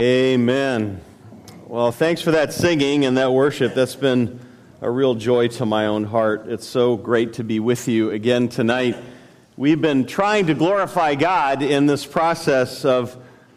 Amen. 0.00 1.00
Well, 1.66 1.90
thanks 1.90 2.22
for 2.22 2.30
that 2.30 2.52
singing 2.52 3.04
and 3.04 3.18
that 3.18 3.32
worship. 3.32 3.74
That's 3.74 3.96
been 3.96 4.38
a 4.80 4.88
real 4.88 5.16
joy 5.16 5.48
to 5.48 5.66
my 5.66 5.86
own 5.86 6.04
heart. 6.04 6.44
It's 6.46 6.68
so 6.68 6.96
great 6.96 7.32
to 7.32 7.42
be 7.42 7.58
with 7.58 7.88
you 7.88 8.12
again 8.12 8.48
tonight. 8.48 8.96
We've 9.56 9.80
been 9.80 10.06
trying 10.06 10.46
to 10.46 10.54
glorify 10.54 11.16
God 11.16 11.62
in 11.62 11.86
this 11.86 12.06
process 12.06 12.84
of 12.84 13.16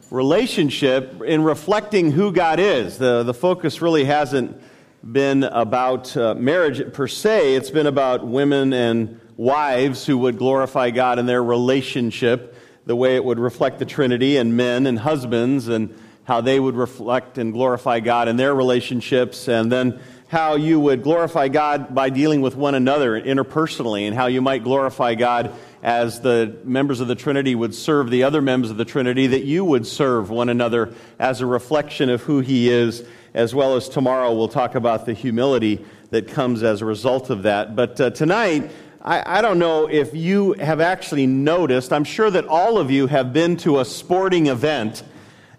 relationship 0.10 1.22
in 1.22 1.44
reflecting 1.44 2.10
who 2.10 2.32
God 2.32 2.60
is. 2.60 2.98
The, 2.98 3.21
the 3.21 3.36
focus 3.36 3.80
really 3.80 4.05
hasn't 4.05 4.60
been 5.04 5.44
about 5.44 6.18
uh, 6.18 6.34
marriage 6.34 6.92
per 6.92 7.08
se, 7.08 7.54
it's 7.54 7.70
been 7.70 7.86
about 7.86 8.26
women 8.26 8.73
and 8.73 9.21
wives 9.38 10.08
who 10.08 10.18
would 10.18 10.39
glorify 10.39 10.89
God 10.89 11.20
in 11.20 11.28
their 11.28 11.44
relationship, 11.44 12.55
the 12.88 12.96
way 12.96 13.16
it 13.16 13.23
would 13.23 13.38
reflect 13.38 13.78
the 13.78 13.86
Trinity, 13.86 14.38
and 14.38 14.58
men 14.58 14.88
and 14.88 14.98
husbands, 14.98 15.68
and 15.68 15.96
how 16.24 16.42
they 16.42 16.60
would 16.60 16.76
reflect 16.76 17.38
and 17.38 17.54
glorify 17.54 18.00
God 18.00 18.28
in 18.28 18.38
their 18.38 18.54
relationships, 18.54 19.48
and 19.48 19.71
then 19.71 20.00
how 20.28 20.56
you 20.56 20.79
would 20.79 21.04
glorify 21.04 21.50
God 21.50 21.93
by 21.93 22.10
dealing 22.10 22.42
with 22.42 22.56
one 22.56 22.75
another 22.75 23.20
interpersonally, 23.20 24.07
and 24.07 24.16
how 24.16 24.28
you 24.28 24.42
might 24.42 24.64
glorify 24.64 25.15
God 25.15 25.54
as 25.84 26.21
the 26.21 26.57
members 26.64 27.00
of 27.00 27.07
the 27.07 27.15
Trinity 27.15 27.56
would 27.56 27.74
serve 27.74 28.10
the 28.10 28.24
other 28.24 28.42
members 28.42 28.70
of 28.70 28.78
the 28.78 28.86
Trinity, 28.86 29.28
that 29.28 29.43
you 29.43 29.65
would 29.65 29.86
serve 29.86 30.29
one 30.29 30.48
another 30.48 30.93
as 31.20 31.42
a 31.42 31.46
reflection 31.46 32.09
of 32.09 32.22
who 32.22 32.40
He 32.40 32.70
is, 32.70 33.03
as 33.34 33.56
well 33.56 33.76
as 33.76 33.90
tomorrow 33.90 34.34
we'll 34.34 34.48
talk 34.48 34.76
about 34.76 35.06
the 35.06 35.14
humility 35.14 35.84
that 36.12 36.28
comes 36.28 36.64
as 36.64 36.81
a 36.81 36.86
result 36.86 37.30
of 37.30 37.44
that. 37.44 37.76
But 37.76 38.00
uh, 38.00 38.09
tonight, 38.12 38.70
I, 39.02 39.40
I 39.40 39.42
don't 39.42 39.58
know 39.58 39.90
if 39.90 40.14
you 40.14 40.53
have 40.53 40.80
actually 40.80 41.26
noticed, 41.26 41.92
I'm 41.92 42.03
sure 42.03 42.30
that 42.30 42.45
all 42.45 42.78
of 42.78 42.92
you 42.92 43.08
have 43.08 43.34
been 43.34 43.58
to 43.58 43.80
a 43.80 43.86
sporting 43.86 44.48
event, 44.48 45.03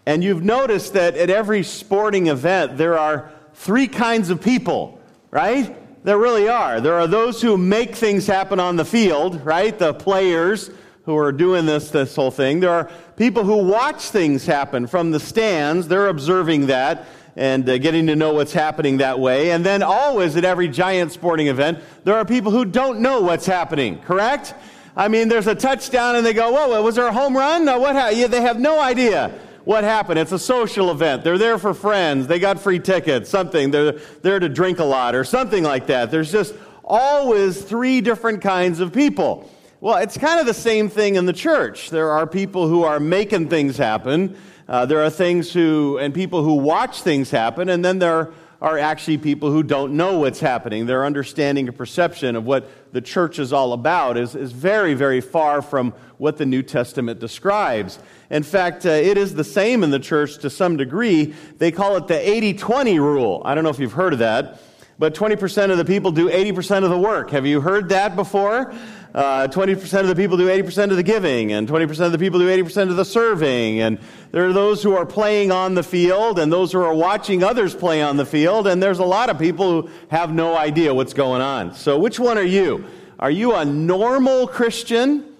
and 0.06 0.24
you've 0.24 0.42
noticed 0.42 0.94
that 0.94 1.16
at 1.16 1.30
every 1.30 1.62
sporting 1.62 2.26
event 2.26 2.76
there 2.76 2.98
are 2.98 3.30
three 3.54 3.86
kinds 3.86 4.30
of 4.30 4.40
people, 4.40 5.00
right? 5.30 5.76
There 6.04 6.18
really 6.18 6.48
are. 6.48 6.80
There 6.80 6.94
are 6.94 7.06
those 7.06 7.40
who 7.40 7.56
make 7.56 7.94
things 7.94 8.26
happen 8.26 8.58
on 8.58 8.76
the 8.76 8.84
field, 8.84 9.44
right? 9.44 9.78
The 9.78 9.94
players 9.94 10.70
who 11.04 11.16
are 11.16 11.30
doing 11.30 11.66
this, 11.66 11.90
this 11.90 12.16
whole 12.16 12.30
thing. 12.30 12.60
There 12.60 12.70
are 12.70 12.90
people 13.16 13.44
who 13.44 13.64
watch 13.64 14.02
things 14.10 14.44
happen 14.44 14.86
from 14.86 15.12
the 15.12 15.20
stands. 15.20 15.86
They're 15.86 16.08
observing 16.08 16.66
that 16.66 17.06
and 17.34 17.68
uh, 17.68 17.78
getting 17.78 18.08
to 18.08 18.16
know 18.16 18.34
what's 18.34 18.52
happening 18.52 18.98
that 18.98 19.18
way. 19.18 19.52
And 19.52 19.64
then 19.64 19.82
always 19.82 20.36
at 20.36 20.44
every 20.44 20.68
giant 20.68 21.12
sporting 21.12 21.46
event, 21.46 21.78
there 22.04 22.16
are 22.16 22.24
people 22.24 22.52
who 22.52 22.64
don't 22.64 23.00
know 23.00 23.20
what's 23.20 23.46
happening, 23.46 24.00
correct? 24.00 24.54
I 24.94 25.08
mean, 25.08 25.28
there's 25.28 25.46
a 25.46 25.54
touchdown 25.54 26.16
and 26.16 26.26
they 26.26 26.34
go, 26.34 26.50
whoa, 26.50 26.82
was 26.82 26.96
there 26.96 27.06
a 27.06 27.12
home 27.12 27.36
run? 27.36 27.64
No, 27.64 27.78
what 27.78 27.96
ha-? 27.96 28.08
Yeah, 28.08 28.26
they 28.26 28.42
have 28.42 28.60
no 28.60 28.80
idea 28.80 29.32
what 29.64 29.84
happened. 29.84 30.18
It's 30.18 30.32
a 30.32 30.38
social 30.38 30.90
event. 30.90 31.24
They're 31.24 31.38
there 31.38 31.58
for 31.58 31.74
friends. 31.74 32.26
They 32.26 32.38
got 32.38 32.60
free 32.60 32.78
tickets, 32.78 33.30
something. 33.30 33.70
They're 33.70 33.92
there 34.22 34.38
to 34.40 34.48
drink 34.48 34.78
a 34.78 34.84
lot 34.84 35.14
or 35.14 35.24
something 35.24 35.62
like 35.62 35.86
that. 35.86 36.10
There's 36.10 36.32
just 36.32 36.54
always 36.84 37.62
three 37.62 38.00
different 38.00 38.42
kinds 38.42 38.80
of 38.80 38.92
people. 38.92 39.50
Well, 39.80 39.96
it's 39.96 40.16
kind 40.16 40.38
of 40.38 40.46
the 40.46 40.54
same 40.54 40.88
thing 40.88 41.16
in 41.16 41.26
the 41.26 41.32
church. 41.32 41.90
There 41.90 42.10
are 42.10 42.26
people 42.26 42.68
who 42.68 42.84
are 42.84 43.00
making 43.00 43.48
things 43.48 43.76
happen. 43.76 44.36
Uh, 44.68 44.86
there 44.86 45.02
are 45.02 45.10
things 45.10 45.52
who, 45.52 45.98
and 45.98 46.14
people 46.14 46.44
who 46.44 46.54
watch 46.54 47.02
things 47.02 47.30
happen, 47.30 47.68
and 47.68 47.84
then 47.84 47.98
there 47.98 48.30
are 48.62 48.78
actually 48.78 49.18
people 49.18 49.50
who 49.50 49.64
don't 49.64 49.94
know 49.94 50.20
what's 50.20 50.38
happening. 50.38 50.86
Their 50.86 51.04
understanding 51.04 51.66
and 51.66 51.76
perception 51.76 52.36
of 52.36 52.46
what 52.46 52.70
the 52.92 53.00
church 53.00 53.40
is 53.40 53.52
all 53.52 53.72
about 53.72 54.16
is, 54.16 54.36
is 54.36 54.52
very, 54.52 54.94
very 54.94 55.20
far 55.20 55.60
from 55.60 55.92
what 56.16 56.36
the 56.36 56.46
New 56.46 56.62
Testament 56.62 57.18
describes. 57.18 57.98
In 58.30 58.44
fact, 58.44 58.86
uh, 58.86 58.90
it 58.90 59.18
is 59.18 59.34
the 59.34 59.42
same 59.42 59.82
in 59.82 59.90
the 59.90 59.98
church 59.98 60.38
to 60.38 60.48
some 60.48 60.76
degree. 60.76 61.34
They 61.58 61.72
call 61.72 61.96
it 61.96 62.06
the 62.06 62.30
80 62.30 62.54
20 62.54 63.00
rule. 63.00 63.42
I 63.44 63.56
don't 63.56 63.64
know 63.64 63.70
if 63.70 63.80
you've 63.80 63.94
heard 63.94 64.12
of 64.12 64.20
that, 64.20 64.60
but 65.02 65.16
20% 65.16 65.72
of 65.72 65.78
the 65.78 65.84
people 65.84 66.12
do 66.12 66.30
80% 66.30 66.84
of 66.84 66.90
the 66.90 66.96
work. 66.96 67.32
Have 67.32 67.44
you 67.44 67.60
heard 67.60 67.88
that 67.88 68.14
before? 68.14 68.72
Uh, 69.12 69.48
20% 69.48 69.98
of 69.98 70.06
the 70.06 70.14
people 70.14 70.36
do 70.36 70.46
80% 70.46 70.92
of 70.92 70.96
the 70.96 71.02
giving, 71.02 71.50
and 71.50 71.66
20% 71.66 72.06
of 72.06 72.12
the 72.12 72.18
people 72.20 72.38
do 72.38 72.46
80% 72.46 72.88
of 72.88 72.94
the 72.94 73.04
serving. 73.04 73.80
And 73.80 73.98
there 74.30 74.46
are 74.46 74.52
those 74.52 74.80
who 74.80 74.94
are 74.94 75.04
playing 75.04 75.50
on 75.50 75.74
the 75.74 75.82
field, 75.82 76.38
and 76.38 76.52
those 76.52 76.70
who 76.70 76.80
are 76.80 76.94
watching 76.94 77.42
others 77.42 77.74
play 77.74 78.00
on 78.00 78.16
the 78.16 78.24
field, 78.24 78.68
and 78.68 78.80
there's 78.80 79.00
a 79.00 79.04
lot 79.04 79.28
of 79.28 79.40
people 79.40 79.82
who 79.82 79.90
have 80.12 80.32
no 80.32 80.56
idea 80.56 80.94
what's 80.94 81.14
going 81.14 81.42
on. 81.42 81.74
So, 81.74 81.98
which 81.98 82.20
one 82.20 82.38
are 82.38 82.44
you? 82.44 82.84
Are 83.18 83.28
you 83.28 83.56
a 83.56 83.64
normal 83.64 84.46
Christian, 84.46 85.34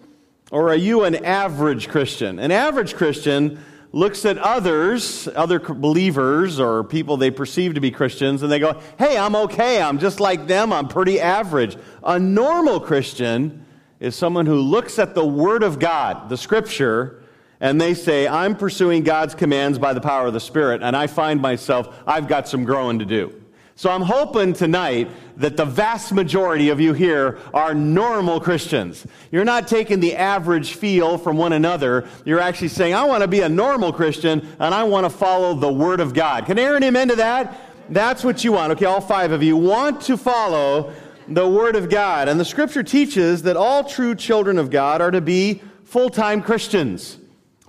or 0.50 0.70
are 0.70 0.74
you 0.74 1.04
an 1.04 1.24
average 1.24 1.88
Christian? 1.88 2.40
An 2.40 2.50
average 2.50 2.96
Christian 2.96 3.62
looks 3.92 4.24
at 4.24 4.38
others, 4.38 5.28
other 5.36 5.60
believers 5.60 6.58
or 6.58 6.82
people 6.82 7.16
they 7.16 7.30
perceive 7.30 7.74
to 7.74 7.80
be 7.80 7.90
Christians, 7.90 8.42
and 8.42 8.50
they 8.50 8.58
go, 8.58 8.80
Hey, 8.98 9.16
I'm 9.16 9.36
okay. 9.36 9.80
I'm 9.80 9.98
just 9.98 10.18
like 10.18 10.46
them. 10.46 10.72
I'm 10.72 10.88
pretty 10.88 11.20
average. 11.20 11.76
A 12.02 12.18
normal 12.18 12.80
Christian 12.80 13.64
is 14.00 14.16
someone 14.16 14.46
who 14.46 14.56
looks 14.56 14.98
at 14.98 15.14
the 15.14 15.24
Word 15.24 15.62
of 15.62 15.78
God, 15.78 16.28
the 16.28 16.36
Scripture, 16.36 17.22
and 17.60 17.80
they 17.80 17.94
say, 17.94 18.26
I'm 18.26 18.56
pursuing 18.56 19.04
God's 19.04 19.34
commands 19.34 19.78
by 19.78 19.92
the 19.92 20.00
power 20.00 20.26
of 20.26 20.32
the 20.32 20.40
Spirit, 20.40 20.82
and 20.82 20.96
I 20.96 21.06
find 21.06 21.40
myself, 21.40 21.94
I've 22.06 22.26
got 22.26 22.48
some 22.48 22.64
growing 22.64 22.98
to 22.98 23.04
do. 23.04 23.41
So 23.74 23.90
I'm 23.90 24.02
hoping 24.02 24.52
tonight 24.52 25.10
that 25.38 25.56
the 25.56 25.64
vast 25.64 26.12
majority 26.12 26.68
of 26.68 26.78
you 26.78 26.92
here 26.92 27.38
are 27.54 27.74
normal 27.74 28.38
Christians. 28.38 29.06
You're 29.30 29.44
not 29.44 29.66
taking 29.66 29.98
the 30.00 30.14
average 30.14 30.74
feel 30.74 31.16
from 31.16 31.38
one 31.38 31.54
another. 31.54 32.06
You're 32.24 32.40
actually 32.40 32.68
saying, 32.68 32.94
I 32.94 33.04
want 33.04 33.22
to 33.22 33.28
be 33.28 33.40
a 33.40 33.48
normal 33.48 33.92
Christian 33.92 34.46
and 34.58 34.74
I 34.74 34.84
want 34.84 35.04
to 35.04 35.10
follow 35.10 35.54
the 35.54 35.72
Word 35.72 36.00
of 36.00 36.12
God. 36.12 36.46
Can 36.46 36.58
Aaron 36.58 36.82
amen 36.84 37.08
to 37.08 37.16
that? 37.16 37.60
That's 37.88 38.22
what 38.22 38.44
you 38.44 38.52
want. 38.52 38.72
Okay, 38.72 38.84
all 38.84 39.00
five 39.00 39.32
of 39.32 39.42
you 39.42 39.56
want 39.56 40.02
to 40.02 40.16
follow 40.16 40.92
the 41.26 41.48
Word 41.48 41.74
of 41.74 41.88
God. 41.88 42.28
And 42.28 42.38
the 42.38 42.44
Scripture 42.44 42.82
teaches 42.82 43.42
that 43.42 43.56
all 43.56 43.84
true 43.84 44.14
children 44.14 44.58
of 44.58 44.70
God 44.70 45.00
are 45.00 45.10
to 45.10 45.20
be 45.20 45.62
full 45.84 46.10
time 46.10 46.42
Christians. 46.42 47.18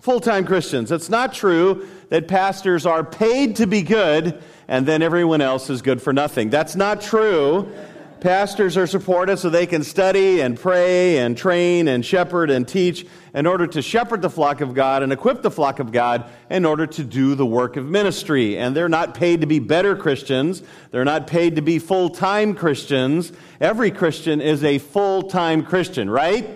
Full 0.01 0.19
time 0.19 0.45
Christians. 0.45 0.91
It's 0.91 1.09
not 1.09 1.33
true 1.33 1.87
that 2.09 2.27
pastors 2.27 2.85
are 2.85 3.03
paid 3.03 3.55
to 3.55 3.65
be 3.65 3.81
good 3.81 4.43
and 4.67 4.85
then 4.85 5.01
everyone 5.01 5.41
else 5.41 5.69
is 5.69 5.81
good 5.81 6.01
for 6.01 6.13
nothing. 6.13 6.49
That's 6.49 6.75
not 6.75 7.01
true. 7.01 7.71
Pastors 8.23 8.77
are 8.77 8.87
supported 8.87 9.35
so 9.35 9.49
they 9.49 9.65
can 9.65 9.83
study 9.83 10.39
and 10.39 10.57
pray 10.57 11.17
and 11.17 11.37
train 11.37 11.89
and 11.89 12.05
shepherd 12.05 12.49
and 12.49 12.65
teach 12.65 13.05
in 13.33 13.45
order 13.45 13.67
to 13.67 13.81
shepherd 13.81 14.21
the 14.21 14.29
flock 14.29 14.61
of 14.61 14.73
God 14.73 15.03
and 15.03 15.11
equip 15.11 15.41
the 15.41 15.51
flock 15.51 15.79
of 15.79 15.91
God 15.91 16.29
in 16.49 16.63
order 16.63 16.87
to 16.87 17.03
do 17.03 17.35
the 17.35 17.45
work 17.45 17.75
of 17.75 17.85
ministry. 17.85 18.57
And 18.57 18.73
they're 18.73 18.87
not 18.87 19.13
paid 19.13 19.41
to 19.41 19.47
be 19.47 19.59
better 19.59 19.93
Christians. 19.97 20.63
They're 20.91 21.03
not 21.03 21.27
paid 21.27 21.57
to 21.57 21.61
be 21.61 21.79
full 21.79 22.11
time 22.11 22.55
Christians. 22.55 23.33
Every 23.59 23.91
Christian 23.91 24.39
is 24.39 24.63
a 24.63 24.77
full 24.77 25.23
time 25.23 25.65
Christian, 25.65 26.09
right? 26.09 26.49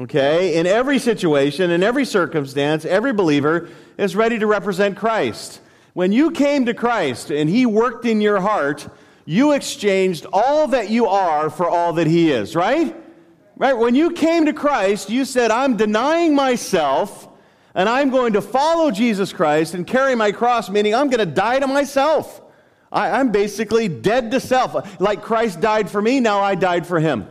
Okay? 0.00 0.56
In 0.56 0.66
every 0.66 0.98
situation, 0.98 1.70
in 1.70 1.82
every 1.82 2.04
circumstance, 2.04 2.84
every 2.84 3.14
believer 3.14 3.70
is 3.96 4.14
ready 4.14 4.38
to 4.38 4.46
represent 4.46 4.98
Christ. 4.98 5.61
When 5.94 6.12
you 6.12 6.30
came 6.30 6.66
to 6.66 6.74
Christ 6.74 7.30
and 7.30 7.50
He 7.50 7.66
worked 7.66 8.04
in 8.04 8.20
your 8.20 8.40
heart, 8.40 8.88
you 9.24 9.52
exchanged 9.52 10.26
all 10.32 10.68
that 10.68 10.90
you 10.90 11.06
are 11.06 11.50
for 11.50 11.68
all 11.68 11.92
that 11.94 12.06
He 12.06 12.30
is, 12.30 12.56
right? 12.56 12.96
Right? 13.56 13.74
When 13.74 13.94
you 13.94 14.12
came 14.12 14.46
to 14.46 14.52
Christ, 14.52 15.10
you 15.10 15.24
said, 15.24 15.50
I'm 15.50 15.76
denying 15.76 16.34
myself 16.34 17.28
and 17.74 17.88
I'm 17.88 18.10
going 18.10 18.34
to 18.34 18.42
follow 18.42 18.90
Jesus 18.90 19.32
Christ 19.32 19.74
and 19.74 19.86
carry 19.86 20.14
my 20.14 20.32
cross, 20.32 20.68
meaning 20.68 20.94
I'm 20.94 21.08
going 21.08 21.26
to 21.26 21.34
die 21.34 21.58
to 21.58 21.66
myself. 21.66 22.40
I, 22.90 23.20
am 23.20 23.32
basically 23.32 23.88
dead 23.88 24.30
to 24.32 24.40
self. 24.40 25.00
Like 25.00 25.22
Christ 25.22 25.60
died 25.60 25.90
for 25.90 26.02
me, 26.02 26.20
now 26.20 26.40
I 26.40 26.54
died 26.54 26.86
for 26.86 27.00
Him. 27.00 27.26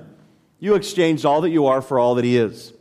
You 0.60 0.76
exchanged 0.76 1.26
all 1.26 1.42
that 1.42 1.50
you 1.50 1.68
are 1.68 1.82
for 1.82 2.00
all 2.00 2.16
that 2.16 2.26
He 2.26 2.38
is. 2.38 2.74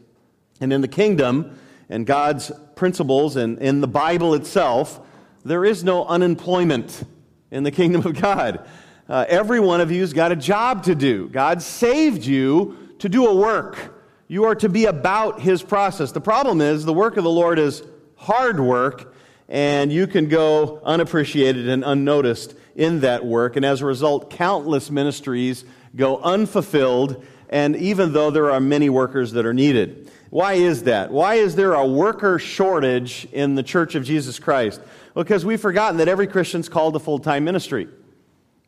And 0.60 0.72
in 0.72 0.80
the 0.80 0.88
kingdom 0.88 1.58
and 1.88 2.06
God's 2.06 2.52
principles 2.76 3.36
and 3.36 3.58
in 3.58 3.80
the 3.80 3.88
Bible 3.88 4.34
itself, 4.34 5.00
there 5.44 5.64
is 5.64 5.82
no 5.82 6.04
unemployment 6.04 7.02
in 7.50 7.62
the 7.62 7.70
kingdom 7.70 8.06
of 8.06 8.20
God. 8.20 8.66
Uh, 9.08 9.24
every 9.28 9.58
one 9.58 9.80
of 9.80 9.90
you's 9.90 10.12
got 10.12 10.32
a 10.32 10.36
job 10.36 10.84
to 10.84 10.94
do. 10.94 11.28
God 11.28 11.62
saved 11.62 12.24
you 12.24 12.76
to 12.98 13.08
do 13.08 13.26
a 13.26 13.34
work. 13.34 13.96
You 14.28 14.44
are 14.44 14.54
to 14.56 14.68
be 14.68 14.84
about 14.84 15.40
his 15.40 15.62
process. 15.62 16.12
The 16.12 16.20
problem 16.20 16.60
is 16.60 16.84
the 16.84 16.92
work 16.92 17.16
of 17.16 17.24
the 17.24 17.30
Lord 17.30 17.58
is 17.58 17.82
hard 18.16 18.60
work, 18.60 19.14
and 19.48 19.92
you 19.92 20.06
can 20.06 20.28
go 20.28 20.80
unappreciated 20.84 21.68
and 21.68 21.82
unnoticed 21.84 22.54
in 22.76 23.00
that 23.00 23.24
work. 23.24 23.56
And 23.56 23.64
as 23.64 23.80
a 23.80 23.86
result, 23.86 24.30
countless 24.30 24.90
ministries 24.90 25.64
go 25.96 26.18
unfulfilled, 26.18 27.24
and 27.48 27.74
even 27.74 28.12
though 28.12 28.30
there 28.30 28.52
are 28.52 28.60
many 28.60 28.88
workers 28.88 29.32
that 29.32 29.44
are 29.44 29.54
needed. 29.54 30.08
Why 30.30 30.52
is 30.52 30.84
that? 30.84 31.10
Why 31.10 31.34
is 31.34 31.56
there 31.56 31.72
a 31.72 31.84
worker 31.84 32.38
shortage 32.38 33.26
in 33.32 33.56
the 33.56 33.64
church 33.64 33.96
of 33.96 34.04
Jesus 34.04 34.38
Christ? 34.38 34.80
Because 35.14 35.44
we've 35.44 35.60
forgotten 35.60 35.98
that 35.98 36.08
every 36.08 36.26
Christian's 36.26 36.68
called 36.68 36.94
to 36.94 37.00
full 37.00 37.18
time 37.18 37.44
ministry. 37.44 37.88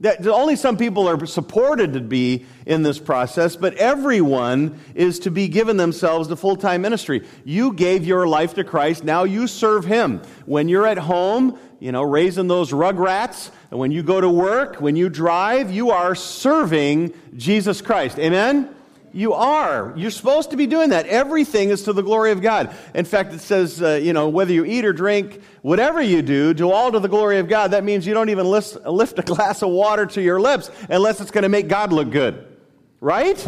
That 0.03 0.27
only 0.27 0.57
some 0.57 0.77
people 0.77 1.09
are 1.09 1.27
supported 1.27 1.93
to 1.93 2.01
be 2.01 2.45
in 2.67 2.83
this 2.83 2.99
process, 2.99 3.55
but 3.55 3.75
everyone 3.75 4.81
is 4.97 5.21
to 5.21 5.31
be 5.31 5.47
given 5.47 5.77
themselves 5.77 6.27
to 6.27 6.35
full 6.35 6.57
time 6.57 6.83
ministry. 6.83 7.25
You 7.45 7.73
gave 7.73 8.05
your 8.05 8.27
life 8.27 8.55
to 8.55 8.65
Christ, 8.65 9.05
now 9.05 9.23
you 9.23 9.47
serve 9.47 9.85
Him. 9.85 10.21
When 10.45 10.69
you're 10.69 10.89
at 10.89 10.99
home, 10.99 11.57
you 11.79 11.93
know, 11.93 12.03
raising 12.03 12.49
those 12.49 12.73
rugrats, 12.73 13.53
and 13.71 13.79
when 13.79 13.93
you 13.93 14.03
go 14.03 14.21
to 14.21 14.29
work, 14.29 14.81
when 14.81 14.97
you 14.97 15.09
drive, 15.09 15.71
you 15.71 15.91
are 15.91 16.17
serving 16.17 17.15
Jesus 17.37 17.81
Christ. 17.81 18.19
Amen? 18.19 18.75
You 19.13 19.35
are. 19.35 19.93
You're 19.95 20.11
supposed 20.11 20.51
to 20.53 20.57
be 20.57 20.67
doing 20.67 20.91
that. 20.91 21.07
Everything 21.07 21.69
is 21.69 21.83
to 21.83 21.93
the 21.93 22.03
glory 22.03 22.33
of 22.33 22.41
God. 22.41 22.75
In 22.95 23.05
fact, 23.05 23.35
it 23.35 23.41
says, 23.41 23.83
uh, 23.83 24.01
you 24.03 24.15
know, 24.15 24.29
whether 24.29 24.53
you 24.53 24.65
eat 24.65 24.87
or 24.87 24.95
drink, 24.95 25.41
whatever 25.61 26.01
you 26.01 26.23
do, 26.23 26.55
do 26.55 26.71
all 26.71 26.91
to 26.91 26.99
the 26.99 27.09
glory 27.09 27.39
of 27.39 27.49
God. 27.49 27.73
That 27.73 27.85
means 27.85 28.07
you 28.07 28.15
don't 28.15 28.31
even 28.31 28.47
lift, 28.47 28.77
lift 28.87 29.19
a 29.19 29.23
glass 29.23 29.63
of 29.63 29.69
water 29.69 30.07
to 30.07 30.23
your 30.23 30.41
lips 30.41 30.71
unless 30.89 31.21
it's 31.21 31.31
going 31.31 31.43
to 31.43 31.51
make 31.51 31.69
God 31.69 31.93
look 31.93 32.11
good. 32.11 32.47
Right? 33.01 33.47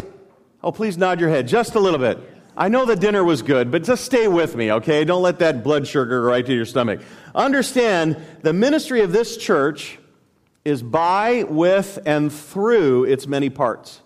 Oh, 0.63 0.71
please 0.71 0.97
nod 0.97 1.19
your 1.19 1.29
head 1.29 1.47
just 1.47 1.75
a 1.75 1.79
little 1.79 1.99
bit. 1.99 2.19
I 2.57 2.69
know 2.69 2.85
the 2.85 2.95
dinner 2.95 3.23
was 3.23 3.41
good, 3.41 3.69
but 3.71 3.83
just 3.83 4.05
stay 4.05 4.27
with 4.27 4.55
me, 4.55 4.71
okay? 4.71 5.03
Don't 5.03 5.21
let 5.21 5.39
that 5.39 5.63
blood 5.63 5.87
sugar 5.87 6.21
right 6.21 6.45
to 6.45 6.53
your 6.53 6.65
stomach. 6.65 7.01
Understand 7.33 8.17
the 8.43 8.53
ministry 8.53 9.01
of 9.01 9.11
this 9.11 9.35
church 9.35 9.99
is 10.63 10.81
by, 10.81 11.43
with, 11.43 11.99
and 12.05 12.31
through 12.31 13.05
its 13.05 13.27
many 13.27 13.49
parts. 13.49 14.01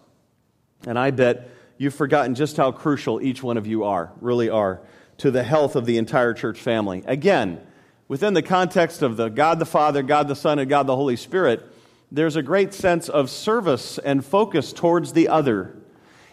And 0.85 0.97
I 0.97 1.11
bet 1.11 1.49
you've 1.77 1.95
forgotten 1.95 2.35
just 2.35 2.57
how 2.57 2.71
crucial 2.71 3.21
each 3.21 3.43
one 3.43 3.57
of 3.57 3.67
you 3.67 3.83
are, 3.83 4.11
really 4.21 4.49
are, 4.49 4.81
to 5.17 5.31
the 5.31 5.43
health 5.43 5.75
of 5.75 5.85
the 5.85 5.97
entire 5.97 6.33
church 6.33 6.59
family. 6.59 7.03
Again, 7.05 7.61
within 8.07 8.33
the 8.33 8.41
context 8.41 9.01
of 9.01 9.17
the 9.17 9.29
God 9.29 9.59
the 9.59 9.65
Father, 9.65 10.01
God 10.03 10.27
the 10.27 10.35
Son, 10.35 10.59
and 10.59 10.69
God 10.69 10.87
the 10.87 10.95
Holy 10.95 11.15
Spirit, 11.15 11.65
there's 12.11 12.35
a 12.35 12.41
great 12.41 12.73
sense 12.73 13.07
of 13.07 13.29
service 13.29 13.97
and 13.99 14.25
focus 14.25 14.73
towards 14.73 15.13
the 15.13 15.27
other. 15.27 15.75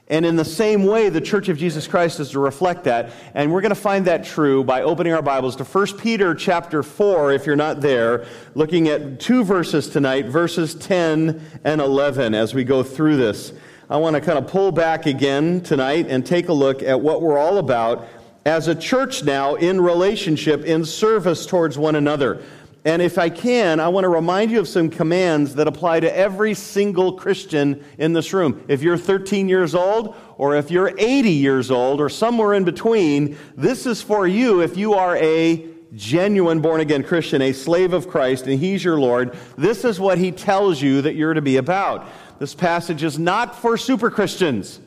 And 0.08 0.24
in 0.24 0.36
the 0.36 0.44
same 0.44 0.84
way, 0.84 1.08
the 1.08 1.20
Church 1.20 1.48
of 1.48 1.58
Jesus 1.58 1.88
Christ 1.88 2.20
is 2.20 2.30
to 2.30 2.38
reflect 2.38 2.84
that. 2.84 3.10
And 3.34 3.52
we're 3.52 3.60
going 3.60 3.70
to 3.70 3.74
find 3.74 4.04
that 4.04 4.24
true 4.24 4.62
by 4.62 4.82
opening 4.82 5.12
our 5.12 5.22
Bibles 5.22 5.56
to 5.56 5.64
1 5.64 5.98
Peter 5.98 6.32
chapter 6.34 6.84
4, 6.84 7.32
if 7.32 7.44
you're 7.44 7.56
not 7.56 7.80
there, 7.80 8.24
looking 8.54 8.86
at 8.86 9.18
two 9.18 9.42
verses 9.42 9.88
tonight, 9.88 10.26
verses 10.26 10.76
10 10.76 11.60
and 11.64 11.80
11, 11.80 12.34
as 12.34 12.54
we 12.54 12.62
go 12.62 12.84
through 12.84 13.16
this. 13.16 13.52
I 13.88 13.98
want 13.98 14.16
to 14.16 14.20
kind 14.20 14.36
of 14.36 14.48
pull 14.48 14.72
back 14.72 15.06
again 15.06 15.60
tonight 15.60 16.06
and 16.08 16.26
take 16.26 16.48
a 16.48 16.52
look 16.52 16.82
at 16.82 17.00
what 17.00 17.22
we're 17.22 17.38
all 17.38 17.58
about 17.58 18.08
as 18.44 18.66
a 18.66 18.74
church 18.74 19.22
now 19.22 19.54
in 19.54 19.80
relationship, 19.80 20.64
in 20.64 20.84
service 20.84 21.46
towards 21.46 21.78
one 21.78 21.94
another. 21.94 22.42
And 22.84 23.00
if 23.00 23.16
I 23.16 23.28
can, 23.28 23.78
I 23.78 23.86
want 23.86 24.02
to 24.02 24.08
remind 24.08 24.50
you 24.50 24.58
of 24.58 24.66
some 24.66 24.90
commands 24.90 25.54
that 25.54 25.68
apply 25.68 26.00
to 26.00 26.16
every 26.16 26.52
single 26.54 27.12
Christian 27.12 27.84
in 27.96 28.12
this 28.12 28.32
room. 28.32 28.64
If 28.66 28.82
you're 28.82 28.98
13 28.98 29.48
years 29.48 29.72
old, 29.72 30.16
or 30.36 30.56
if 30.56 30.68
you're 30.68 30.92
80 30.98 31.30
years 31.30 31.70
old, 31.70 32.00
or 32.00 32.08
somewhere 32.08 32.54
in 32.54 32.64
between, 32.64 33.38
this 33.56 33.86
is 33.86 34.02
for 34.02 34.26
you 34.26 34.62
if 34.62 34.76
you 34.76 34.94
are 34.94 35.16
a 35.16 35.64
genuine 35.94 36.60
born 36.60 36.80
again 36.80 37.02
Christian, 37.02 37.40
a 37.42 37.52
slave 37.52 37.92
of 37.92 38.08
Christ, 38.08 38.46
and 38.46 38.58
He's 38.58 38.84
your 38.84 38.98
Lord. 38.98 39.36
This 39.56 39.84
is 39.84 40.00
what 40.00 40.18
He 40.18 40.32
tells 40.32 40.82
you 40.82 41.02
that 41.02 41.14
you're 41.14 41.34
to 41.34 41.42
be 41.42 41.56
about. 41.56 42.06
This 42.38 42.54
passage 42.54 43.02
is 43.02 43.18
not 43.18 43.56
for 43.56 43.76
super 43.76 44.10
Christians, 44.10 44.80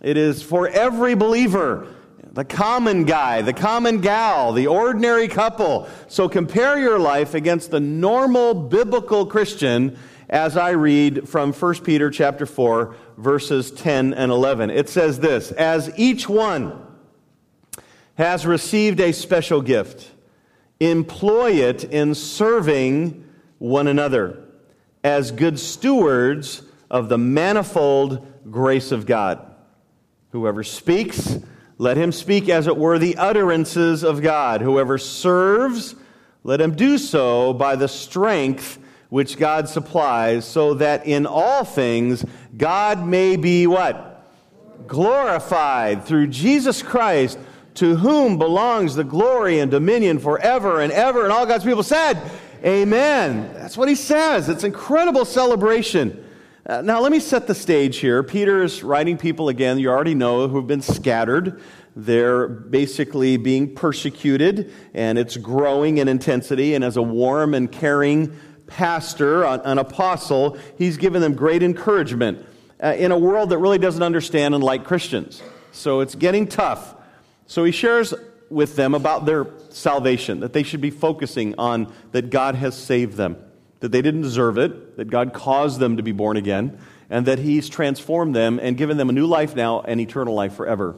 it 0.00 0.16
is 0.16 0.42
for 0.42 0.68
every 0.68 1.14
believer. 1.14 1.86
The 2.32 2.44
common 2.44 3.06
guy, 3.06 3.42
the 3.42 3.52
common 3.52 4.00
gal, 4.00 4.52
the 4.52 4.68
ordinary 4.68 5.26
couple. 5.26 5.88
So 6.06 6.28
compare 6.28 6.78
your 6.78 6.96
life 6.96 7.34
against 7.34 7.72
the 7.72 7.80
normal 7.80 8.54
biblical 8.54 9.26
Christian 9.26 9.98
as 10.28 10.56
I 10.56 10.70
read 10.70 11.28
from 11.28 11.52
1 11.52 11.74
Peter 11.82 12.08
chapter 12.08 12.46
4 12.46 12.94
verses 13.16 13.72
10 13.72 14.14
and 14.14 14.30
11. 14.30 14.70
It 14.70 14.88
says 14.88 15.18
this, 15.18 15.50
as 15.50 15.90
each 15.96 16.28
one 16.28 16.80
has 18.14 18.46
received 18.46 19.00
a 19.00 19.10
special 19.10 19.60
gift, 19.60 20.12
employ 20.78 21.54
it 21.54 21.82
in 21.82 22.14
serving 22.14 23.28
one 23.58 23.88
another 23.88 24.44
as 25.02 25.32
good 25.32 25.58
stewards 25.58 26.62
of 26.90 27.08
the 27.08 27.18
manifold 27.18 28.26
grace 28.50 28.92
of 28.92 29.06
God. 29.06 29.46
Whoever 30.32 30.64
speaks, 30.64 31.38
let 31.78 31.96
him 31.96 32.12
speak 32.12 32.48
as 32.48 32.66
it 32.66 32.76
were 32.76 32.98
the 32.98 33.16
utterances 33.16 34.02
of 34.02 34.22
God. 34.22 34.60
Whoever 34.60 34.98
serves, 34.98 35.94
let 36.44 36.60
him 36.60 36.74
do 36.74 36.98
so 36.98 37.52
by 37.52 37.76
the 37.76 37.88
strength 37.88 38.78
which 39.08 39.36
God 39.36 39.68
supplies, 39.68 40.44
so 40.44 40.74
that 40.74 41.06
in 41.06 41.26
all 41.26 41.64
things 41.64 42.24
God 42.56 43.04
may 43.04 43.36
be 43.36 43.66
what? 43.66 44.24
Glorified 44.86 46.04
through 46.04 46.28
Jesus 46.28 46.82
Christ, 46.82 47.38
to 47.74 47.96
whom 47.96 48.38
belongs 48.38 48.94
the 48.94 49.04
glory 49.04 49.58
and 49.58 49.70
dominion 49.70 50.18
forever 50.18 50.80
and 50.80 50.92
ever. 50.92 51.24
And 51.24 51.32
all 51.32 51.46
God's 51.46 51.64
people 51.64 51.82
said, 51.82 52.20
Amen. 52.64 53.52
That's 53.54 53.76
what 53.76 53.88
he 53.88 53.94
says. 53.94 54.48
It's 54.48 54.64
incredible 54.64 55.24
celebration. 55.24 56.24
Uh, 56.66 56.82
now, 56.82 57.00
let 57.00 57.10
me 57.10 57.20
set 57.20 57.46
the 57.46 57.54
stage 57.54 57.96
here. 57.98 58.22
Peter 58.22 58.62
is 58.62 58.82
writing 58.82 59.16
people 59.16 59.48
again, 59.48 59.78
you 59.78 59.88
already 59.88 60.14
know, 60.14 60.46
who've 60.46 60.66
been 60.66 60.82
scattered. 60.82 61.62
They're 61.96 62.48
basically 62.48 63.38
being 63.38 63.74
persecuted, 63.74 64.70
and 64.92 65.18
it's 65.18 65.38
growing 65.38 65.98
in 65.98 66.06
intensity. 66.06 66.74
And 66.74 66.84
as 66.84 66.98
a 66.98 67.02
warm 67.02 67.54
and 67.54 67.72
caring 67.72 68.36
pastor, 68.66 69.42
an 69.44 69.78
apostle, 69.78 70.58
he's 70.76 70.98
given 70.98 71.22
them 71.22 71.34
great 71.34 71.62
encouragement 71.62 72.46
uh, 72.82 72.88
in 72.88 73.10
a 73.10 73.18
world 73.18 73.50
that 73.50 73.58
really 73.58 73.78
doesn't 73.78 74.02
understand 74.02 74.54
and 74.54 74.62
like 74.62 74.84
Christians. 74.84 75.42
So 75.72 76.00
it's 76.00 76.14
getting 76.14 76.46
tough. 76.46 76.94
So 77.46 77.64
he 77.64 77.72
shares 77.72 78.12
with 78.50 78.76
them 78.76 78.94
about 78.94 79.24
their 79.24 79.46
salvation, 79.70 80.40
that 80.40 80.52
they 80.52 80.62
should 80.62 80.82
be 80.82 80.90
focusing 80.90 81.54
on 81.56 81.90
that 82.12 82.28
God 82.28 82.54
has 82.56 82.76
saved 82.76 83.14
them 83.14 83.38
that 83.80 83.92
they 83.92 84.02
didn't 84.02 84.22
deserve 84.22 84.58
it, 84.58 84.96
that 84.96 85.10
God 85.10 85.32
caused 85.32 85.80
them 85.80 85.96
to 85.96 86.02
be 86.02 86.12
born 86.12 86.36
again, 86.36 86.78
and 87.08 87.26
that 87.26 87.38
He's 87.38 87.68
transformed 87.68 88.34
them 88.34 88.58
and 88.60 88.76
given 88.76 88.96
them 88.96 89.08
a 89.08 89.12
new 89.12 89.26
life 89.26 89.56
now 89.56 89.80
and 89.80 90.00
eternal 90.00 90.34
life 90.34 90.54
forever. 90.54 90.96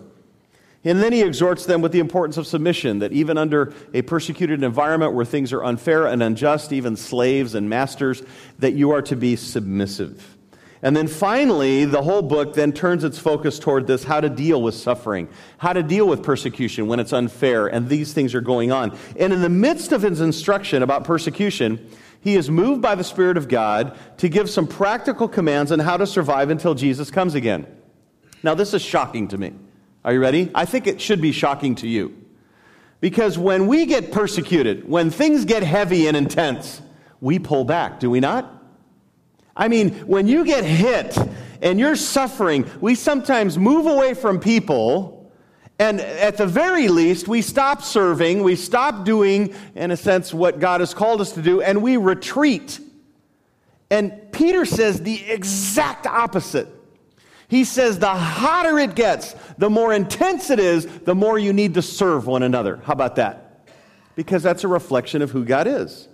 And 0.84 1.00
then 1.00 1.12
he 1.12 1.22
exhorts 1.22 1.64
them 1.64 1.80
with 1.80 1.92
the 1.92 2.00
importance 2.00 2.36
of 2.36 2.46
submission, 2.46 2.98
that 3.00 3.12
even 3.12 3.38
under 3.38 3.72
a 3.94 4.02
persecuted 4.02 4.64
environment 4.64 5.14
where 5.14 5.24
things 5.24 5.52
are 5.52 5.62
unfair 5.62 6.06
and 6.06 6.22
unjust, 6.22 6.72
even 6.72 6.96
slaves 6.96 7.54
and 7.54 7.70
masters, 7.70 8.22
that 8.58 8.72
you 8.72 8.90
are 8.90 9.02
to 9.02 9.14
be 9.14 9.36
submissive. 9.36 10.36
And 10.84 10.96
then 10.96 11.06
finally, 11.06 11.84
the 11.84 12.02
whole 12.02 12.22
book 12.22 12.54
then 12.54 12.72
turns 12.72 13.04
its 13.04 13.16
focus 13.16 13.60
toward 13.60 13.86
this 13.86 14.02
how 14.02 14.20
to 14.20 14.28
deal 14.28 14.60
with 14.60 14.74
suffering, 14.74 15.28
how 15.58 15.72
to 15.72 15.84
deal 15.84 16.08
with 16.08 16.24
persecution 16.24 16.88
when 16.88 16.98
it's 16.98 17.12
unfair, 17.12 17.68
and 17.68 17.88
these 17.88 18.12
things 18.12 18.34
are 18.34 18.40
going 18.40 18.72
on. 18.72 18.98
And 19.16 19.32
in 19.32 19.40
the 19.40 19.48
midst 19.48 19.92
of 19.92 20.02
his 20.02 20.20
instruction 20.20 20.82
about 20.82 21.04
persecution, 21.04 21.88
he 22.22 22.36
is 22.36 22.48
moved 22.48 22.80
by 22.80 22.94
the 22.94 23.04
Spirit 23.04 23.36
of 23.36 23.48
God 23.48 23.98
to 24.18 24.28
give 24.28 24.48
some 24.48 24.68
practical 24.68 25.28
commands 25.28 25.72
on 25.72 25.80
how 25.80 25.96
to 25.96 26.06
survive 26.06 26.50
until 26.50 26.74
Jesus 26.74 27.10
comes 27.10 27.34
again. 27.34 27.66
Now, 28.44 28.54
this 28.54 28.72
is 28.74 28.80
shocking 28.80 29.28
to 29.28 29.38
me. 29.38 29.52
Are 30.04 30.12
you 30.12 30.20
ready? 30.20 30.50
I 30.54 30.64
think 30.64 30.86
it 30.86 31.00
should 31.00 31.20
be 31.20 31.32
shocking 31.32 31.74
to 31.76 31.88
you. 31.88 32.16
Because 33.00 33.36
when 33.36 33.66
we 33.66 33.86
get 33.86 34.12
persecuted, 34.12 34.88
when 34.88 35.10
things 35.10 35.44
get 35.44 35.64
heavy 35.64 36.06
and 36.06 36.16
intense, 36.16 36.80
we 37.20 37.40
pull 37.40 37.64
back, 37.64 37.98
do 37.98 38.08
we 38.08 38.20
not? 38.20 38.62
I 39.56 39.66
mean, 39.66 39.90
when 40.06 40.28
you 40.28 40.44
get 40.44 40.64
hit 40.64 41.18
and 41.60 41.80
you're 41.80 41.96
suffering, 41.96 42.70
we 42.80 42.94
sometimes 42.94 43.58
move 43.58 43.86
away 43.86 44.14
from 44.14 44.38
people 44.38 45.21
and 45.82 46.00
at 46.00 46.36
the 46.36 46.46
very 46.46 46.86
least, 46.86 47.26
we 47.26 47.42
stop 47.42 47.82
serving, 47.82 48.44
we 48.44 48.54
stop 48.54 49.04
doing, 49.04 49.52
in 49.74 49.90
a 49.90 49.96
sense, 49.96 50.32
what 50.32 50.60
God 50.60 50.78
has 50.78 50.94
called 50.94 51.20
us 51.20 51.32
to 51.32 51.42
do, 51.42 51.60
and 51.60 51.82
we 51.82 51.96
retreat. 51.96 52.78
And 53.90 54.30
Peter 54.30 54.64
says 54.64 55.02
the 55.02 55.28
exact 55.28 56.06
opposite. 56.06 56.68
He 57.48 57.64
says 57.64 57.98
the 57.98 58.14
hotter 58.14 58.78
it 58.78 58.94
gets, 58.94 59.34
the 59.58 59.68
more 59.68 59.92
intense 59.92 60.50
it 60.50 60.60
is, 60.60 60.86
the 61.00 61.16
more 61.16 61.36
you 61.36 61.52
need 61.52 61.74
to 61.74 61.82
serve 61.82 62.28
one 62.28 62.44
another. 62.44 62.76
How 62.84 62.92
about 62.92 63.16
that? 63.16 63.66
Because 64.14 64.44
that's 64.44 64.62
a 64.62 64.68
reflection 64.68 65.20
of 65.20 65.32
who 65.32 65.44
God 65.44 65.66
is. 65.66 66.06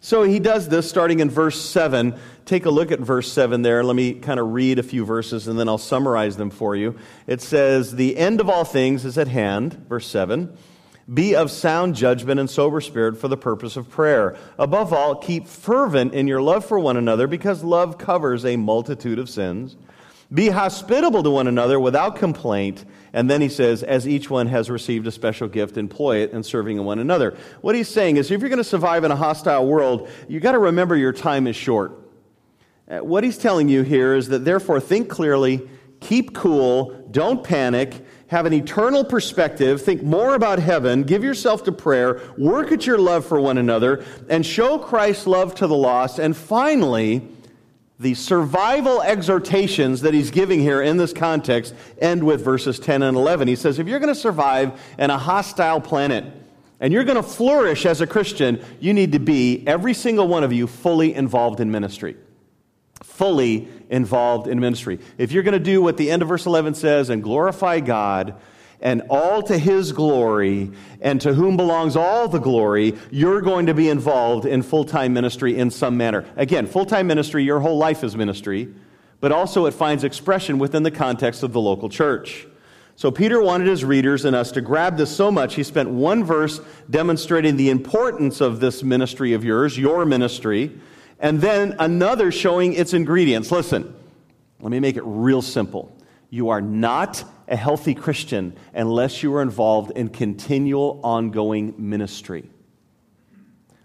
So 0.00 0.24
he 0.24 0.38
does 0.38 0.68
this 0.68 0.86
starting 0.86 1.20
in 1.20 1.30
verse 1.30 1.58
7. 1.58 2.14
Take 2.50 2.66
a 2.66 2.70
look 2.70 2.90
at 2.90 2.98
verse 2.98 3.30
7 3.30 3.62
there. 3.62 3.84
Let 3.84 3.94
me 3.94 4.14
kind 4.14 4.40
of 4.40 4.52
read 4.52 4.80
a 4.80 4.82
few 4.82 5.04
verses 5.04 5.46
and 5.46 5.56
then 5.56 5.68
I'll 5.68 5.78
summarize 5.78 6.36
them 6.36 6.50
for 6.50 6.74
you. 6.74 6.96
It 7.28 7.40
says, 7.40 7.94
The 7.94 8.16
end 8.16 8.40
of 8.40 8.50
all 8.50 8.64
things 8.64 9.04
is 9.04 9.16
at 9.18 9.28
hand, 9.28 9.86
verse 9.88 10.08
7. 10.08 10.52
Be 11.14 11.36
of 11.36 11.52
sound 11.52 11.94
judgment 11.94 12.40
and 12.40 12.50
sober 12.50 12.80
spirit 12.80 13.18
for 13.18 13.28
the 13.28 13.36
purpose 13.36 13.76
of 13.76 13.88
prayer. 13.88 14.36
Above 14.58 14.92
all, 14.92 15.14
keep 15.14 15.46
fervent 15.46 16.12
in 16.12 16.26
your 16.26 16.42
love 16.42 16.64
for 16.64 16.80
one 16.80 16.96
another 16.96 17.28
because 17.28 17.62
love 17.62 17.98
covers 17.98 18.44
a 18.44 18.56
multitude 18.56 19.20
of 19.20 19.30
sins. 19.30 19.76
Be 20.34 20.48
hospitable 20.48 21.22
to 21.22 21.30
one 21.30 21.46
another 21.46 21.78
without 21.78 22.16
complaint. 22.16 22.84
And 23.12 23.30
then 23.30 23.40
he 23.40 23.48
says, 23.48 23.84
as 23.84 24.08
each 24.08 24.28
one 24.28 24.48
has 24.48 24.68
received 24.68 25.06
a 25.06 25.12
special 25.12 25.46
gift, 25.46 25.76
employ 25.76 26.16
it 26.16 26.32
in 26.32 26.42
serving 26.42 26.84
one 26.84 26.98
another. 26.98 27.38
What 27.60 27.76
he's 27.76 27.88
saying 27.88 28.16
is, 28.16 28.28
if 28.32 28.40
you're 28.40 28.50
going 28.50 28.58
to 28.58 28.64
survive 28.64 29.04
in 29.04 29.12
a 29.12 29.16
hostile 29.16 29.68
world, 29.68 30.08
you've 30.26 30.42
got 30.42 30.52
to 30.52 30.58
remember 30.58 30.96
your 30.96 31.12
time 31.12 31.46
is 31.46 31.54
short. 31.54 32.09
Uh, 32.90 32.98
what 32.98 33.22
he's 33.22 33.38
telling 33.38 33.68
you 33.68 33.82
here 33.82 34.16
is 34.16 34.28
that 34.28 34.44
therefore 34.44 34.80
think 34.80 35.08
clearly, 35.08 35.68
keep 36.00 36.34
cool, 36.34 37.06
don't 37.12 37.44
panic, 37.44 38.04
have 38.26 38.46
an 38.46 38.52
eternal 38.52 39.04
perspective, 39.04 39.80
think 39.80 40.02
more 40.02 40.34
about 40.34 40.58
heaven, 40.58 41.04
give 41.04 41.22
yourself 41.22 41.62
to 41.64 41.72
prayer, 41.72 42.20
work 42.36 42.72
at 42.72 42.86
your 42.86 42.98
love 42.98 43.24
for 43.24 43.40
one 43.40 43.58
another, 43.58 44.04
and 44.28 44.44
show 44.44 44.78
Christ's 44.78 45.28
love 45.28 45.54
to 45.56 45.68
the 45.68 45.74
lost. 45.76 46.18
And 46.18 46.36
finally, 46.36 47.28
the 48.00 48.14
survival 48.14 49.02
exhortations 49.02 50.00
that 50.00 50.14
he's 50.14 50.30
giving 50.32 50.58
here 50.58 50.82
in 50.82 50.96
this 50.96 51.12
context 51.12 51.74
end 51.98 52.24
with 52.24 52.42
verses 52.42 52.80
10 52.80 53.02
and 53.02 53.16
11. 53.16 53.46
He 53.46 53.56
says, 53.56 53.78
If 53.78 53.86
you're 53.86 54.00
going 54.00 54.12
to 54.12 54.20
survive 54.20 54.80
in 54.98 55.10
a 55.10 55.18
hostile 55.18 55.80
planet 55.80 56.24
and 56.80 56.92
you're 56.92 57.04
going 57.04 57.16
to 57.16 57.22
flourish 57.22 57.84
as 57.84 58.00
a 58.00 58.06
Christian, 58.06 58.64
you 58.80 58.94
need 58.94 59.12
to 59.12 59.20
be, 59.20 59.62
every 59.66 59.92
single 59.94 60.26
one 60.26 60.42
of 60.42 60.52
you, 60.52 60.66
fully 60.66 61.14
involved 61.14 61.60
in 61.60 61.70
ministry. 61.70 62.16
Fully 63.20 63.68
involved 63.90 64.46
in 64.46 64.58
ministry. 64.60 64.98
If 65.18 65.30
you're 65.30 65.42
going 65.42 65.52
to 65.52 65.58
do 65.58 65.82
what 65.82 65.98
the 65.98 66.10
end 66.10 66.22
of 66.22 66.28
verse 66.28 66.46
11 66.46 66.72
says 66.72 67.10
and 67.10 67.22
glorify 67.22 67.80
God, 67.80 68.34
and 68.80 69.02
all 69.10 69.42
to 69.42 69.58
his 69.58 69.92
glory, 69.92 70.70
and 71.02 71.20
to 71.20 71.34
whom 71.34 71.58
belongs 71.58 71.96
all 71.96 72.28
the 72.28 72.38
glory, 72.38 72.94
you're 73.10 73.42
going 73.42 73.66
to 73.66 73.74
be 73.74 73.90
involved 73.90 74.46
in 74.46 74.62
full 74.62 74.86
time 74.86 75.12
ministry 75.12 75.58
in 75.58 75.70
some 75.70 75.98
manner. 75.98 76.24
Again, 76.36 76.66
full 76.66 76.86
time 76.86 77.06
ministry, 77.08 77.44
your 77.44 77.60
whole 77.60 77.76
life 77.76 78.02
is 78.02 78.16
ministry, 78.16 78.72
but 79.20 79.32
also 79.32 79.66
it 79.66 79.74
finds 79.74 80.02
expression 80.02 80.58
within 80.58 80.82
the 80.82 80.90
context 80.90 81.42
of 81.42 81.52
the 81.52 81.60
local 81.60 81.90
church. 81.90 82.46
So 82.96 83.10
Peter 83.10 83.42
wanted 83.42 83.66
his 83.66 83.84
readers 83.84 84.24
and 84.24 84.34
us 84.34 84.50
to 84.52 84.62
grab 84.62 84.96
this 84.96 85.14
so 85.14 85.30
much, 85.30 85.56
he 85.56 85.62
spent 85.62 85.90
one 85.90 86.24
verse 86.24 86.62
demonstrating 86.88 87.58
the 87.58 87.68
importance 87.68 88.40
of 88.40 88.60
this 88.60 88.82
ministry 88.82 89.34
of 89.34 89.44
yours, 89.44 89.76
your 89.76 90.06
ministry, 90.06 90.80
and 91.20 91.40
then 91.40 91.76
another 91.78 92.32
showing 92.32 92.72
its 92.72 92.94
ingredients. 92.94 93.52
Listen, 93.52 93.94
let 94.60 94.70
me 94.70 94.80
make 94.80 94.96
it 94.96 95.02
real 95.04 95.42
simple. 95.42 95.96
You 96.30 96.48
are 96.48 96.60
not 96.60 97.22
a 97.46 97.56
healthy 97.56 97.94
Christian 97.94 98.56
unless 98.72 99.22
you 99.22 99.34
are 99.34 99.42
involved 99.42 99.92
in 99.96 100.08
continual, 100.08 101.00
ongoing 101.04 101.74
ministry. 101.76 102.48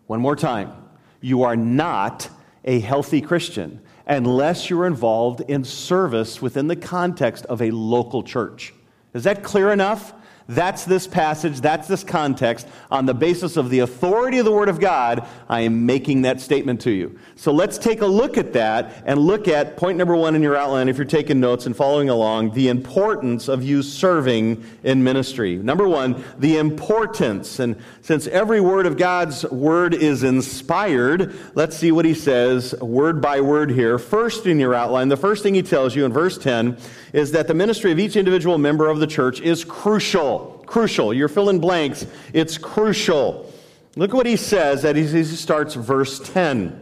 One 0.08 0.22
more 0.22 0.36
time. 0.36 0.72
You 1.20 1.44
are 1.44 1.56
not 1.56 2.30
a 2.64 2.80
healthy 2.80 3.22
Christian 3.22 3.82
unless 4.08 4.70
you're 4.70 4.86
involved 4.86 5.42
in 5.42 5.64
service 5.64 6.42
within 6.42 6.68
the 6.68 6.76
context 6.76 7.46
of 7.48 7.62
a 7.62 7.72
local 7.72 8.22
church. 8.24 8.74
Is 9.14 9.24
that 9.24 9.44
clear 9.44 9.72
enough? 9.72 10.14
That's 10.48 10.86
this 10.86 11.08
passage, 11.08 11.60
that's 11.60 11.88
this 11.88 12.04
context. 12.04 12.68
On 12.92 13.08
the 13.08 13.16
basis 13.16 13.58
of 13.58 13.72
the 13.72 13.80
authority 13.80 14.38
of 14.38 14.46
the 14.46 14.52
Word 14.52 14.70
of 14.70 14.80
God, 14.80 15.28
I 15.50 15.62
am 15.62 15.88
making 15.88 16.22
that 16.22 16.40
statement 16.40 16.82
to 16.82 16.92
you. 16.92 17.20
So 17.36 17.52
let's 17.52 17.80
take 17.80 18.02
a 18.02 18.06
look 18.06 18.38
at 18.38 18.54
that 18.54 19.04
and 19.08 19.20
look 19.20 19.48
at 19.48 19.76
point 19.76 19.98
number 19.98 20.16
one 20.16 20.36
in 20.36 20.44
your 20.44 20.56
outline, 20.56 20.88
if 20.88 20.98
you're 20.98 21.06
taking 21.06 21.40
notes 21.40 21.66
and 21.66 21.76
following 21.76 22.10
along, 22.10 22.52
the 22.52 22.68
importance 22.68 23.48
of 23.48 23.64
you 23.64 23.82
serving 23.82 24.64
in 24.84 25.04
ministry. 25.04 25.56
Number 25.56 25.88
one, 25.88 26.24
the 26.38 26.58
importance. 26.58 27.60
And 27.60 27.76
since 28.04 28.28
every 28.28 28.62
word 28.62 28.86
of 28.86 28.98
God's 28.98 29.44
Word 29.46 29.96
is 29.96 30.24
inspired, 30.24 31.36
let's 31.56 31.76
see 31.76 31.92
what 31.92 32.06
he 32.06 32.14
says 32.14 32.76
word 32.80 33.20
by 33.20 33.42
word 33.42 33.72
here. 33.72 33.98
First 33.98 34.46
in 34.46 34.60
your 34.60 34.76
outline, 34.76 35.10
the 35.10 35.18
first 35.18 35.42
thing 35.42 35.56
he 35.56 35.64
tells 35.64 35.96
you 35.96 36.06
in 36.06 36.14
verse 36.14 36.38
10 36.38 36.78
is 37.14 37.32
that 37.32 37.48
the 37.48 37.54
ministry 37.54 37.92
of 37.92 37.98
each 37.98 38.16
individual 38.16 38.58
member 38.58 38.90
of 38.90 39.00
the 39.00 39.08
church 39.08 39.40
is 39.40 39.64
crucial. 39.64 40.35
Crucial. 40.66 41.14
You're 41.14 41.28
filling 41.28 41.60
blanks. 41.60 42.06
It's 42.34 42.58
crucial. 42.58 43.52
Look 43.96 44.14
what 44.14 44.26
he 44.26 44.36
says 44.36 44.84
as 44.84 45.12
he 45.12 45.24
starts 45.24 45.74
verse 45.74 46.20
10. 46.32 46.82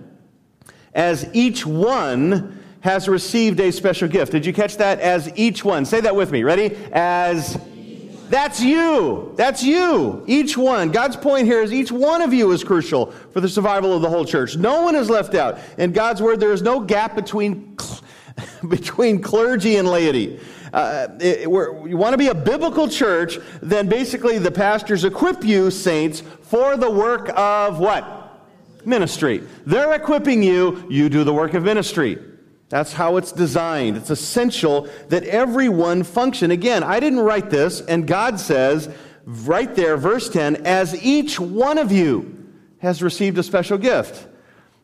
As 0.94 1.30
each 1.34 1.66
one 1.66 2.63
has 2.82 3.08
received 3.08 3.60
a 3.60 3.72
special 3.72 4.08
gift. 4.08 4.32
Did 4.32 4.46
you 4.46 4.54
catch 4.54 4.78
that? 4.78 5.00
As 5.00 5.32
each 5.38 5.63
one. 5.63 5.86
Say 5.86 6.02
that 6.02 6.16
with 6.16 6.32
me. 6.32 6.44
Ready? 6.44 6.75
As 6.92 7.58
that's 8.30 8.62
you. 8.62 9.32
That's 9.36 9.63
you. 9.63 10.24
Each 10.25 10.58
one. 10.58 10.92
God's 10.92 11.16
point 11.16 11.46
here 11.46 11.62
is 11.62 11.72
each 11.72 11.92
one 11.92 12.22
of 12.22 12.34
you 12.34 12.52
is 12.52 12.63
crucial 12.63 13.12
for 13.32 13.42
the 13.42 13.48
survival 13.48 13.94
of 13.94 14.02
the 14.02 14.10
whole 14.10 14.25
church. 14.25 14.58
No 14.58 14.82
one 14.82 14.96
is 14.96 15.08
left 15.08 15.36
out. 15.36 15.60
In 15.78 15.92
God's 15.92 16.20
word, 16.20 16.40
there 16.40 16.52
is 16.52 16.63
no 16.63 16.80
gap 16.80 17.16
between 17.16 17.78
between 18.68 19.22
clergy 19.22 19.75
and 19.75 19.88
laity. 19.88 20.40
Uh, 20.74 21.08
it, 21.20 21.42
you 21.44 21.98
want 21.98 22.13
to 22.13 22.18
be 22.18 22.30
a 22.30 22.36
biblical 22.36 22.89
church, 22.89 23.38
then 23.62 23.88
basically 23.88 24.39
the 24.39 24.51
pastors 24.51 25.06
equip 25.06 25.44
you, 25.44 25.70
saints, 25.70 26.22
for 26.42 26.75
the 26.75 26.89
work 26.89 27.30
of 27.38 27.80
what? 27.80 28.50
Ministry. 28.84 29.44
They're 29.68 29.94
equipping 29.94 30.42
you, 30.42 30.86
you 30.89 31.10
do 31.10 31.24
the 31.24 31.34
work 31.34 31.53
of 31.53 31.63
ministry. 31.63 32.18
That's 32.70 32.92
how 32.92 33.18
it's 33.18 33.32
designed. 33.32 33.98
It's 33.98 34.10
essential 34.10 34.89
that 35.10 35.24
everyone 35.25 36.01
function. 36.01 36.50
Again, 36.50 36.84
I 36.84 37.00
didn't 37.00 37.20
write 37.20 37.51
this, 37.51 37.82
and 37.82 38.08
God 38.08 38.39
says 38.39 38.89
right 39.25 39.74
there, 39.75 39.96
verse 39.96 40.27
10, 40.27 40.65
as 40.65 41.06
each 41.06 41.39
one 41.39 41.77
of 41.77 41.92
you 41.92 42.51
has 42.80 43.03
received 43.03 43.38
a 43.38 43.44
special 43.44 43.77
gift. 43.77 44.27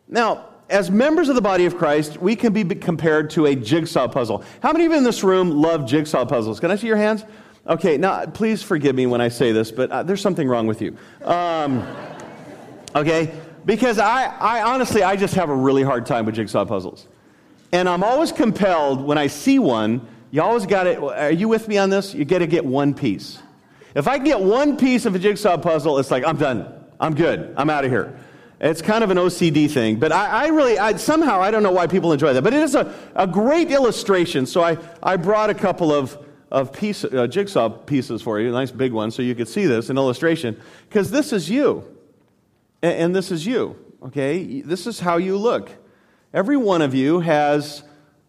Now, 0.07 0.49
as 0.69 0.91
members 0.91 1.29
of 1.29 1.35
the 1.35 1.41
body 1.41 1.65
of 1.65 1.77
Christ, 1.77 2.21
we 2.21 2.35
can 2.35 2.53
be 2.53 2.63
compared 2.63 3.29
to 3.31 3.47
a 3.47 3.55
jigsaw 3.55 4.07
puzzle. 4.07 4.43
How 4.61 4.71
many 4.71 4.85
of 4.85 4.91
you 4.91 4.97
in 4.97 5.03
this 5.03 5.23
room 5.23 5.49
love 5.49 5.87
jigsaw 5.87 6.25
puzzles? 6.25 6.59
Can 6.59 6.69
I 6.71 6.75
see 6.75 6.87
your 6.87 6.97
hands? 6.97 7.25
Okay, 7.67 7.97
now 7.97 8.25
please 8.25 8.63
forgive 8.63 8.95
me 8.95 9.05
when 9.05 9.21
I 9.21 9.29
say 9.29 9.51
this, 9.51 9.71
but 9.71 9.91
uh, 9.91 10.03
there's 10.03 10.21
something 10.21 10.47
wrong 10.47 10.67
with 10.67 10.81
you. 10.81 10.95
Um, 11.23 11.85
okay, 12.95 13.31
because 13.65 13.99
I, 13.99 14.25
I 14.25 14.61
honestly, 14.61 15.03
I 15.03 15.15
just 15.15 15.35
have 15.35 15.49
a 15.49 15.55
really 15.55 15.83
hard 15.83 16.05
time 16.05 16.25
with 16.25 16.35
jigsaw 16.35 16.65
puzzles. 16.65 17.07
And 17.71 17.87
I'm 17.87 18.03
always 18.03 18.31
compelled 18.31 19.01
when 19.01 19.17
I 19.17 19.27
see 19.27 19.59
one, 19.59 20.07
you 20.31 20.41
always 20.41 20.65
got 20.65 20.87
it. 20.87 20.99
are 20.99 21.31
you 21.31 21.47
with 21.47 21.67
me 21.67 21.77
on 21.77 21.89
this? 21.89 22.13
You 22.13 22.25
got 22.25 22.39
to 22.39 22.47
get 22.47 22.63
one 22.63 22.93
piece. 22.93 23.39
If 23.95 24.07
I 24.07 24.19
get 24.19 24.39
one 24.39 24.77
piece 24.77 25.05
of 25.05 25.15
a 25.15 25.19
jigsaw 25.19 25.57
puzzle, 25.57 25.97
it's 25.97 26.11
like, 26.11 26.23
I'm 26.23 26.37
done. 26.37 26.71
I'm 26.99 27.15
good. 27.15 27.53
I'm 27.57 27.69
out 27.69 27.85
of 27.85 27.91
here. 27.91 28.19
It's 28.59 28.81
kind 28.81 29.05
of 29.05 29.09
an 29.09 29.17
OCD 29.17 29.71
thing, 29.71 29.99
but 29.99 30.11
I, 30.11 30.45
I 30.45 30.47
really, 30.47 30.77
I, 30.77 30.95
somehow, 30.97 31.39
I 31.39 31.49
don't 31.49 31.63
know 31.63 31.71
why 31.71 31.87
people 31.87 32.11
enjoy 32.11 32.33
that, 32.33 32.41
but 32.43 32.53
it 32.53 32.61
is 32.61 32.75
a, 32.75 32.93
a 33.15 33.25
great 33.25 33.71
illustration. 33.71 34.45
So 34.45 34.61
I, 34.61 34.77
I 35.01 35.15
brought 35.15 35.49
a 35.49 35.53
couple 35.53 35.93
of, 35.93 36.17
of 36.51 36.73
piece, 36.73 37.05
uh, 37.05 37.25
jigsaw 37.27 37.69
pieces 37.69 38.21
for 38.21 38.37
you, 38.39 38.49
a 38.49 38.51
nice 38.51 38.71
big 38.71 38.91
one, 38.91 39.11
so 39.11 39.21
you 39.21 39.33
could 39.33 39.47
see 39.47 39.65
this, 39.65 39.89
an 39.89 39.97
illustration, 39.97 40.59
because 40.89 41.09
this 41.09 41.31
is 41.31 41.49
you. 41.49 41.85
And, 42.81 42.93
and 42.93 43.15
this 43.15 43.31
is 43.31 43.45
you, 43.45 43.77
okay? 44.03 44.61
This 44.61 44.87
is 44.87 44.99
how 44.99 45.15
you 45.15 45.37
look. 45.37 45.71
Every 46.33 46.57
one 46.57 46.81
of 46.81 46.93
you 46.93 47.21
has 47.21 47.83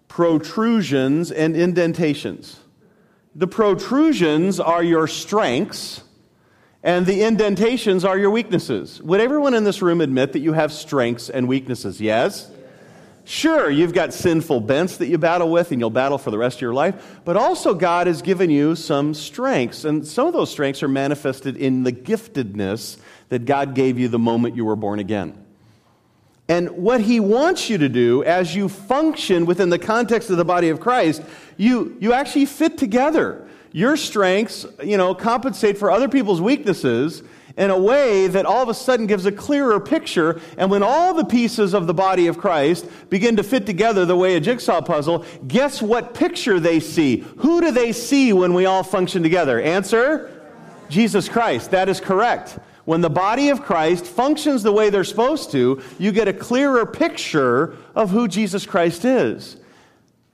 protrusions 0.06 1.32
and 1.32 1.56
indentations. 1.56 2.60
The 3.34 3.48
protrusions 3.48 4.60
are 4.60 4.82
your 4.82 5.08
strengths 5.08 6.04
and 6.82 7.04
the 7.04 7.22
indentations 7.22 8.04
are 8.04 8.16
your 8.16 8.30
weaknesses. 8.30 9.02
Would 9.02 9.20
everyone 9.20 9.54
in 9.54 9.64
this 9.64 9.82
room 9.82 10.00
admit 10.00 10.32
that 10.32 10.40
you 10.40 10.54
have 10.54 10.72
strengths 10.72 11.28
and 11.28 11.46
weaknesses? 11.46 12.00
Yes? 12.00 12.50
Sure, 13.24 13.70
you've 13.70 13.92
got 13.92 14.14
sinful 14.14 14.60
bents 14.62 14.96
that 14.96 15.06
you 15.06 15.18
battle 15.18 15.50
with 15.50 15.70
and 15.72 15.80
you'll 15.80 15.90
battle 15.90 16.18
for 16.18 16.30
the 16.30 16.38
rest 16.38 16.56
of 16.56 16.62
your 16.62 16.74
life, 16.74 17.20
but 17.24 17.36
also 17.36 17.74
God 17.74 18.06
has 18.06 18.22
given 18.22 18.50
you 18.50 18.74
some 18.74 19.14
strengths, 19.14 19.84
and 19.84 20.06
some 20.06 20.26
of 20.26 20.32
those 20.32 20.50
strengths 20.50 20.82
are 20.82 20.88
manifested 20.88 21.56
in 21.56 21.84
the 21.84 21.92
giftedness 21.92 22.98
that 23.28 23.44
God 23.44 23.74
gave 23.74 23.98
you 23.98 24.08
the 24.08 24.18
moment 24.18 24.56
you 24.56 24.64
were 24.64 24.74
born 24.74 24.98
again. 24.98 25.44
And 26.48 26.70
what 26.70 27.02
He 27.02 27.20
wants 27.20 27.70
you 27.70 27.78
to 27.78 27.88
do 27.88 28.24
as 28.24 28.56
you 28.56 28.68
function 28.68 29.46
within 29.46 29.68
the 29.68 29.78
context 29.78 30.30
of 30.30 30.36
the 30.36 30.44
body 30.44 30.70
of 30.70 30.80
Christ, 30.80 31.22
you, 31.56 31.96
you 32.00 32.12
actually 32.12 32.46
fit 32.46 32.78
together 32.78 33.46
your 33.72 33.96
strengths, 33.96 34.66
you 34.82 34.96
know, 34.96 35.14
compensate 35.14 35.78
for 35.78 35.90
other 35.90 36.08
people's 36.08 36.40
weaknesses 36.40 37.22
in 37.56 37.70
a 37.70 37.78
way 37.78 38.26
that 38.26 38.46
all 38.46 38.62
of 38.62 38.68
a 38.68 38.74
sudden 38.74 39.06
gives 39.06 39.26
a 39.26 39.32
clearer 39.32 39.78
picture. 39.78 40.40
And 40.56 40.70
when 40.70 40.82
all 40.82 41.14
the 41.14 41.24
pieces 41.24 41.74
of 41.74 41.86
the 41.86 41.94
body 41.94 42.26
of 42.26 42.38
Christ 42.38 42.86
begin 43.10 43.36
to 43.36 43.42
fit 43.42 43.66
together 43.66 44.04
the 44.04 44.16
way 44.16 44.36
a 44.36 44.40
jigsaw 44.40 44.80
puzzle, 44.80 45.24
guess 45.46 45.82
what 45.82 46.14
picture 46.14 46.58
they 46.58 46.80
see? 46.80 47.18
Who 47.38 47.60
do 47.60 47.70
they 47.70 47.92
see 47.92 48.32
when 48.32 48.54
we 48.54 48.66
all 48.66 48.82
function 48.82 49.22
together? 49.22 49.60
Answer 49.60 50.30
Jesus 50.88 51.28
Christ. 51.28 51.70
That 51.70 51.88
is 51.88 52.00
correct. 52.00 52.58
When 52.84 53.02
the 53.02 53.10
body 53.10 53.50
of 53.50 53.62
Christ 53.62 54.06
functions 54.06 54.62
the 54.62 54.72
way 54.72 54.90
they're 54.90 55.04
supposed 55.04 55.52
to, 55.52 55.82
you 55.98 56.12
get 56.12 56.28
a 56.28 56.32
clearer 56.32 56.86
picture 56.86 57.76
of 57.94 58.10
who 58.10 58.26
Jesus 58.26 58.66
Christ 58.66 59.04
is. 59.04 59.56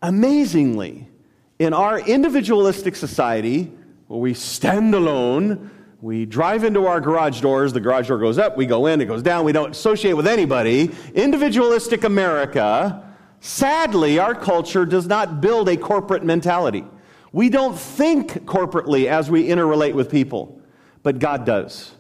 Amazingly, 0.01 1.09
in 1.59 1.73
our 1.73 1.99
individualistic 2.01 2.97
society, 2.97 3.73
where 4.09 4.21
we 4.21 4.35
stand 4.35 4.95
alone, 4.95 5.71
we 6.01 6.27
drive 6.27 6.65
into 6.65 6.87
our 6.87 7.01
garage 7.01 7.41
doors, 7.41 7.73
the 7.73 7.81
garage 7.81 8.09
door 8.09 8.19
goes 8.19 8.39
up, 8.39 8.57
we 8.57 8.67
go 8.67 8.87
in, 8.87 9.01
it 9.01 9.07
goes 9.07 9.23
down, 9.23 9.45
we 9.45 9.53
don't 9.53 9.71
associate 9.71 10.13
with 10.13 10.27
anybody. 10.27 10.91
Individualistic 11.15 12.05
America, 12.05 13.03
sadly, 13.41 14.19
our 14.19 14.35
culture 14.35 14.85
does 14.85 15.07
not 15.07 15.41
build 15.41 15.69
a 15.69 15.77
corporate 15.77 16.23
mentality. 16.23 16.85
We 17.33 17.49
don't 17.49 17.79
think 17.79 18.45
corporately 18.45 19.07
as 19.07 19.31
we 19.31 19.49
interrelate 19.49 19.95
with 19.95 20.11
people, 20.11 20.61
but 21.03 21.19
God 21.19 21.45
does. 21.45 21.93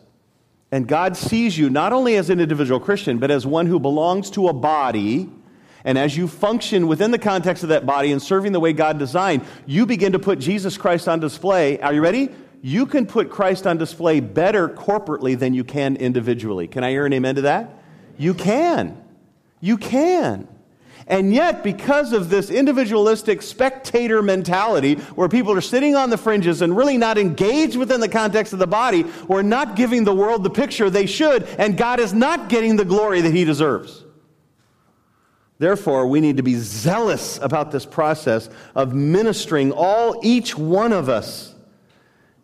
And 0.70 0.86
God 0.86 1.16
sees 1.16 1.56
you 1.56 1.70
not 1.70 1.92
only 1.92 2.16
as 2.16 2.28
an 2.28 2.40
individual 2.40 2.80
Christian, 2.80 3.18
but 3.18 3.30
as 3.30 3.46
one 3.46 3.66
who 3.66 3.80
belongs 3.80 4.30
to 4.30 4.48
a 4.48 4.52
body 4.52 5.30
And 5.86 5.96
as 5.96 6.16
you 6.16 6.26
function 6.26 6.88
within 6.88 7.12
the 7.12 7.18
context 7.18 7.62
of 7.62 7.68
that 7.68 7.86
body 7.86 8.10
and 8.10 8.20
serving 8.20 8.50
the 8.50 8.58
way 8.58 8.72
God 8.72 8.98
designed, 8.98 9.46
you 9.66 9.86
begin 9.86 10.12
to 10.12 10.18
put 10.18 10.40
Jesus 10.40 10.76
Christ 10.76 11.06
on 11.08 11.20
display. 11.20 11.78
Are 11.78 11.94
you 11.94 12.02
ready? 12.02 12.28
You 12.60 12.86
can 12.86 13.06
put 13.06 13.30
Christ 13.30 13.68
on 13.68 13.78
display 13.78 14.18
better 14.18 14.68
corporately 14.68 15.38
than 15.38 15.54
you 15.54 15.62
can 15.62 15.94
individually. 15.94 16.66
Can 16.66 16.82
I 16.82 16.90
hear 16.90 17.06
an 17.06 17.12
amen 17.12 17.36
to 17.36 17.42
that? 17.42 17.82
You 18.18 18.34
can. 18.34 19.00
You 19.60 19.78
can. 19.78 20.48
And 21.06 21.32
yet, 21.32 21.62
because 21.62 22.12
of 22.12 22.30
this 22.30 22.50
individualistic 22.50 23.40
spectator 23.40 24.22
mentality 24.22 24.96
where 25.14 25.28
people 25.28 25.52
are 25.52 25.60
sitting 25.60 25.94
on 25.94 26.10
the 26.10 26.18
fringes 26.18 26.62
and 26.62 26.76
really 26.76 26.96
not 26.96 27.16
engaged 27.16 27.76
within 27.76 28.00
the 28.00 28.08
context 28.08 28.52
of 28.52 28.58
the 28.58 28.66
body, 28.66 29.04
we're 29.28 29.42
not 29.42 29.76
giving 29.76 30.02
the 30.02 30.14
world 30.14 30.42
the 30.42 30.50
picture 30.50 30.90
they 30.90 31.06
should, 31.06 31.44
and 31.58 31.76
God 31.76 32.00
is 32.00 32.12
not 32.12 32.48
getting 32.48 32.74
the 32.74 32.84
glory 32.84 33.20
that 33.20 33.32
He 33.32 33.44
deserves. 33.44 34.02
Therefore, 35.58 36.06
we 36.06 36.20
need 36.20 36.36
to 36.36 36.42
be 36.42 36.56
zealous 36.56 37.38
about 37.40 37.70
this 37.70 37.86
process 37.86 38.50
of 38.74 38.94
ministering 38.94 39.72
all, 39.72 40.20
each 40.22 40.56
one 40.56 40.92
of 40.92 41.08
us 41.08 41.54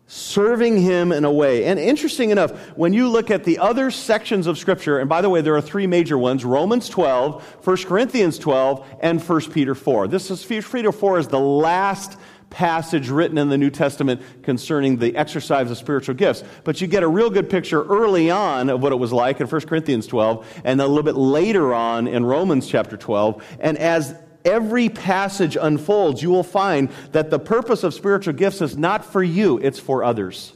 serving 0.07 0.79
him 0.79 1.11
in 1.11 1.25
a 1.25 1.31
way. 1.31 1.65
And 1.65 1.79
interesting 1.79 2.29
enough, 2.29 2.51
when 2.77 2.93
you 2.93 3.07
look 3.07 3.31
at 3.31 3.43
the 3.43 3.57
other 3.57 3.89
sections 3.89 4.47
of 4.47 4.57
Scripture, 4.57 4.99
and 4.99 5.09
by 5.09 5.21
the 5.21 5.29
way, 5.29 5.41
there 5.41 5.55
are 5.55 5.61
three 5.61 5.87
major 5.87 6.17
ones 6.17 6.43
Romans 6.45 6.89
12, 6.89 7.43
1 7.65 7.77
Corinthians 7.85 8.37
12, 8.37 8.85
and 8.99 9.21
1 9.21 9.41
Peter 9.51 9.73
4. 9.73 10.07
This 10.07 10.29
is 10.29 10.47
1 10.47 10.63
Peter 10.63 10.91
4 10.91 11.19
is 11.19 11.27
the 11.27 11.39
last 11.39 12.17
passage 12.53 13.09
written 13.09 13.37
in 13.37 13.49
the 13.49 13.57
New 13.57 13.71
Testament 13.71 14.21
concerning 14.43 14.97
the 14.97 15.15
exercise 15.17 15.69
of 15.69 15.77
spiritual 15.77 16.15
gifts. 16.15 16.43
But 16.63 16.79
you 16.79 16.87
get 16.87 17.03
a 17.03 17.07
real 17.07 17.29
good 17.29 17.49
picture 17.49 17.83
early 17.83 18.29
on 18.29 18.69
of 18.69 18.81
what 18.81 18.93
it 18.93 18.97
was 18.97 19.11
like 19.11 19.41
in 19.41 19.47
1 19.47 19.61
Corinthians 19.61 20.07
12, 20.07 20.61
and 20.63 20.79
a 20.79 20.87
little 20.87 21.03
bit 21.03 21.15
later 21.15 21.73
on 21.73 22.07
in 22.07 22.23
Romans 22.23 22.67
chapter 22.67 22.95
12. 22.95 23.43
And 23.59 23.77
as 23.77 24.15
every 24.45 24.87
passage 24.87 25.57
unfolds, 25.59 26.21
you 26.21 26.29
will 26.29 26.43
find 26.43 26.89
that 27.11 27.29
the 27.29 27.39
purpose 27.39 27.83
of 27.83 27.93
spiritual 27.93 28.33
gifts 28.33 28.61
is 28.61 28.77
not 28.77 29.03
for 29.03 29.23
you, 29.23 29.57
it's 29.57 29.79
for 29.79 30.03
others. 30.03 30.53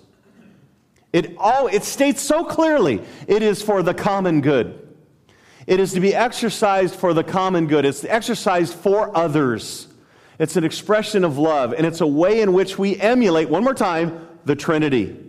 It, 1.11 1.35
all, 1.37 1.67
it 1.67 1.83
states 1.83 2.21
so 2.21 2.43
clearly 2.43 3.01
it 3.27 3.41
is 3.41 3.61
for 3.61 3.81
the 3.81 3.93
common 3.93 4.41
good. 4.41 4.87
It 5.65 5.79
is 5.79 5.93
to 5.93 5.99
be 5.99 6.13
exercised 6.13 6.95
for 6.95 7.13
the 7.13 7.23
common 7.23 7.67
good. 7.67 7.85
It's 7.85 8.05
exercised 8.05 8.73
for 8.73 9.15
others. 9.17 9.86
It's 10.39 10.55
an 10.55 10.63
expression 10.63 11.23
of 11.23 11.37
love, 11.37 11.73
and 11.73 11.85
it's 11.85 12.01
a 12.01 12.07
way 12.07 12.41
in 12.41 12.53
which 12.53 12.77
we 12.77 12.95
emulate, 12.97 13.49
one 13.49 13.63
more 13.63 13.73
time, 13.73 14.27
the 14.45 14.55
Trinity 14.55 15.27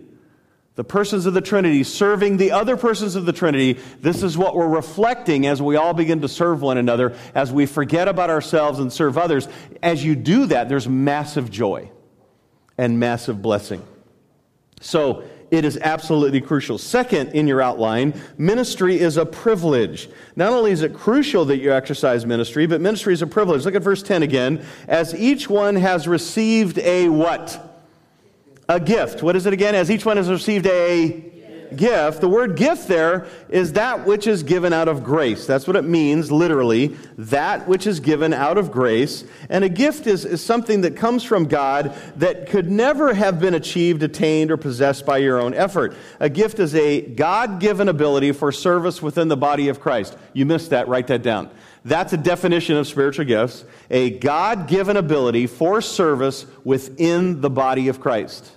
the 0.79 0.83
persons 0.85 1.25
of 1.25 1.33
the 1.33 1.41
Trinity, 1.41 1.83
serving 1.83 2.37
the 2.37 2.53
other 2.53 2.77
persons 2.77 3.17
of 3.17 3.25
the 3.25 3.33
Trinity. 3.33 3.73
This 3.99 4.23
is 4.23 4.37
what 4.37 4.55
we're 4.55 4.65
reflecting 4.65 5.45
as 5.45 5.61
we 5.61 5.75
all 5.75 5.93
begin 5.93 6.21
to 6.21 6.29
serve 6.29 6.61
one 6.61 6.77
another, 6.77 7.17
as 7.35 7.51
we 7.51 7.65
forget 7.65 8.07
about 8.07 8.29
ourselves 8.29 8.79
and 8.79 8.93
serve 8.93 9.17
others. 9.17 9.49
As 9.83 10.05
you 10.05 10.15
do 10.15 10.45
that, 10.45 10.69
there's 10.69 10.87
massive 10.87 11.51
joy 11.51 11.91
and 12.77 12.97
massive 12.97 13.41
blessing. 13.41 13.85
So, 14.79 15.25
it 15.51 15.65
is 15.65 15.77
absolutely 15.77 16.41
crucial. 16.41 16.77
Second, 16.77 17.29
in 17.29 17.47
your 17.47 17.61
outline, 17.61 18.13
ministry 18.37 18.99
is 18.99 19.17
a 19.17 19.25
privilege. 19.25 20.09
Not 20.35 20.53
only 20.53 20.71
is 20.71 20.81
it 20.81 20.93
crucial 20.93 21.45
that 21.45 21.57
you 21.57 21.73
exercise 21.73 22.25
ministry, 22.25 22.67
but 22.67 22.81
ministry 22.81 23.13
is 23.13 23.21
a 23.21 23.27
privilege. 23.27 23.65
Look 23.65 23.75
at 23.75 23.81
verse 23.81 24.03
10 24.03 24.23
again. 24.23 24.65
As 24.87 25.15
each 25.15 25.49
one 25.49 25.75
has 25.75 26.07
received 26.07 26.77
a 26.79 27.09
what? 27.09 27.65
a 28.69 28.79
gift. 28.79 29.23
What 29.23 29.35
is 29.35 29.47
it 29.47 29.51
again? 29.51 29.73
As 29.73 29.89
each 29.89 30.05
one 30.05 30.15
has 30.17 30.29
received 30.29 30.67
a 30.67 31.38
gift. 31.75 32.21
The 32.21 32.29
word 32.29 32.55
gift 32.55 32.87
there 32.87 33.27
is 33.49 33.73
that 33.73 34.05
which 34.05 34.27
is 34.27 34.43
given 34.43 34.73
out 34.73 34.87
of 34.87 35.03
grace. 35.03 35.45
That's 35.45 35.67
what 35.67 35.75
it 35.75 35.83
means, 35.83 36.31
literally. 36.31 36.97
That 37.17 37.67
which 37.67 37.87
is 37.87 37.99
given 37.99 38.33
out 38.33 38.57
of 38.57 38.71
grace. 38.71 39.23
And 39.49 39.63
a 39.63 39.69
gift 39.69 40.07
is, 40.07 40.25
is 40.25 40.43
something 40.43 40.81
that 40.81 40.95
comes 40.95 41.23
from 41.23 41.45
God 41.45 41.93
that 42.17 42.47
could 42.47 42.69
never 42.69 43.13
have 43.13 43.39
been 43.39 43.53
achieved, 43.53 44.03
attained, 44.03 44.51
or 44.51 44.57
possessed 44.57 45.05
by 45.05 45.17
your 45.17 45.39
own 45.39 45.53
effort. 45.53 45.95
A 46.19 46.29
gift 46.29 46.59
is 46.59 46.75
a 46.75 47.01
God 47.01 47.59
given 47.59 47.89
ability 47.89 48.31
for 48.31 48.51
service 48.51 49.01
within 49.01 49.27
the 49.27 49.37
body 49.37 49.69
of 49.69 49.79
Christ. 49.79 50.17
You 50.33 50.45
missed 50.45 50.69
that, 50.69 50.87
write 50.87 51.07
that 51.07 51.23
down. 51.23 51.49
That's 51.85 52.13
a 52.13 52.17
definition 52.17 52.75
of 52.75 52.87
spiritual 52.87 53.25
gifts 53.25 53.63
a 53.89 54.11
God 54.11 54.67
given 54.67 54.97
ability 54.97 55.47
for 55.47 55.81
service 55.81 56.45
within 56.63 57.41
the 57.41 57.49
body 57.49 57.87
of 57.87 57.99
Christ. 57.99 58.51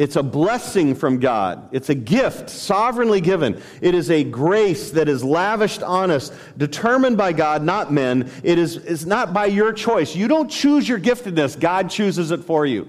It's 0.00 0.16
a 0.16 0.22
blessing 0.22 0.94
from 0.94 1.18
God. 1.18 1.68
It's 1.72 1.90
a 1.90 1.94
gift, 1.94 2.48
sovereignly 2.48 3.20
given. 3.20 3.60
It 3.82 3.94
is 3.94 4.10
a 4.10 4.24
grace 4.24 4.92
that 4.92 5.10
is 5.10 5.22
lavished 5.22 5.82
on 5.82 6.10
us, 6.10 6.32
determined 6.56 7.18
by 7.18 7.34
God, 7.34 7.62
not 7.62 7.92
men. 7.92 8.30
It 8.42 8.58
is 8.58 8.76
it's 8.76 9.04
not 9.04 9.34
by 9.34 9.44
your 9.44 9.74
choice. 9.74 10.16
You 10.16 10.26
don't 10.26 10.50
choose 10.50 10.88
your 10.88 10.98
giftedness, 10.98 11.60
God 11.60 11.90
chooses 11.90 12.30
it 12.30 12.44
for 12.44 12.64
you. 12.64 12.88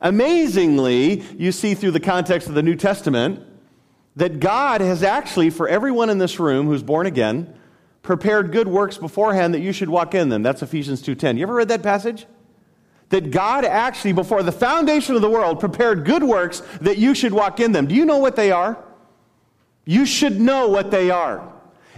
Amazingly, 0.00 1.22
you 1.36 1.50
see 1.50 1.74
through 1.74 1.90
the 1.90 1.98
context 1.98 2.48
of 2.48 2.54
the 2.54 2.62
New 2.62 2.76
Testament 2.76 3.44
that 4.14 4.38
God 4.38 4.80
has 4.80 5.02
actually, 5.02 5.50
for 5.50 5.66
everyone 5.66 6.08
in 6.08 6.18
this 6.18 6.38
room 6.38 6.66
who's 6.66 6.84
born 6.84 7.06
again, 7.06 7.52
prepared 8.02 8.52
good 8.52 8.68
works 8.68 8.96
beforehand 8.96 9.54
that 9.54 9.60
you 9.60 9.72
should 9.72 9.88
walk 9.88 10.14
in 10.14 10.28
them. 10.28 10.44
That's 10.44 10.62
Ephesians 10.62 11.02
2:10. 11.02 11.36
You 11.36 11.42
ever 11.42 11.54
read 11.54 11.66
that 11.66 11.82
passage? 11.82 12.26
That 13.10 13.30
God 13.30 13.64
actually, 13.64 14.12
before 14.12 14.42
the 14.42 14.52
foundation 14.52 15.14
of 15.14 15.22
the 15.22 15.30
world, 15.30 15.60
prepared 15.60 16.04
good 16.04 16.22
works 16.22 16.60
that 16.80 16.98
you 16.98 17.14
should 17.14 17.32
walk 17.32 17.60
in 17.60 17.72
them. 17.72 17.86
Do 17.86 17.94
you 17.94 18.04
know 18.04 18.18
what 18.18 18.36
they 18.36 18.50
are? 18.52 18.82
You 19.84 20.04
should 20.04 20.38
know 20.38 20.68
what 20.68 20.90
they 20.90 21.10
are. 21.10 21.50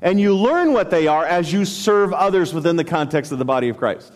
And 0.02 0.20
you 0.20 0.34
learn 0.34 0.72
what 0.72 0.90
they 0.90 1.06
are 1.06 1.26
as 1.26 1.52
you 1.52 1.64
serve 1.64 2.12
others 2.12 2.54
within 2.54 2.76
the 2.76 2.84
context 2.84 3.32
of 3.32 3.38
the 3.38 3.44
body 3.44 3.68
of 3.68 3.76
Christ. 3.76 4.12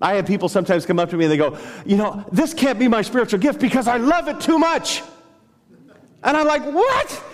I 0.00 0.14
have 0.14 0.26
people 0.26 0.48
sometimes 0.48 0.86
come 0.86 0.98
up 0.98 1.10
to 1.10 1.16
me 1.16 1.24
and 1.24 1.32
they 1.32 1.36
go, 1.36 1.58
You 1.84 1.96
know, 1.96 2.24
this 2.32 2.54
can't 2.54 2.78
be 2.78 2.88
my 2.88 3.02
spiritual 3.02 3.40
gift 3.40 3.60
because 3.60 3.88
I 3.88 3.96
love 3.96 4.28
it 4.28 4.40
too 4.40 4.58
much. 4.58 5.02
And 6.22 6.36
I'm 6.36 6.46
like, 6.46 6.64
What? 6.64 7.24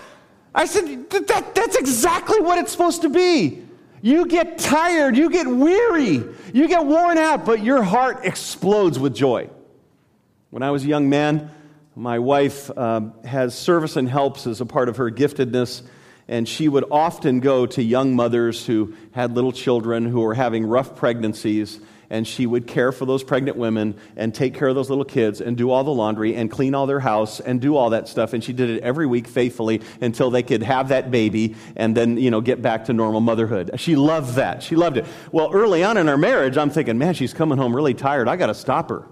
I 0.54 0.64
said, 0.66 1.08
that, 1.10 1.54
That's 1.54 1.76
exactly 1.76 2.40
what 2.40 2.58
it's 2.58 2.72
supposed 2.72 3.02
to 3.02 3.08
be. 3.08 3.63
You 4.04 4.26
get 4.26 4.58
tired, 4.58 5.16
you 5.16 5.30
get 5.30 5.46
weary, 5.46 6.22
you 6.52 6.68
get 6.68 6.84
worn 6.84 7.16
out, 7.16 7.46
but 7.46 7.64
your 7.64 7.82
heart 7.82 8.26
explodes 8.26 8.98
with 8.98 9.14
joy. 9.14 9.48
When 10.50 10.62
I 10.62 10.72
was 10.72 10.84
a 10.84 10.88
young 10.88 11.08
man, 11.08 11.50
my 11.96 12.18
wife 12.18 12.70
um, 12.76 13.14
has 13.24 13.54
service 13.54 13.96
and 13.96 14.06
helps 14.06 14.46
as 14.46 14.60
a 14.60 14.66
part 14.66 14.90
of 14.90 14.98
her 14.98 15.10
giftedness, 15.10 15.80
and 16.28 16.46
she 16.46 16.68
would 16.68 16.84
often 16.90 17.40
go 17.40 17.64
to 17.64 17.82
young 17.82 18.14
mothers 18.14 18.66
who 18.66 18.92
had 19.12 19.34
little 19.34 19.52
children 19.52 20.04
who 20.04 20.20
were 20.20 20.34
having 20.34 20.66
rough 20.66 20.96
pregnancies 20.96 21.80
and 22.14 22.28
she 22.28 22.46
would 22.46 22.68
care 22.68 22.92
for 22.92 23.06
those 23.06 23.24
pregnant 23.24 23.56
women 23.56 23.92
and 24.16 24.32
take 24.32 24.54
care 24.54 24.68
of 24.68 24.76
those 24.76 24.88
little 24.88 25.04
kids 25.04 25.40
and 25.40 25.56
do 25.56 25.72
all 25.72 25.82
the 25.82 25.92
laundry 25.92 26.36
and 26.36 26.48
clean 26.48 26.72
all 26.72 26.86
their 26.86 27.00
house 27.00 27.40
and 27.40 27.60
do 27.60 27.74
all 27.74 27.90
that 27.90 28.06
stuff. 28.06 28.32
And 28.32 28.44
she 28.44 28.52
did 28.52 28.70
it 28.70 28.84
every 28.84 29.04
week 29.04 29.26
faithfully 29.26 29.82
until 30.00 30.30
they 30.30 30.44
could 30.44 30.62
have 30.62 30.90
that 30.90 31.10
baby 31.10 31.56
and 31.74 31.96
then, 31.96 32.16
you 32.16 32.30
know, 32.30 32.40
get 32.40 32.62
back 32.62 32.84
to 32.84 32.92
normal 32.92 33.20
motherhood. 33.20 33.72
She 33.80 33.96
loved 33.96 34.36
that. 34.36 34.62
She 34.62 34.76
loved 34.76 34.96
it. 34.96 35.06
Well, 35.32 35.50
early 35.52 35.82
on 35.82 35.96
in 35.96 36.08
our 36.08 36.16
marriage, 36.16 36.56
I'm 36.56 36.70
thinking, 36.70 36.98
man, 36.98 37.14
she's 37.14 37.34
coming 37.34 37.58
home 37.58 37.74
really 37.74 37.94
tired. 37.94 38.28
I 38.28 38.36
got 38.36 38.46
to 38.46 38.54
stop 38.54 38.90
her. 38.90 39.08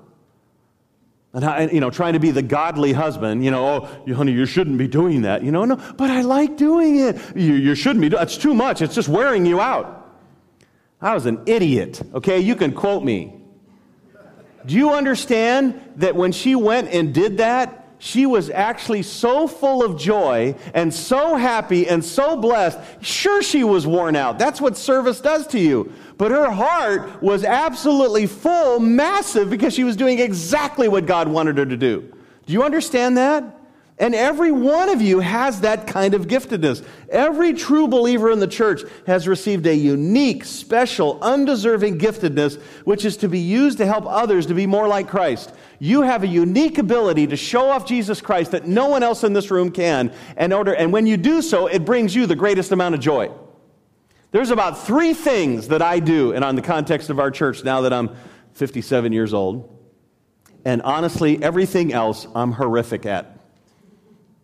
And 1.32 1.44
I, 1.44 1.66
you 1.66 1.80
know, 1.80 1.90
trying 1.90 2.12
to 2.12 2.20
be 2.20 2.30
the 2.30 2.42
godly 2.42 2.92
husband, 2.92 3.44
you 3.44 3.50
know, 3.50 3.66
oh, 3.66 4.14
honey, 4.14 4.30
you 4.30 4.46
shouldn't 4.46 4.78
be 4.78 4.86
doing 4.86 5.22
that. 5.22 5.42
You 5.42 5.50
know, 5.50 5.64
no, 5.64 5.74
but 5.96 6.08
I 6.08 6.20
like 6.20 6.56
doing 6.56 7.00
it. 7.00 7.16
You, 7.34 7.54
you 7.54 7.74
shouldn't 7.74 8.08
be. 8.08 8.16
It's 8.16 8.36
too 8.36 8.54
much. 8.54 8.80
It's 8.80 8.94
just 8.94 9.08
wearing 9.08 9.44
you 9.44 9.60
out. 9.60 10.01
I 11.02 11.14
was 11.14 11.26
an 11.26 11.42
idiot. 11.46 12.00
Okay, 12.14 12.38
you 12.40 12.54
can 12.54 12.72
quote 12.72 13.04
me. 13.04 13.34
Do 14.64 14.76
you 14.76 14.92
understand 14.92 15.80
that 15.96 16.14
when 16.14 16.30
she 16.30 16.54
went 16.54 16.88
and 16.90 17.12
did 17.12 17.38
that, 17.38 17.82
she 17.98 18.26
was 18.26 18.50
actually 18.50 19.02
so 19.02 19.46
full 19.46 19.84
of 19.84 19.96
joy 19.96 20.56
and 20.74 20.92
so 20.92 21.36
happy 21.36 21.88
and 21.88 22.04
so 22.04 22.36
blessed. 22.36 22.76
Sure, 23.00 23.42
she 23.42 23.62
was 23.62 23.86
worn 23.86 24.16
out. 24.16 24.40
That's 24.40 24.60
what 24.60 24.76
service 24.76 25.20
does 25.20 25.46
to 25.48 25.58
you. 25.60 25.92
But 26.18 26.32
her 26.32 26.50
heart 26.50 27.22
was 27.22 27.44
absolutely 27.44 28.26
full, 28.26 28.80
massive, 28.80 29.50
because 29.50 29.72
she 29.72 29.84
was 29.84 29.94
doing 29.94 30.18
exactly 30.18 30.88
what 30.88 31.06
God 31.06 31.28
wanted 31.28 31.58
her 31.58 31.66
to 31.66 31.76
do. 31.76 32.12
Do 32.44 32.52
you 32.52 32.64
understand 32.64 33.18
that? 33.18 33.61
And 34.02 34.16
every 34.16 34.50
one 34.50 34.88
of 34.88 35.00
you 35.00 35.20
has 35.20 35.60
that 35.60 35.86
kind 35.86 36.12
of 36.14 36.26
giftedness. 36.26 36.84
Every 37.08 37.52
true 37.52 37.86
believer 37.86 38.32
in 38.32 38.40
the 38.40 38.48
church 38.48 38.82
has 39.06 39.28
received 39.28 39.64
a 39.64 39.76
unique, 39.76 40.44
special, 40.44 41.20
undeserving 41.22 42.00
giftedness, 42.00 42.60
which 42.84 43.04
is 43.04 43.16
to 43.18 43.28
be 43.28 43.38
used 43.38 43.78
to 43.78 43.86
help 43.86 44.04
others 44.08 44.46
to 44.46 44.54
be 44.54 44.66
more 44.66 44.88
like 44.88 45.06
Christ. 45.06 45.54
You 45.78 46.02
have 46.02 46.24
a 46.24 46.26
unique 46.26 46.78
ability 46.78 47.28
to 47.28 47.36
show 47.36 47.70
off 47.70 47.86
Jesus 47.86 48.20
Christ 48.20 48.50
that 48.50 48.66
no 48.66 48.88
one 48.88 49.04
else 49.04 49.22
in 49.22 49.34
this 49.34 49.52
room 49.52 49.70
can. 49.70 50.12
And, 50.36 50.52
order, 50.52 50.72
and 50.72 50.92
when 50.92 51.06
you 51.06 51.16
do 51.16 51.40
so, 51.40 51.68
it 51.68 51.84
brings 51.84 52.12
you 52.12 52.26
the 52.26 52.34
greatest 52.34 52.72
amount 52.72 52.96
of 52.96 53.00
joy. 53.00 53.30
There's 54.32 54.50
about 54.50 54.84
three 54.84 55.14
things 55.14 55.68
that 55.68 55.80
I 55.80 56.00
do, 56.00 56.32
and 56.32 56.44
on 56.44 56.56
the 56.56 56.62
context 56.62 57.08
of 57.08 57.20
our 57.20 57.30
church 57.30 57.62
now 57.62 57.82
that 57.82 57.92
I'm 57.92 58.10
57 58.54 59.12
years 59.12 59.32
old. 59.32 59.78
And 60.64 60.82
honestly, 60.82 61.40
everything 61.40 61.92
else 61.92 62.26
I'm 62.34 62.50
horrific 62.50 63.06
at. 63.06 63.38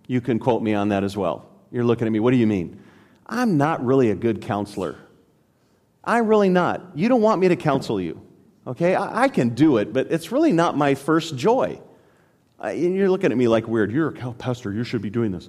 You 0.08 0.20
can 0.20 0.40
quote 0.40 0.62
me 0.62 0.74
on 0.74 0.88
that 0.88 1.04
as 1.04 1.16
well. 1.16 1.48
You're 1.70 1.84
looking 1.84 2.08
at 2.08 2.10
me, 2.10 2.18
what 2.18 2.32
do 2.32 2.38
you 2.38 2.46
mean? 2.46 2.82
I'm 3.26 3.58
not 3.58 3.84
really 3.84 4.10
a 4.10 4.16
good 4.16 4.40
counselor. 4.42 4.96
I'm 6.02 6.26
really 6.26 6.48
not. 6.48 6.80
You 6.96 7.08
don't 7.08 7.20
want 7.20 7.40
me 7.40 7.48
to 7.48 7.56
counsel 7.56 8.00
you. 8.00 8.20
Okay? 8.66 8.94
I, 8.94 9.24
I 9.24 9.28
can 9.28 9.50
do 9.50 9.76
it, 9.76 9.92
but 9.92 10.10
it's 10.10 10.32
really 10.32 10.52
not 10.52 10.76
my 10.76 10.94
first 10.94 11.36
joy. 11.36 11.80
And 12.58 12.96
you're 12.96 13.10
looking 13.10 13.30
at 13.30 13.38
me 13.38 13.46
like 13.46 13.68
weird. 13.68 13.92
You're 13.92 14.08
a 14.08 14.32
pastor. 14.32 14.72
You 14.72 14.82
should 14.82 15.02
be 15.02 15.10
doing 15.10 15.30
this. 15.30 15.48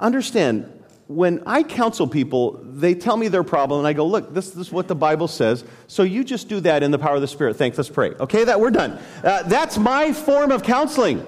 Understand, 0.00 0.70
when 1.06 1.42
I 1.46 1.62
counsel 1.62 2.08
people, 2.08 2.60
they 2.62 2.94
tell 2.94 3.16
me 3.16 3.28
their 3.28 3.44
problem, 3.44 3.78
and 3.78 3.86
I 3.86 3.92
go, 3.92 4.06
Look, 4.06 4.34
this, 4.34 4.50
this 4.50 4.66
is 4.66 4.72
what 4.72 4.88
the 4.88 4.94
Bible 4.94 5.28
says. 5.28 5.64
So 5.86 6.02
you 6.02 6.24
just 6.24 6.48
do 6.48 6.60
that 6.60 6.82
in 6.82 6.90
the 6.90 6.98
power 6.98 7.14
of 7.14 7.20
the 7.20 7.28
Spirit. 7.28 7.56
Thanks. 7.56 7.78
Let's 7.78 7.88
pray. 7.88 8.10
Okay, 8.10 8.44
that 8.44 8.60
we're 8.60 8.70
done. 8.70 8.98
Uh, 9.22 9.44
that's 9.44 9.78
my 9.78 10.12
form 10.12 10.50
of 10.50 10.62
counseling. 10.62 11.24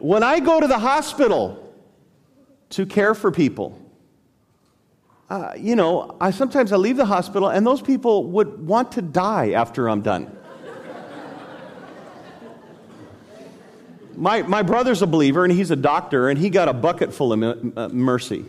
When 0.00 0.22
I 0.22 0.40
go 0.40 0.60
to 0.60 0.66
the 0.66 0.78
hospital 0.78 1.74
to 2.70 2.86
care 2.86 3.14
for 3.14 3.30
people, 3.30 3.78
uh, 5.28 5.52
you 5.56 5.76
know, 5.76 6.16
I 6.20 6.30
sometimes 6.30 6.72
I 6.72 6.76
leave 6.76 6.96
the 6.96 7.04
hospital 7.04 7.48
and 7.48 7.66
those 7.66 7.82
people 7.82 8.24
would 8.30 8.66
want 8.66 8.92
to 8.92 9.02
die 9.02 9.50
after 9.50 9.90
I'm 9.90 10.00
done. 10.00 10.36
my, 14.16 14.40
my 14.42 14.62
brother's 14.62 15.02
a 15.02 15.06
believer 15.06 15.44
and 15.44 15.52
he's 15.52 15.70
a 15.70 15.76
doctor 15.76 16.30
and 16.30 16.38
he 16.38 16.48
got 16.48 16.68
a 16.68 16.72
bucket 16.72 17.12
full 17.12 17.34
of 17.34 17.76
uh, 17.76 17.88
mercy. 17.90 18.46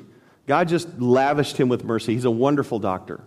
God 0.48 0.70
just 0.70 1.00
lavished 1.00 1.58
him 1.58 1.68
with 1.68 1.84
mercy. 1.84 2.14
He's 2.14 2.26
a 2.26 2.32
wonderful 2.32 2.80
doctor. 2.80 3.22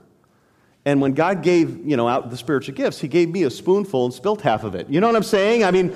And 0.87 1.03
when 1.03 1.13
God 1.13 1.43
gave, 1.43 1.87
you 1.87 1.97
know, 1.99 2.09
out 2.09 2.31
the 2.31 2.37
spiritual 2.39 2.75
gifts, 2.75 3.01
he 3.01 3.09
gave 3.09 3.29
me 3.29 3.43
a 3.43 3.51
spoonful 3.51 4.07
and 4.07 4.15
spilt 4.15 4.41
half 4.41 4.65
of 4.65 4.75
it. 4.75 4.89
You 4.89 5.01
know 5.01 5.09
what 5.09 5.17
I'm 5.17 5.23
saying? 5.23 5.63
I 5.63 5.71
mean, 5.71 5.95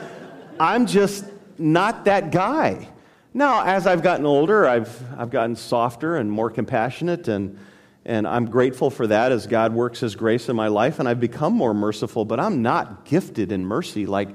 I'm 0.61 0.87
just 0.87 1.25
not 1.59 2.05
that 2.05 2.31
guy. 2.31 2.89
Now, 3.35 3.65
as 3.65 3.87
I've 3.87 4.03
gotten 4.03 4.27
older, 4.27 4.67
I've, 4.67 5.03
I've 5.19 5.31
gotten 5.31 5.55
softer 5.55 6.17
and 6.17 6.31
more 6.31 6.51
compassionate, 6.51 7.29
and, 7.29 7.59
and 8.05 8.27
I'm 8.27 8.47
grateful 8.47 8.91
for 8.91 9.07
that 9.07 9.33
as 9.33 9.47
God 9.47 9.75
works 9.75 10.01
His 10.01 10.17
grace 10.17 10.49
in 10.49 10.57
my 10.57 10.69
life, 10.69 10.99
and 10.99 11.09
I've 11.09 11.21
become 11.21 11.53
more 11.53 11.75
merciful, 11.75 12.25
but 12.25 12.41
I'm 12.41 12.63
not 12.63 13.05
gifted 13.05 13.53
in 13.53 13.65
mercy. 13.65 14.07
Like 14.07 14.31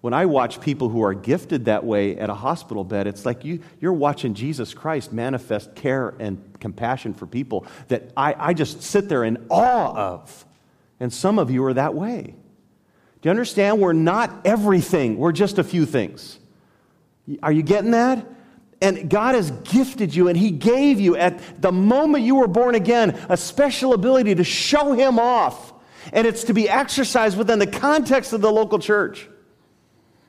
when 0.00 0.14
I 0.14 0.26
watch 0.26 0.60
people 0.60 0.88
who 0.88 1.02
are 1.02 1.14
gifted 1.14 1.64
that 1.64 1.84
way 1.84 2.16
at 2.16 2.30
a 2.30 2.34
hospital 2.34 2.84
bed, 2.84 3.06
it's 3.06 3.26
like 3.26 3.44
you, 3.44 3.60
you're 3.80 3.92
watching 3.92 4.34
Jesus 4.34 4.72
Christ 4.72 5.12
manifest 5.12 5.74
care 5.74 6.14
and 6.20 6.40
compassion 6.60 7.14
for 7.14 7.26
people 7.26 7.66
that 7.88 8.10
I, 8.16 8.34
I 8.38 8.54
just 8.54 8.82
sit 8.82 9.08
there 9.08 9.24
in 9.24 9.46
awe 9.50 9.94
of. 9.94 10.44
And 11.00 11.12
some 11.12 11.38
of 11.38 11.50
you 11.50 11.64
are 11.64 11.74
that 11.74 11.94
way. 11.94 12.34
Do 13.20 13.26
you 13.26 13.30
understand? 13.30 13.80
We're 13.80 13.92
not 13.92 14.46
everything, 14.46 15.16
we're 15.18 15.32
just 15.32 15.58
a 15.58 15.64
few 15.64 15.84
things. 15.84 16.38
Are 17.42 17.52
you 17.52 17.62
getting 17.62 17.92
that? 17.92 18.26
And 18.80 19.10
God 19.10 19.34
has 19.34 19.50
gifted 19.50 20.14
you, 20.14 20.28
and 20.28 20.36
He 20.36 20.50
gave 20.50 21.00
you 21.00 21.16
at 21.16 21.60
the 21.60 21.72
moment 21.72 22.24
you 22.24 22.36
were 22.36 22.46
born 22.46 22.74
again 22.74 23.18
a 23.28 23.36
special 23.36 23.92
ability 23.92 24.36
to 24.36 24.44
show 24.44 24.92
Him 24.92 25.18
off. 25.18 25.72
And 26.12 26.26
it's 26.26 26.44
to 26.44 26.54
be 26.54 26.68
exercised 26.68 27.36
within 27.36 27.58
the 27.58 27.66
context 27.66 28.32
of 28.32 28.40
the 28.40 28.50
local 28.50 28.78
church. 28.78 29.28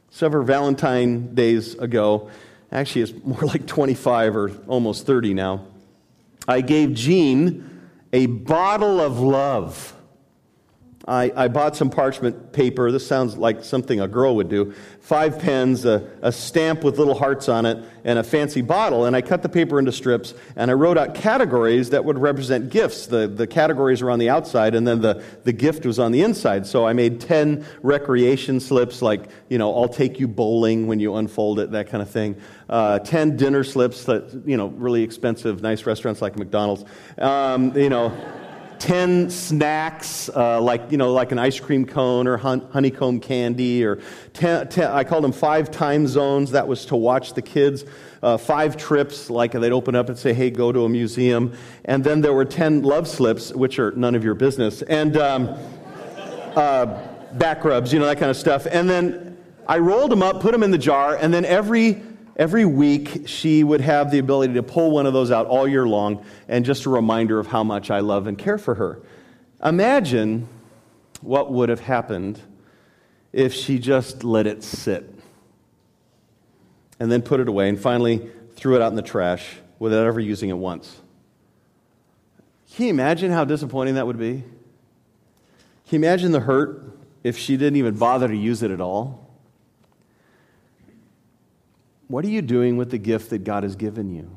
Several 0.09 0.43
Valentine 0.43 1.35
days 1.35 1.75
ago, 1.75 2.31
actually, 2.71 3.03
it's 3.03 3.13
more 3.23 3.41
like 3.41 3.67
25 3.67 4.35
or 4.35 4.51
almost 4.67 5.05
30 5.05 5.35
now, 5.35 5.67
I 6.47 6.61
gave 6.61 6.95
Jean 6.95 7.87
a 8.11 8.25
bottle 8.25 8.99
of 8.99 9.19
love. 9.19 9.93
I, 11.09 11.31
I, 11.35 11.47
bought 11.47 11.75
some 11.75 11.89
parchment 11.89 12.53
paper. 12.53 12.91
This 12.91 13.05
sounds 13.05 13.35
like 13.35 13.63
something 13.63 13.99
a 13.99 14.07
girl 14.07 14.35
would 14.35 14.47
do. 14.47 14.75
Five 15.01 15.39
pens, 15.39 15.83
a, 15.83 16.07
a, 16.21 16.31
stamp 16.31 16.83
with 16.83 16.99
little 16.99 17.15
hearts 17.15 17.49
on 17.49 17.65
it, 17.65 17.83
and 18.03 18.19
a 18.19 18.23
fancy 18.23 18.61
bottle. 18.61 19.05
And 19.05 19.15
I 19.15 19.23
cut 19.23 19.41
the 19.41 19.49
paper 19.49 19.79
into 19.79 19.91
strips, 19.91 20.35
and 20.55 20.69
I 20.69 20.75
wrote 20.75 20.99
out 20.99 21.15
categories 21.15 21.89
that 21.89 22.05
would 22.05 22.19
represent 22.19 22.69
gifts. 22.69 23.07
The, 23.07 23.27
the 23.27 23.47
categories 23.47 24.03
are 24.03 24.11
on 24.11 24.19
the 24.19 24.29
outside, 24.29 24.75
and 24.75 24.87
then 24.87 25.01
the, 25.01 25.23
the 25.45 25.51
gift 25.51 25.83
was 25.83 25.97
on 25.97 26.11
the 26.11 26.21
inside. 26.21 26.67
So 26.67 26.85
I 26.85 26.93
made 26.93 27.19
10 27.19 27.65
recreation 27.81 28.59
slips, 28.59 29.01
like, 29.01 29.29
you 29.49 29.57
know, 29.57 29.75
I'll 29.75 29.89
take 29.89 30.19
you 30.19 30.27
bowling 30.27 30.85
when 30.85 30.99
you 30.99 31.15
unfold 31.15 31.59
it, 31.59 31.71
that 31.71 31.89
kind 31.89 32.03
of 32.03 32.09
thing. 32.11 32.39
Uh, 32.69 32.99
10 32.99 33.35
dinner 33.35 33.63
slips 33.63 34.03
that, 34.03 34.43
you 34.45 34.57
know, 34.57 34.67
really 34.67 35.01
expensive, 35.01 35.63
nice 35.63 35.87
restaurants 35.87 36.21
like 36.21 36.37
McDonald's. 36.37 36.85
Um, 37.17 37.75
you 37.75 37.89
know, 37.89 38.15
10 38.79 39.29
snacks, 39.29 40.29
uh, 40.29 40.61
like, 40.61 40.91
you 40.91 40.97
know, 40.97 41.13
like 41.13 41.31
an 41.31 41.39
ice 41.39 41.59
cream 41.59 41.85
cone 41.85 42.27
or 42.27 42.37
honeycomb 42.37 43.19
candy, 43.19 43.83
or 43.83 43.99
10, 44.33 44.69
10, 44.69 44.91
I 44.91 45.03
called 45.03 45.23
them 45.23 45.33
five 45.33 45.69
time 45.69 46.07
zones. 46.07 46.51
That 46.51 46.67
was 46.67 46.85
to 46.87 46.95
watch 46.95 47.33
the 47.33 47.41
kids. 47.41 47.85
Uh, 48.23 48.37
five 48.37 48.77
trips, 48.77 49.29
like 49.29 49.51
they'd 49.51 49.71
open 49.71 49.95
up 49.95 50.09
and 50.09 50.17
say, 50.17 50.33
hey, 50.33 50.49
go 50.49 50.71
to 50.71 50.85
a 50.85 50.89
museum. 50.89 51.53
And 51.85 52.03
then 52.03 52.21
there 52.21 52.33
were 52.33 52.45
10 52.45 52.83
love 52.83 53.07
slips, 53.07 53.53
which 53.53 53.79
are 53.79 53.91
none 53.91 54.15
of 54.15 54.23
your 54.23 54.35
business, 54.35 54.81
and 54.81 55.15
um, 55.17 55.49
uh, 56.55 56.85
back 57.33 57.63
rubs, 57.63 57.93
you 57.93 57.99
know, 57.99 58.05
that 58.05 58.17
kind 58.17 58.31
of 58.31 58.37
stuff. 58.37 58.65
And 58.69 58.89
then 58.89 59.37
I 59.67 59.77
rolled 59.77 60.11
them 60.11 60.23
up, 60.23 60.41
put 60.41 60.51
them 60.51 60.63
in 60.63 60.71
the 60.71 60.77
jar, 60.77 61.15
and 61.15 61.33
then 61.33 61.45
every 61.45 62.01
every 62.39 62.63
week 62.63 63.27
she 63.27 63.65
would 63.65 63.81
have 63.81 64.09
the 64.09 64.17
ability 64.17 64.53
to 64.53 64.63
pull 64.63 64.91
one 64.91 65.05
of 65.05 65.11
those 65.11 65.29
out 65.29 65.45
all 65.45 65.67
year 65.67 65.85
long 65.85 66.25
and 66.47 66.63
just 66.63 66.85
a 66.85 66.89
reminder 66.89 67.37
of 67.37 67.47
how 67.47 67.63
much 67.63 67.91
I 67.91 67.99
love 67.99 68.25
and 68.27 68.37
care 68.37 68.57
for 68.57 68.75
her. 68.75 69.01
Imagine 69.63 70.47
what 71.19 71.51
would 71.51 71.67
have 71.67 71.81
happened 71.81 72.39
if 73.33 73.53
she 73.53 73.77
just 73.77 74.23
let 74.23 74.47
it 74.47 74.63
sit 74.63 75.13
and 76.97 77.11
then 77.11 77.21
put 77.21 77.41
it 77.41 77.49
away 77.49 77.67
and 77.67 77.79
finally 77.79 78.31
threw 78.55 78.77
it 78.77 78.81
out 78.81 78.89
in 78.89 78.95
the 78.95 79.01
trash 79.01 79.57
without 79.77 80.05
ever 80.05 80.21
using 80.21 80.49
it 80.49 80.57
once. 80.57 80.97
Can 82.73 82.85
you 82.85 82.91
imagine 82.91 83.31
how 83.31 83.43
disappointing 83.43 83.95
that 83.95 84.07
would 84.07 84.17
be? 84.17 84.43
Can 85.89 86.01
you 86.01 86.07
imagine 86.07 86.31
the 86.31 86.39
hurt 86.39 86.97
if 87.21 87.37
she 87.37 87.57
didn't 87.57 87.75
even 87.75 87.95
bother 87.95 88.29
to 88.29 88.35
use 88.35 88.63
it 88.63 88.71
at 88.71 88.79
all? 88.79 89.28
What 92.09 92.25
are 92.25 92.29
you 92.29 92.41
doing 92.41 92.75
with 92.75 92.89
the 92.89 92.97
gift 92.97 93.29
that 93.29 93.43
God 93.43 93.61
has 93.61 93.75
given 93.75 94.09
you? 94.09 94.35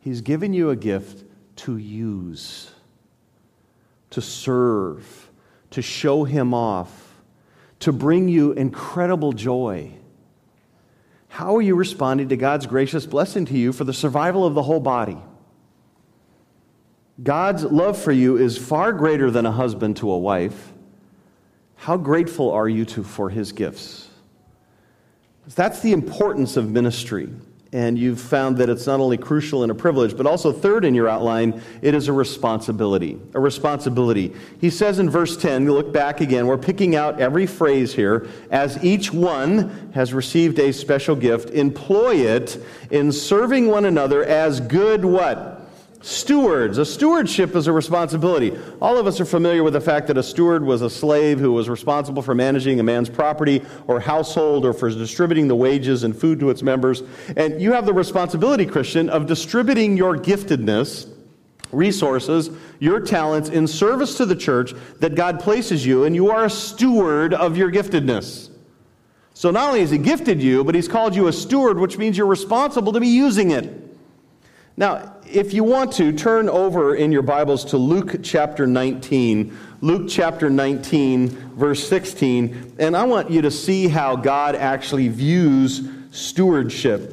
He's 0.00 0.20
given 0.20 0.52
you 0.52 0.70
a 0.70 0.76
gift 0.76 1.24
to 1.58 1.76
use, 1.76 2.72
to 4.10 4.20
serve, 4.20 5.30
to 5.70 5.80
show 5.80 6.24
Him 6.24 6.52
off, 6.52 7.14
to 7.80 7.92
bring 7.92 8.28
you 8.28 8.50
incredible 8.50 9.32
joy. 9.32 9.92
How 11.28 11.54
are 11.54 11.62
you 11.62 11.76
responding 11.76 12.30
to 12.30 12.36
God's 12.36 12.66
gracious 12.66 13.06
blessing 13.06 13.44
to 13.44 13.56
you 13.56 13.72
for 13.72 13.84
the 13.84 13.94
survival 13.94 14.44
of 14.44 14.54
the 14.54 14.62
whole 14.64 14.80
body? 14.80 15.18
God's 17.22 17.62
love 17.62 17.96
for 17.96 18.10
you 18.10 18.38
is 18.38 18.58
far 18.58 18.92
greater 18.92 19.30
than 19.30 19.46
a 19.46 19.52
husband 19.52 19.98
to 19.98 20.10
a 20.10 20.18
wife. 20.18 20.72
How 21.76 21.96
grateful 21.96 22.50
are 22.50 22.68
you 22.68 22.84
to, 22.86 23.04
for 23.04 23.30
his 23.30 23.52
gifts? 23.52 24.07
That's 25.54 25.80
the 25.80 25.92
importance 25.92 26.56
of 26.56 26.70
ministry. 26.70 27.28
And 27.70 27.98
you've 27.98 28.20
found 28.20 28.56
that 28.58 28.70
it's 28.70 28.86
not 28.86 28.98
only 28.98 29.18
crucial 29.18 29.62
and 29.62 29.70
a 29.70 29.74
privilege, 29.74 30.16
but 30.16 30.26
also, 30.26 30.52
third 30.52 30.86
in 30.86 30.94
your 30.94 31.06
outline, 31.06 31.60
it 31.82 31.94
is 31.94 32.08
a 32.08 32.12
responsibility. 32.14 33.20
A 33.34 33.40
responsibility. 33.40 34.32
He 34.58 34.70
says 34.70 34.98
in 34.98 35.10
verse 35.10 35.36
10, 35.36 35.64
you 35.64 35.74
look 35.74 35.92
back 35.92 36.22
again, 36.22 36.46
we're 36.46 36.56
picking 36.56 36.96
out 36.96 37.20
every 37.20 37.46
phrase 37.46 37.92
here. 37.92 38.26
As 38.50 38.82
each 38.82 39.12
one 39.12 39.90
has 39.92 40.14
received 40.14 40.58
a 40.58 40.72
special 40.72 41.14
gift, 41.14 41.50
employ 41.50 42.16
it 42.16 42.62
in 42.90 43.12
serving 43.12 43.66
one 43.66 43.84
another 43.84 44.24
as 44.24 44.60
good 44.60 45.04
what? 45.04 45.57
Stewards. 46.00 46.78
A 46.78 46.84
stewardship 46.84 47.56
is 47.56 47.66
a 47.66 47.72
responsibility. 47.72 48.56
All 48.80 48.98
of 48.98 49.08
us 49.08 49.20
are 49.20 49.24
familiar 49.24 49.64
with 49.64 49.72
the 49.72 49.80
fact 49.80 50.06
that 50.06 50.16
a 50.16 50.22
steward 50.22 50.64
was 50.64 50.80
a 50.80 50.88
slave 50.88 51.40
who 51.40 51.52
was 51.52 51.68
responsible 51.68 52.22
for 52.22 52.36
managing 52.36 52.78
a 52.78 52.84
man's 52.84 53.08
property 53.08 53.62
or 53.88 53.98
household 53.98 54.64
or 54.64 54.72
for 54.72 54.90
distributing 54.90 55.48
the 55.48 55.56
wages 55.56 56.04
and 56.04 56.16
food 56.16 56.38
to 56.38 56.50
its 56.50 56.62
members. 56.62 57.02
And 57.36 57.60
you 57.60 57.72
have 57.72 57.84
the 57.84 57.92
responsibility, 57.92 58.64
Christian, 58.64 59.10
of 59.10 59.26
distributing 59.26 59.96
your 59.96 60.16
giftedness, 60.16 61.08
resources, 61.72 62.50
your 62.78 63.00
talents 63.00 63.48
in 63.48 63.66
service 63.66 64.16
to 64.18 64.26
the 64.26 64.36
church 64.36 64.74
that 65.00 65.16
God 65.16 65.40
places 65.40 65.84
you, 65.84 66.04
and 66.04 66.14
you 66.14 66.30
are 66.30 66.44
a 66.44 66.50
steward 66.50 67.34
of 67.34 67.56
your 67.56 67.72
giftedness. 67.72 68.50
So 69.34 69.50
not 69.50 69.68
only 69.68 69.80
has 69.80 69.90
He 69.90 69.98
gifted 69.98 70.40
you, 70.40 70.62
but 70.62 70.76
He's 70.76 70.88
called 70.88 71.16
you 71.16 71.26
a 71.26 71.32
steward, 71.32 71.78
which 71.80 71.98
means 71.98 72.16
you're 72.16 72.26
responsible 72.26 72.92
to 72.92 73.00
be 73.00 73.08
using 73.08 73.50
it. 73.50 73.87
Now, 74.78 75.16
if 75.26 75.54
you 75.54 75.64
want 75.64 75.94
to, 75.94 76.12
turn 76.12 76.48
over 76.48 76.94
in 76.94 77.10
your 77.10 77.22
Bibles 77.22 77.64
to 77.64 77.76
Luke 77.76 78.22
chapter 78.22 78.64
19. 78.64 79.58
Luke 79.80 80.08
chapter 80.08 80.48
19, 80.48 81.30
verse 81.56 81.88
16. 81.88 82.76
And 82.78 82.96
I 82.96 83.02
want 83.02 83.28
you 83.28 83.42
to 83.42 83.50
see 83.50 83.88
how 83.88 84.14
God 84.14 84.54
actually 84.54 85.08
views 85.08 85.82
stewardship. 86.12 87.12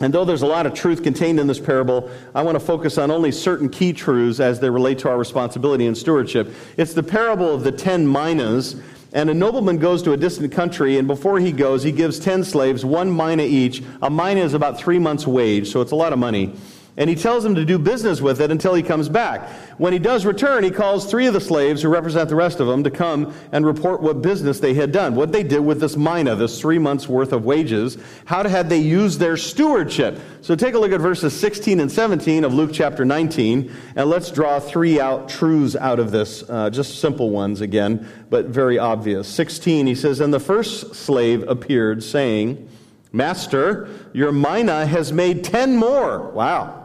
And 0.00 0.12
though 0.12 0.24
there's 0.24 0.42
a 0.42 0.46
lot 0.48 0.66
of 0.66 0.74
truth 0.74 1.04
contained 1.04 1.38
in 1.38 1.46
this 1.46 1.60
parable, 1.60 2.10
I 2.34 2.42
want 2.42 2.56
to 2.56 2.60
focus 2.66 2.98
on 2.98 3.12
only 3.12 3.30
certain 3.30 3.68
key 3.68 3.92
truths 3.92 4.40
as 4.40 4.58
they 4.58 4.68
relate 4.68 4.98
to 4.98 5.08
our 5.08 5.16
responsibility 5.16 5.86
in 5.86 5.94
stewardship. 5.94 6.52
It's 6.76 6.94
the 6.94 7.04
parable 7.04 7.54
of 7.54 7.62
the 7.62 7.70
ten 7.70 8.10
minas. 8.10 8.74
And 9.12 9.30
a 9.30 9.34
nobleman 9.34 9.78
goes 9.78 10.02
to 10.02 10.12
a 10.12 10.16
distant 10.16 10.52
country, 10.52 10.98
and 10.98 11.06
before 11.06 11.38
he 11.38 11.52
goes, 11.52 11.84
he 11.84 11.92
gives 11.92 12.18
ten 12.18 12.42
slaves, 12.42 12.84
one 12.84 13.16
mina 13.16 13.44
each. 13.44 13.84
A 14.02 14.10
mina 14.10 14.40
is 14.40 14.52
about 14.52 14.80
three 14.80 14.98
months' 14.98 15.28
wage, 15.28 15.70
so 15.70 15.80
it's 15.80 15.92
a 15.92 15.96
lot 15.96 16.12
of 16.12 16.18
money. 16.18 16.54
And 16.98 17.08
he 17.08 17.14
tells 17.14 17.44
him 17.44 17.54
to 17.54 17.64
do 17.64 17.78
business 17.78 18.20
with 18.20 18.40
it 18.40 18.50
until 18.50 18.74
he 18.74 18.82
comes 18.82 19.08
back. 19.08 19.48
When 19.78 19.92
he 19.92 20.00
does 20.00 20.26
return, 20.26 20.64
he 20.64 20.72
calls 20.72 21.08
three 21.08 21.26
of 21.26 21.32
the 21.32 21.40
slaves 21.40 21.80
who 21.80 21.88
represent 21.88 22.28
the 22.28 22.34
rest 22.34 22.58
of 22.58 22.66
them 22.66 22.82
to 22.82 22.90
come 22.90 23.32
and 23.52 23.64
report 23.64 24.02
what 24.02 24.20
business 24.20 24.58
they 24.58 24.74
had 24.74 24.90
done, 24.90 25.14
what 25.14 25.30
they 25.30 25.44
did 25.44 25.60
with 25.60 25.80
this 25.80 25.96
mina, 25.96 26.34
this 26.34 26.60
three 26.60 26.78
months 26.78 27.08
worth 27.08 27.32
of 27.32 27.44
wages. 27.44 27.96
How 28.24 28.46
had 28.46 28.68
they 28.68 28.80
used 28.80 29.20
their 29.20 29.36
stewardship? 29.36 30.18
So 30.42 30.56
take 30.56 30.74
a 30.74 30.78
look 30.78 30.90
at 30.90 31.00
verses 31.00 31.38
16 31.38 31.78
and 31.78 31.90
17 31.90 32.42
of 32.42 32.52
Luke 32.52 32.70
chapter 32.72 33.04
19, 33.04 33.72
and 33.94 34.10
let's 34.10 34.32
draw 34.32 34.58
three 34.58 35.00
out 35.00 35.28
truths 35.28 35.76
out 35.76 36.00
of 36.00 36.10
this, 36.10 36.42
uh, 36.50 36.68
just 36.68 36.98
simple 36.98 37.30
ones 37.30 37.60
again, 37.60 38.08
but 38.28 38.46
very 38.46 38.76
obvious. 38.76 39.28
16, 39.28 39.86
he 39.86 39.94
says, 39.94 40.18
And 40.18 40.34
the 40.34 40.40
first 40.40 40.96
slave 40.96 41.48
appeared, 41.48 42.02
saying, 42.02 42.68
Master, 43.12 43.88
your 44.12 44.32
mina 44.32 44.84
has 44.84 45.12
made 45.12 45.44
ten 45.44 45.76
more. 45.76 46.30
Wow. 46.30 46.77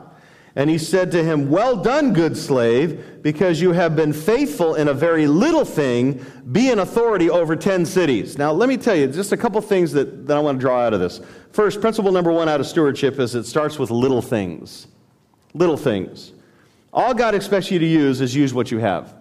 And 0.56 0.70
he 0.70 0.78
said 0.78 1.12
to 1.12 1.24
him, 1.24 1.50
Well 1.50 1.76
done, 1.76 2.14
good 2.14 2.38
slave, 2.38 3.22
because 3.24 3.60
you 3.60 3.72
have 3.72 3.96
been 3.96 4.14
faithful 4.14 4.76
in 4.76 4.88
a 4.88 4.94
very 4.94 5.26
little 5.26 5.66
thing. 5.66 6.24
Be 6.52 6.70
an 6.70 6.80
authority 6.80 7.30
over 7.30 7.56
10 7.56 7.86
cities. 7.86 8.38
Now, 8.38 8.52
let 8.52 8.70
me 8.70 8.78
tell 8.78 8.96
you 8.96 9.08
just 9.08 9.32
a 9.32 9.38
couple 9.38 9.60
things 9.62 9.92
that, 9.94 10.28
that 10.28 10.38
I 10.38 10.40
want 10.40 10.60
to 10.60 10.62
draw 10.62 10.82
out 10.82 10.94
of 10.94 11.00
this. 11.00 11.22
First, 11.52 11.82
principle 11.82 12.12
number 12.12 12.32
one 12.32 12.50
out 12.50 12.60
of 12.60 12.68
stewardship 12.68 13.20
is 13.20 13.34
it 13.34 13.46
starts 13.46 13.80
with 13.80 13.90
little 13.90 14.22
things. 14.22 14.88
Little 15.56 15.78
things. 15.78 16.34
All 16.94 17.16
God 17.16 17.34
expects 17.34 17.72
you 17.72 17.80
to 17.80 17.86
use 17.86 18.22
is 18.22 18.36
use 18.36 18.54
what 18.54 18.70
you 18.70 18.78
have. 18.78 19.16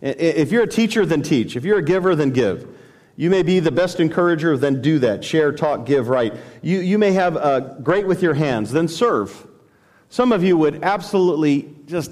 If 0.00 0.52
you're 0.52 0.62
a 0.62 0.68
teacher, 0.68 1.04
then 1.04 1.22
teach. 1.22 1.56
If 1.56 1.64
you're 1.64 1.78
a 1.78 1.82
giver, 1.84 2.14
then 2.14 2.30
give. 2.30 2.68
You 3.16 3.30
may 3.30 3.42
be 3.42 3.58
the 3.58 3.72
best 3.72 3.98
encourager, 3.98 4.56
then 4.56 4.80
do 4.80 5.00
that. 5.00 5.24
Share, 5.24 5.50
talk, 5.50 5.86
give 5.86 6.08
right. 6.08 6.32
You, 6.62 6.78
you 6.78 6.98
may 6.98 7.10
have 7.12 7.36
uh, 7.36 7.60
great 7.82 8.06
with 8.06 8.22
your 8.22 8.34
hands, 8.34 8.70
then 8.70 8.86
serve. 8.86 9.47
Some 10.10 10.32
of 10.32 10.42
you 10.42 10.56
would 10.56 10.82
absolutely 10.82 11.74
just 11.86 12.10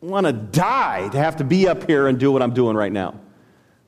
want 0.00 0.26
to 0.26 0.32
die 0.32 1.08
to 1.08 1.18
have 1.18 1.36
to 1.36 1.44
be 1.44 1.68
up 1.68 1.86
here 1.86 2.06
and 2.06 2.18
do 2.18 2.32
what 2.32 2.42
I'm 2.42 2.54
doing 2.54 2.76
right 2.76 2.92
now. 2.92 3.20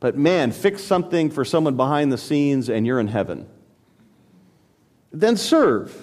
But 0.00 0.16
man, 0.16 0.50
fix 0.52 0.82
something 0.82 1.30
for 1.30 1.44
someone 1.44 1.76
behind 1.76 2.10
the 2.10 2.18
scenes 2.18 2.68
and 2.68 2.86
you're 2.86 3.00
in 3.00 3.08
heaven. 3.08 3.46
Then 5.12 5.36
serve. 5.36 5.94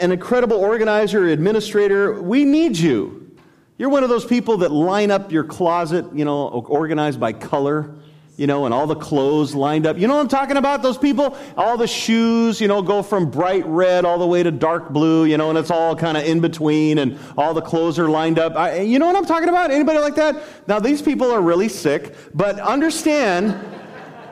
An 0.00 0.12
incredible 0.12 0.58
organizer, 0.58 1.26
administrator, 1.26 2.20
we 2.20 2.44
need 2.44 2.76
you. 2.76 3.36
You're 3.78 3.88
one 3.88 4.02
of 4.02 4.10
those 4.10 4.24
people 4.24 4.58
that 4.58 4.70
line 4.70 5.10
up 5.10 5.32
your 5.32 5.44
closet, 5.44 6.04
you 6.12 6.24
know, 6.24 6.48
organized 6.48 7.18
by 7.18 7.32
color 7.32 7.94
you 8.38 8.46
know, 8.46 8.66
and 8.66 8.72
all 8.72 8.86
the 8.86 8.94
clothes 8.94 9.52
lined 9.52 9.84
up. 9.84 9.98
You 9.98 10.06
know 10.06 10.14
what 10.14 10.20
I'm 10.20 10.28
talking 10.28 10.56
about? 10.56 10.80
Those 10.80 10.96
people, 10.96 11.36
all 11.56 11.76
the 11.76 11.88
shoes, 11.88 12.60
you 12.60 12.68
know, 12.68 12.80
go 12.80 13.02
from 13.02 13.28
bright 13.28 13.66
red 13.66 14.04
all 14.04 14.16
the 14.16 14.26
way 14.26 14.44
to 14.44 14.52
dark 14.52 14.90
blue, 14.90 15.24
you 15.24 15.36
know, 15.36 15.50
and 15.50 15.58
it's 15.58 15.72
all 15.72 15.96
kind 15.96 16.16
of 16.16 16.24
in 16.24 16.38
between, 16.38 16.98
and 16.98 17.18
all 17.36 17.52
the 17.52 17.60
clothes 17.60 17.98
are 17.98 18.08
lined 18.08 18.38
up. 18.38 18.54
I, 18.54 18.78
you 18.82 19.00
know 19.00 19.06
what 19.06 19.16
I'm 19.16 19.26
talking 19.26 19.48
about? 19.48 19.72
Anybody 19.72 19.98
like 19.98 20.14
that? 20.14 20.40
Now, 20.68 20.78
these 20.78 21.02
people 21.02 21.32
are 21.32 21.42
really 21.42 21.68
sick, 21.68 22.14
but 22.32 22.60
understand 22.60 23.60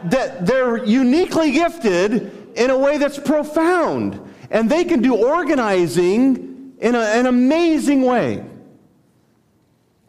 that 0.05 0.47
they're 0.47 0.85
uniquely 0.85 1.51
gifted 1.51 2.55
in 2.57 2.71
a 2.71 2.79
way 2.79 2.99
that's 2.99 3.19
profound, 3.19 4.21
and 4.53 4.71
they 4.71 4.85
can 4.85 5.03
do 5.03 5.17
organizing 5.17 6.77
in 6.79 6.95
a, 6.95 7.01
an 7.01 7.27
amazing 7.27 8.03
way. 8.03 8.45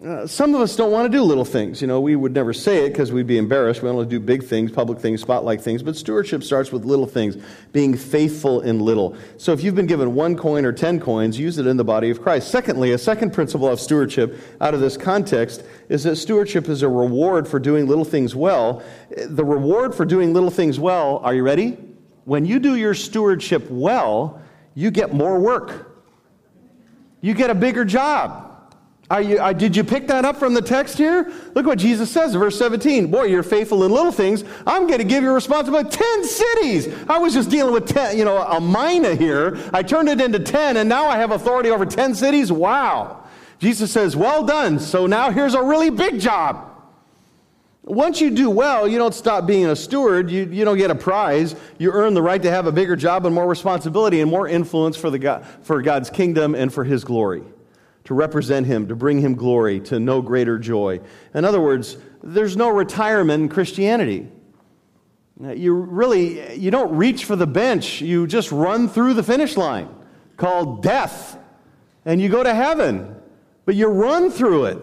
Uh, 0.05 0.27
some 0.27 0.53
of 0.53 0.61
us 0.61 0.75
don't 0.75 0.91
want 0.91 1.11
to 1.11 1.17
do 1.17 1.23
little 1.23 1.43
things. 1.43 1.81
You 1.81 1.87
know, 1.87 1.99
we 1.99 2.15
would 2.15 2.31
never 2.31 2.53
say 2.53 2.85
it 2.85 2.89
because 2.89 3.11
we'd 3.11 3.25
be 3.25 3.39
embarrassed. 3.39 3.81
We 3.81 3.89
want 3.89 4.07
to 4.07 4.15
do 4.15 4.23
big 4.23 4.43
things, 4.43 4.71
public 4.71 4.99
things, 4.99 5.21
spotlight 5.21 5.59
things. 5.59 5.81
But 5.81 5.95
stewardship 5.95 6.43
starts 6.43 6.71
with 6.71 6.85
little 6.85 7.07
things, 7.07 7.35
being 7.71 7.97
faithful 7.97 8.61
in 8.61 8.79
little. 8.79 9.17
So 9.37 9.53
if 9.53 9.63
you've 9.63 9.73
been 9.73 9.87
given 9.87 10.13
one 10.13 10.37
coin 10.37 10.65
or 10.65 10.71
ten 10.71 10.99
coins, 10.99 11.39
use 11.39 11.57
it 11.57 11.65
in 11.65 11.77
the 11.77 11.83
body 11.83 12.11
of 12.11 12.21
Christ. 12.21 12.51
Secondly, 12.51 12.91
a 12.91 12.97
second 12.99 13.33
principle 13.33 13.67
of 13.67 13.79
stewardship 13.79 14.39
out 14.61 14.75
of 14.75 14.81
this 14.81 14.97
context 14.97 15.63
is 15.89 16.03
that 16.03 16.17
stewardship 16.17 16.69
is 16.69 16.83
a 16.83 16.89
reward 16.89 17.47
for 17.47 17.57
doing 17.57 17.87
little 17.87 18.05
things 18.05 18.35
well. 18.35 18.83
The 19.09 19.43
reward 19.43 19.95
for 19.95 20.05
doing 20.05 20.31
little 20.31 20.51
things 20.51 20.79
well, 20.79 21.17
are 21.23 21.33
you 21.33 21.41
ready? 21.41 21.75
When 22.25 22.45
you 22.45 22.59
do 22.59 22.75
your 22.75 22.93
stewardship 22.93 23.67
well, 23.71 24.43
you 24.75 24.91
get 24.91 25.11
more 25.11 25.39
work, 25.39 26.03
you 27.21 27.33
get 27.33 27.49
a 27.49 27.55
bigger 27.55 27.83
job. 27.83 28.43
You, 29.09 29.53
did 29.53 29.73
you 29.73 29.85
pick 29.85 30.07
that 30.07 30.25
up 30.25 30.35
from 30.35 30.53
the 30.53 30.61
text 30.61 30.97
here? 30.97 31.31
Look 31.55 31.65
what 31.65 31.79
Jesus 31.79 32.11
says 32.11 32.33
in 32.33 32.41
verse 32.41 32.57
17. 32.59 33.09
Boy, 33.09 33.23
you're 33.23 33.41
faithful 33.41 33.85
in 33.85 33.91
little 33.91 34.11
things. 34.11 34.43
I'm 34.65 34.85
going 34.85 34.99
to 34.99 35.05
give 35.05 35.23
you 35.23 35.31
responsibility. 35.31 35.89
10 35.89 36.23
cities. 36.25 36.93
I 37.07 37.17
was 37.17 37.33
just 37.33 37.49
dealing 37.49 37.73
with 37.73 37.87
10, 37.87 38.17
you 38.17 38.25
know, 38.25 38.37
a 38.37 38.59
mina 38.59 39.15
here. 39.15 39.57
I 39.71 39.81
turned 39.81 40.09
it 40.09 40.19
into 40.19 40.39
10, 40.39 40.75
and 40.75 40.89
now 40.89 41.05
I 41.07 41.17
have 41.17 41.31
authority 41.31 41.69
over 41.69 41.85
10 41.85 42.15
cities. 42.15 42.51
Wow. 42.51 43.23
Jesus 43.59 43.93
says, 43.93 44.17
Well 44.17 44.45
done. 44.45 44.77
So 44.77 45.07
now 45.07 45.31
here's 45.31 45.53
a 45.53 45.63
really 45.63 45.89
big 45.89 46.19
job. 46.19 46.65
Once 47.83 48.19
you 48.19 48.29
do 48.29 48.49
well, 48.49 48.89
you 48.89 48.97
don't 48.97 49.15
stop 49.15 49.47
being 49.47 49.67
a 49.67 49.75
steward. 49.77 50.29
You, 50.29 50.43
you 50.51 50.65
don't 50.65 50.77
get 50.77 50.91
a 50.91 50.95
prize. 50.95 51.55
You 51.77 51.93
earn 51.93 52.13
the 52.13 52.21
right 52.21 52.41
to 52.43 52.51
have 52.51 52.67
a 52.67 52.73
bigger 52.73 52.97
job 52.97 53.25
and 53.25 53.33
more 53.33 53.47
responsibility 53.47 54.19
and 54.19 54.29
more 54.29 54.49
influence 54.49 54.97
for, 54.97 55.09
the 55.09 55.17
God, 55.17 55.45
for 55.61 55.81
God's 55.81 56.09
kingdom 56.09 56.53
and 56.53 56.73
for 56.73 56.83
His 56.83 57.05
glory 57.05 57.43
to 58.07 58.13
represent 58.13 58.65
him, 58.65 58.87
to 58.87 58.95
bring 58.95 59.19
him 59.19 59.35
glory, 59.35 59.81
to 59.81 59.99
no 59.99 60.21
greater 60.21 60.57
joy. 60.57 61.01
In 61.33 61.43
other 61.43 61.59
words, 61.59 61.97
there's 62.23 62.55
no 62.55 62.69
retirement 62.69 63.43
in 63.43 63.49
Christianity. 63.49 64.29
You 65.41 65.73
really 65.73 66.55
you 66.55 66.71
don't 66.71 66.95
reach 66.95 67.25
for 67.25 67.35
the 67.35 67.45
bench, 67.45 68.01
you 68.01 68.25
just 68.25 68.51
run 68.51 68.87
through 68.87 69.13
the 69.13 69.23
finish 69.23 69.57
line 69.57 69.93
called 70.37 70.81
death 70.83 71.37
and 72.05 72.21
you 72.21 72.29
go 72.29 72.43
to 72.43 72.53
heaven. 72.53 73.13
But 73.65 73.75
you 73.75 73.87
run 73.87 74.31
through 74.31 74.65
it. 74.65 74.77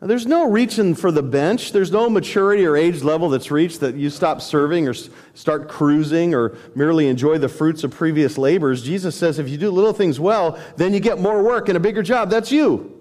There's 0.00 0.26
no 0.26 0.48
reaching 0.48 0.94
for 0.94 1.10
the 1.10 1.24
bench. 1.24 1.72
There's 1.72 1.90
no 1.90 2.08
maturity 2.08 2.64
or 2.64 2.76
age 2.76 3.02
level 3.02 3.28
that's 3.30 3.50
reached 3.50 3.80
that 3.80 3.96
you 3.96 4.10
stop 4.10 4.40
serving 4.40 4.86
or 4.86 4.94
start 5.34 5.68
cruising 5.68 6.34
or 6.34 6.56
merely 6.76 7.08
enjoy 7.08 7.38
the 7.38 7.48
fruits 7.48 7.82
of 7.82 7.90
previous 7.90 8.38
labors. 8.38 8.84
Jesus 8.84 9.16
says 9.16 9.40
if 9.40 9.48
you 9.48 9.58
do 9.58 9.70
little 9.70 9.92
things 9.92 10.20
well, 10.20 10.56
then 10.76 10.94
you 10.94 11.00
get 11.00 11.18
more 11.18 11.42
work 11.42 11.68
and 11.68 11.76
a 11.76 11.80
bigger 11.80 12.04
job. 12.04 12.30
That's 12.30 12.52
you. 12.52 12.96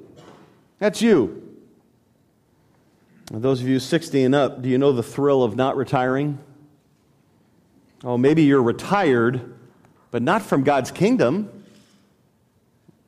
That's 0.79 0.99
you. 0.99 1.43
Those 3.29 3.61
of 3.61 3.67
you 3.67 3.79
60 3.79 4.23
and 4.23 4.33
up, 4.33 4.63
do 4.63 4.69
you 4.69 4.79
know 4.79 4.91
the 4.91 5.03
thrill 5.03 5.43
of 5.43 5.55
not 5.55 5.77
retiring? 5.77 6.39
Oh, 8.03 8.17
maybe 8.17 8.43
you're 8.43 8.63
retired, 8.63 9.55
but 10.09 10.23
not 10.23 10.41
from 10.41 10.63
God's 10.63 10.89
kingdom, 10.89 11.63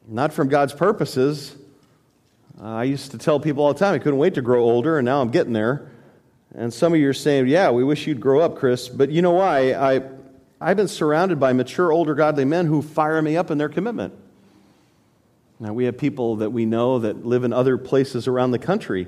not 0.08 0.32
from 0.34 0.48
God's 0.48 0.74
purposes. 0.74 1.56
Uh, 2.62 2.68
I 2.68 2.84
used 2.84 3.12
to 3.12 3.18
tell 3.18 3.40
people 3.40 3.64
all 3.64 3.74
the 3.74 3.80
time 3.80 3.96
I 3.96 4.00
couldn't 4.00 4.20
wait 4.20 4.34
to 4.34 4.42
grow 4.42 4.64
older, 4.64 4.98
and 4.98 5.06
now 5.06 5.22
I'm 5.22 5.30
getting 5.30 5.54
there. 5.54 5.90
And 6.54 6.74
some 6.74 6.94
of 6.94 7.00
you 7.00 7.08
are 7.10 7.14
saying, 7.14 7.48
Yeah, 7.48 7.72
we 7.72 7.84
wish 7.84 8.06
you'd 8.06 8.20
grow 8.20 8.42
up, 8.42 8.58
Chris. 8.58 8.90
But 8.90 9.12
you 9.12 9.22
know 9.22 9.32
why? 9.32 9.74
I, 9.74 10.02
I've 10.60 10.76
been 10.76 10.90
surrounded 10.90 11.40
by 11.40 11.54
mature, 11.54 11.92
older, 11.92 12.16
godly 12.16 12.44
men 12.44 12.66
who 12.66 12.82
fire 12.82 13.22
me 13.22 13.38
up 13.38 13.50
in 13.50 13.58
their 13.58 13.70
commitment. 13.70 14.14
Now, 15.60 15.74
we 15.74 15.86
have 15.86 15.98
people 15.98 16.38
that 16.38 16.50
we 16.52 16.66
know 16.66 17.00
that 17.00 17.26
live 17.26 17.44
in 17.44 17.54
other 17.54 17.78
places 17.78 18.28
around 18.28 18.52
the 18.52 18.60
country 18.60 19.08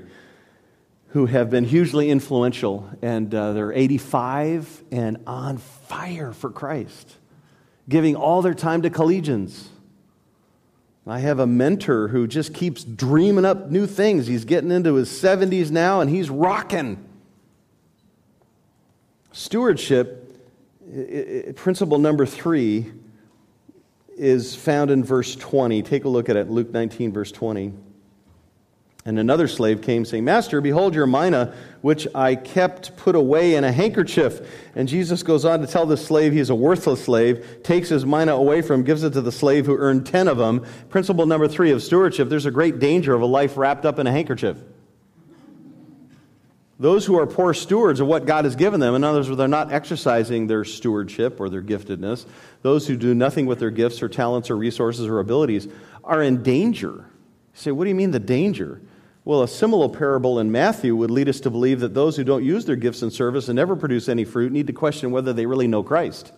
who 1.07 1.25
have 1.25 1.49
been 1.49 1.65
hugely 1.65 2.09
influential, 2.09 2.89
and 3.01 3.33
uh, 3.35 3.51
they're 3.51 3.73
85 3.73 4.83
and 4.91 5.17
on 5.27 5.57
fire 5.57 6.31
for 6.31 6.49
Christ, 6.49 7.17
giving 7.89 8.15
all 8.15 8.41
their 8.41 8.53
time 8.53 8.83
to 8.83 8.89
collegians 8.89 9.67
I 11.07 11.19
have 11.19 11.39
a 11.39 11.47
mentor 11.47 12.09
who 12.09 12.27
just 12.27 12.53
keeps 12.53 12.83
dreaming 12.83 13.45
up 13.45 13.71
new 13.71 13.87
things. 13.87 14.27
He's 14.27 14.45
getting 14.45 14.71
into 14.71 14.95
his 14.95 15.09
70s 15.09 15.71
now 15.71 16.01
and 16.01 16.09
he's 16.09 16.29
rocking. 16.29 17.03
Stewardship, 19.31 20.37
principle 21.55 21.97
number 21.97 22.25
three, 22.25 22.91
is 24.15 24.55
found 24.55 24.91
in 24.91 25.03
verse 25.03 25.35
20. 25.35 25.81
Take 25.81 26.05
a 26.05 26.09
look 26.09 26.29
at 26.29 26.35
it, 26.35 26.49
Luke 26.49 26.71
19, 26.71 27.11
verse 27.11 27.31
20. 27.31 27.73
And 29.03 29.17
another 29.17 29.47
slave 29.47 29.81
came, 29.81 30.05
saying, 30.05 30.25
Master, 30.25 30.61
behold 30.61 30.93
your 30.93 31.07
mina, 31.07 31.55
which 31.81 32.07
I 32.13 32.35
kept 32.35 32.95
put 32.97 33.15
away 33.15 33.55
in 33.55 33.63
a 33.63 33.71
handkerchief. 33.71 34.47
And 34.75 34.87
Jesus 34.87 35.23
goes 35.23 35.43
on 35.43 35.61
to 35.61 35.67
tell 35.67 35.87
the 35.87 35.97
slave 35.97 36.33
he's 36.33 36.51
a 36.51 36.55
worthless 36.55 37.03
slave, 37.03 37.63
takes 37.63 37.89
his 37.89 38.05
mina 38.05 38.33
away 38.33 38.61
from 38.61 38.81
him, 38.81 38.85
gives 38.85 39.03
it 39.03 39.13
to 39.13 39.21
the 39.21 39.31
slave 39.31 39.65
who 39.65 39.75
earned 39.75 40.05
10 40.05 40.27
of 40.27 40.37
them. 40.37 40.63
Principle 40.89 41.25
number 41.25 41.47
three 41.47 41.71
of 41.71 41.81
stewardship 41.81 42.29
there's 42.29 42.45
a 42.45 42.51
great 42.51 42.77
danger 42.77 43.15
of 43.15 43.21
a 43.21 43.25
life 43.25 43.57
wrapped 43.57 43.85
up 43.85 43.97
in 43.97 44.05
a 44.05 44.11
handkerchief. 44.11 44.57
Those 46.77 47.05
who 47.05 47.17
are 47.19 47.27
poor 47.27 47.53
stewards 47.53 47.99
of 47.99 48.07
what 48.07 48.25
God 48.25 48.45
has 48.45 48.55
given 48.55 48.79
them, 48.79 48.95
in 48.95 49.03
other 49.03 49.19
words, 49.19 49.35
they're 49.37 49.47
not 49.47 49.71
exercising 49.71 50.47
their 50.47 50.63
stewardship 50.63 51.39
or 51.39 51.47
their 51.47 51.61
giftedness, 51.61 52.25
those 52.63 52.87
who 52.87 52.97
do 52.97 53.13
nothing 53.13 53.45
with 53.45 53.59
their 53.59 53.69
gifts 53.69 54.01
or 54.01 54.09
talents 54.09 54.49
or 54.49 54.57
resources 54.57 55.07
or 55.07 55.19
abilities, 55.19 55.67
are 56.03 56.23
in 56.23 56.41
danger. 56.41 57.05
You 57.53 57.59
say, 57.59 57.71
what 57.71 57.83
do 57.83 57.89
you 57.89 57.95
mean 57.95 58.09
the 58.09 58.19
danger? 58.19 58.81
Well, 59.23 59.43
a 59.43 59.47
similar 59.47 59.87
parable 59.87 60.39
in 60.39 60.51
Matthew 60.51 60.95
would 60.95 61.11
lead 61.11 61.29
us 61.29 61.39
to 61.41 61.51
believe 61.51 61.79
that 61.81 61.93
those 61.93 62.17
who 62.17 62.23
don't 62.23 62.43
use 62.43 62.65
their 62.65 62.75
gifts 62.75 63.03
in 63.03 63.11
service 63.11 63.49
and 63.49 63.55
never 63.55 63.75
produce 63.75 64.09
any 64.09 64.25
fruit 64.25 64.51
need 64.51 64.67
to 64.67 64.73
question 64.73 65.11
whether 65.11 65.31
they 65.31 65.45
really 65.45 65.67
know 65.67 65.83
Christ. 65.83 66.31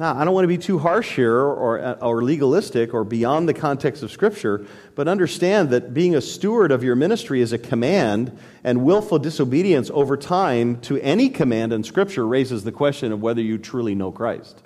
Now, 0.00 0.16
I 0.16 0.24
don't 0.24 0.34
want 0.34 0.44
to 0.44 0.48
be 0.48 0.58
too 0.58 0.80
harsh 0.80 1.14
here 1.14 1.36
or, 1.36 1.78
uh, 1.78 1.92
or 2.00 2.24
legalistic 2.24 2.92
or 2.92 3.04
beyond 3.04 3.48
the 3.48 3.54
context 3.54 4.02
of 4.02 4.10
Scripture, 4.10 4.66
but 4.96 5.06
understand 5.06 5.70
that 5.70 5.94
being 5.94 6.16
a 6.16 6.20
steward 6.20 6.72
of 6.72 6.82
your 6.82 6.96
ministry 6.96 7.40
is 7.40 7.52
a 7.52 7.58
command, 7.58 8.36
and 8.64 8.82
willful 8.82 9.20
disobedience 9.20 9.90
over 9.94 10.16
time 10.16 10.80
to 10.80 10.98
any 11.00 11.28
command 11.28 11.72
in 11.72 11.84
Scripture 11.84 12.26
raises 12.26 12.64
the 12.64 12.72
question 12.72 13.12
of 13.12 13.22
whether 13.22 13.42
you 13.42 13.58
truly 13.58 13.94
know 13.94 14.10
Christ. 14.10 14.62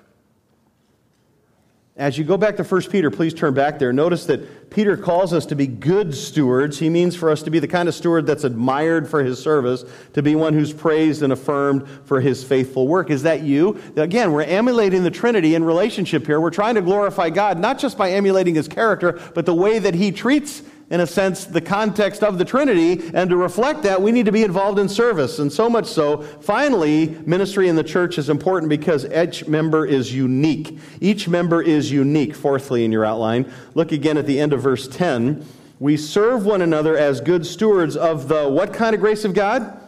As 1.99 2.19
you 2.19 2.25
go 2.25 2.37
back 2.37 2.59
to 2.59 2.63
1 2.63 2.83
Peter, 2.91 3.11
please 3.11 3.33
turn 3.33 3.55
back 3.55 3.79
there. 3.79 3.91
Notice 3.91 4.27
that 4.27 4.69
Peter 4.69 4.99
calls 4.99 5.33
us 5.33 5.47
to 5.47 5.55
be 5.55 5.67
good 5.67 6.15
stewards. 6.15 6.79
He 6.79 6.91
means 6.91 7.17
for 7.17 7.31
us 7.31 7.43
to 7.45 7.51
be 7.51 7.59
the 7.59 7.67
kind 7.67 7.89
of 7.89 7.95
steward 7.95 8.27
that's 8.27 8.45
admired 8.45 9.09
for 9.09 9.25
his 9.25 9.39
service, 9.39 9.83
to 10.13 10.23
be 10.23 10.35
one 10.35 10.53
who's 10.53 10.75
praised 10.75 11.23
and 11.23 11.33
affirmed 11.33 11.89
for 12.05 12.21
his 12.21 12.45
faithful 12.45 12.87
work. 12.87 13.09
Is 13.09 13.23
that 13.23 13.45
you? 13.45 13.81
Again, 13.97 14.33
we're 14.33 14.43
emulating 14.43 15.05
the 15.05 15.11
Trinity 15.11 15.55
in 15.55 15.65
relationship 15.65 16.27
here. 16.27 16.39
We're 16.39 16.51
trying 16.51 16.75
to 16.75 16.83
glorify 16.83 17.31
God, 17.31 17.59
not 17.59 17.79
just 17.79 17.97
by 17.97 18.11
emulating 18.11 18.55
his 18.55 18.69
character, 18.69 19.19
but 19.33 19.47
the 19.47 19.55
way 19.55 19.79
that 19.79 19.95
he 19.95 20.13
treats 20.13 20.63
in 20.89 21.01
a 21.01 21.07
sense, 21.07 21.45
the 21.45 21.61
context 21.61 22.23
of 22.23 22.39
the 22.39 22.45
Trinity. 22.45 23.11
And 23.13 23.29
to 23.31 23.37
reflect 23.37 23.83
that, 23.83 24.01
we 24.01 24.13
need 24.13 24.27
to 24.27 24.33
be 24.33 24.45
involved 24.45 24.79
in 24.79 24.89
service. 24.89 25.41
And 25.41 25.53
so 25.53 25.69
much 25.69 25.87
so, 25.87 26.23
finally, 26.23 27.09
ministry 27.27 27.69
in 27.69 27.75
the 27.75 27.85
church 27.85 28.19
is 28.19 28.29
important 28.29 28.71
because 28.71 29.05
each 29.07 29.49
member 29.49 29.85
is 29.85 30.15
unique. 30.15 30.79
Each 31.01 31.29
member 31.29 31.61
is 31.61 31.91
unique. 31.91 32.37
Fourthly, 32.37 32.85
in 32.85 32.93
your 32.93 33.05
outline, 33.05 33.51
look 33.75 33.91
again 33.91 34.17
at 34.17 34.27
the 34.27 34.39
end 34.39 34.53
of 34.53 34.63
verse 34.63 34.87
10. 34.87 35.45
We 35.81 35.97
serve 35.97 36.47
one 36.47 36.63
another 36.63 36.97
as 36.97 37.21
good 37.21 37.45
stewards 37.45 37.97
of 37.97 38.29
the 38.29 38.49
what 38.49 38.73
kind 38.73 38.95
of 38.95 39.01
grace 39.01 39.25
of 39.25 39.35
God? 39.35 39.83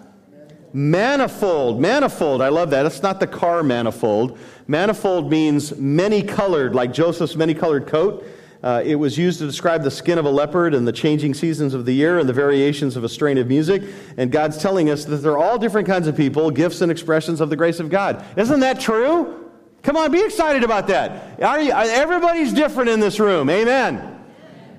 Manifold, 0.72 1.80
manifold. 1.80 2.42
I 2.42 2.48
love 2.48 2.70
that. 2.70 2.84
It's 2.84 3.02
not 3.02 3.20
the 3.20 3.26
car 3.26 3.62
manifold. 3.62 4.36
Manifold 4.66 5.30
means 5.30 5.74
many 5.76 6.22
colored, 6.22 6.74
like 6.74 6.92
Joseph's 6.92 7.36
many 7.36 7.54
colored 7.54 7.86
coat. 7.86 8.26
Uh, 8.62 8.82
it 8.84 8.96
was 8.96 9.16
used 9.16 9.38
to 9.38 9.46
describe 9.46 9.84
the 9.84 9.90
skin 9.90 10.18
of 10.18 10.24
a 10.24 10.30
leopard 10.30 10.74
and 10.74 10.86
the 10.86 10.92
changing 10.92 11.32
seasons 11.32 11.74
of 11.74 11.84
the 11.84 11.92
year 11.92 12.18
and 12.18 12.28
the 12.28 12.32
variations 12.32 12.96
of 12.96 13.04
a 13.04 13.08
strain 13.08 13.38
of 13.38 13.46
music. 13.46 13.82
And 14.16 14.32
God's 14.32 14.58
telling 14.58 14.90
us 14.90 15.04
that 15.04 15.18
they're 15.18 15.38
all 15.38 15.58
different 15.58 15.86
kinds 15.86 16.08
of 16.08 16.16
people, 16.16 16.50
gifts 16.50 16.80
and 16.80 16.90
expressions 16.90 17.40
of 17.40 17.50
the 17.50 17.56
grace 17.56 17.78
of 17.78 17.88
God. 17.88 18.24
Isn't 18.36 18.60
that 18.60 18.80
true? 18.80 19.48
Come 19.84 19.96
on, 19.96 20.10
be 20.10 20.22
excited 20.22 20.64
about 20.64 20.88
that. 20.88 21.38
You, 21.38 21.70
everybody's 21.72 22.52
different 22.52 22.90
in 22.90 22.98
this 22.98 23.20
room. 23.20 23.48
Amen. 23.48 24.16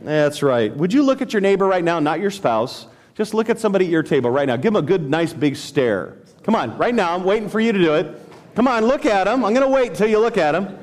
That's 0.01 0.43
right. 0.43 0.75
Would 0.75 0.91
you 0.91 1.03
look 1.03 1.21
at 1.21 1.31
your 1.31 1.41
neighbor 1.41 1.65
right 1.65 1.83
now, 1.83 1.99
not 1.99 2.19
your 2.19 2.31
spouse? 2.31 2.87
Just 3.15 3.33
look 3.33 3.49
at 3.49 3.59
somebody 3.59 3.85
at 3.85 3.91
your 3.91 4.03
table 4.03 4.29
right 4.29 4.47
now. 4.47 4.55
Give 4.55 4.73
them 4.73 4.83
a 4.83 4.85
good, 4.85 5.09
nice, 5.09 5.33
big 5.33 5.55
stare. 5.55 6.17
Come 6.43 6.55
on, 6.55 6.77
right 6.77 6.95
now. 6.95 7.15
I'm 7.15 7.23
waiting 7.23 7.49
for 7.49 7.59
you 7.59 7.71
to 7.71 7.79
do 7.79 7.95
it. 7.95 8.21
Come 8.55 8.67
on, 8.67 8.85
look 8.85 9.05
at 9.05 9.25
them. 9.25 9.45
I'm 9.45 9.53
going 9.53 9.65
to 9.65 9.73
wait 9.73 9.91
until 9.91 10.07
you 10.07 10.19
look 10.19 10.37
at 10.37 10.51
them. 10.51 10.77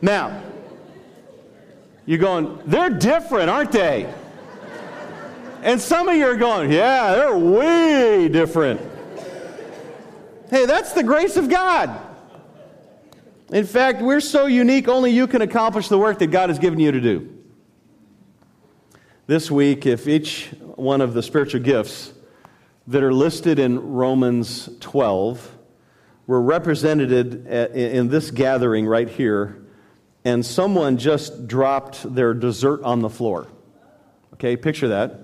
Now, 0.00 0.42
you're 2.06 2.18
going, 2.18 2.60
they're 2.64 2.90
different, 2.90 3.50
aren't 3.50 3.72
they? 3.72 4.12
And 5.62 5.80
some 5.80 6.08
of 6.08 6.14
you 6.14 6.26
are 6.26 6.36
going, 6.36 6.70
yeah, 6.70 7.16
they're 7.16 7.36
way 7.36 8.28
different. 8.28 8.80
Hey, 10.48 10.64
that's 10.64 10.92
the 10.92 11.02
grace 11.02 11.36
of 11.36 11.48
God. 11.48 12.00
In 13.50 13.66
fact, 13.66 14.00
we're 14.00 14.20
so 14.20 14.46
unique, 14.46 14.86
only 14.86 15.10
you 15.10 15.26
can 15.26 15.42
accomplish 15.42 15.88
the 15.88 15.98
work 15.98 16.20
that 16.20 16.28
God 16.28 16.50
has 16.50 16.60
given 16.60 16.78
you 16.78 16.92
to 16.92 17.00
do. 17.00 17.32
This 19.26 19.50
week, 19.50 19.86
if 19.86 20.06
each 20.06 20.50
one 20.76 21.00
of 21.00 21.14
the 21.14 21.22
spiritual 21.22 21.60
gifts 21.60 22.12
that 22.86 23.02
are 23.02 23.12
listed 23.12 23.58
in 23.58 23.80
Romans 23.94 24.68
12 24.78 25.58
were 26.28 26.40
represented 26.40 27.10
in 27.12 28.08
this 28.08 28.30
gathering 28.30 28.86
right 28.86 29.08
here, 29.08 29.65
and 30.26 30.44
someone 30.44 30.98
just 30.98 31.46
dropped 31.46 32.12
their 32.12 32.34
dessert 32.34 32.82
on 32.82 33.00
the 33.00 33.08
floor. 33.08 33.46
Okay, 34.34 34.56
picture 34.56 34.88
that. 34.88 35.20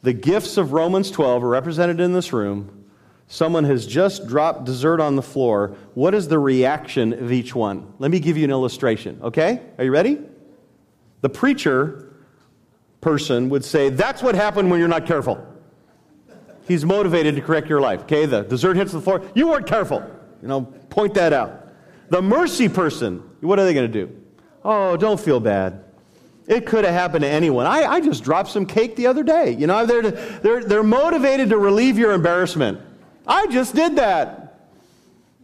The 0.00 0.14
gifts 0.14 0.56
of 0.56 0.72
Romans 0.72 1.10
12 1.10 1.44
are 1.44 1.48
represented 1.48 2.00
in 2.00 2.14
this 2.14 2.32
room. 2.32 2.86
Someone 3.28 3.64
has 3.64 3.86
just 3.86 4.26
dropped 4.26 4.64
dessert 4.64 4.98
on 4.98 5.16
the 5.16 5.22
floor. 5.22 5.76
What 5.92 6.14
is 6.14 6.28
the 6.28 6.38
reaction 6.38 7.12
of 7.12 7.32
each 7.32 7.54
one? 7.54 7.92
Let 7.98 8.10
me 8.10 8.18
give 8.18 8.38
you 8.38 8.44
an 8.44 8.50
illustration, 8.50 9.20
okay? 9.22 9.60
Are 9.76 9.84
you 9.84 9.90
ready? 9.90 10.18
The 11.20 11.28
preacher 11.28 12.14
person 13.02 13.50
would 13.50 13.64
say, 13.64 13.90
That's 13.90 14.22
what 14.22 14.34
happened 14.34 14.70
when 14.70 14.80
you're 14.80 14.88
not 14.88 15.04
careful. 15.04 15.46
He's 16.66 16.86
motivated 16.86 17.36
to 17.36 17.42
correct 17.42 17.68
your 17.68 17.82
life, 17.82 18.00
okay? 18.04 18.24
The 18.24 18.40
dessert 18.40 18.78
hits 18.78 18.92
the 18.92 19.02
floor. 19.02 19.22
You 19.34 19.48
weren't 19.48 19.66
careful. 19.66 20.02
You 20.40 20.48
know, 20.48 20.62
point 20.88 21.12
that 21.14 21.34
out. 21.34 21.60
The 22.08 22.22
mercy 22.22 22.68
person, 22.70 23.22
what 23.44 23.58
are 23.58 23.64
they 23.64 23.74
going 23.74 23.90
to 23.90 24.06
do? 24.06 24.20
Oh, 24.64 24.96
don't 24.96 25.20
feel 25.20 25.40
bad. 25.40 25.84
It 26.46 26.66
could 26.66 26.84
have 26.84 26.94
happened 26.94 27.22
to 27.22 27.28
anyone. 27.28 27.66
I, 27.66 27.84
I 27.84 28.00
just 28.00 28.22
dropped 28.22 28.50
some 28.50 28.66
cake 28.66 28.96
the 28.96 29.06
other 29.06 29.22
day. 29.22 29.52
You 29.52 29.66
know, 29.66 29.86
they're, 29.86 30.10
they're, 30.10 30.64
they're 30.64 30.82
motivated 30.82 31.50
to 31.50 31.58
relieve 31.58 31.98
your 31.98 32.12
embarrassment. 32.12 32.80
I 33.26 33.46
just 33.46 33.74
did 33.74 33.96
that. 33.96 34.40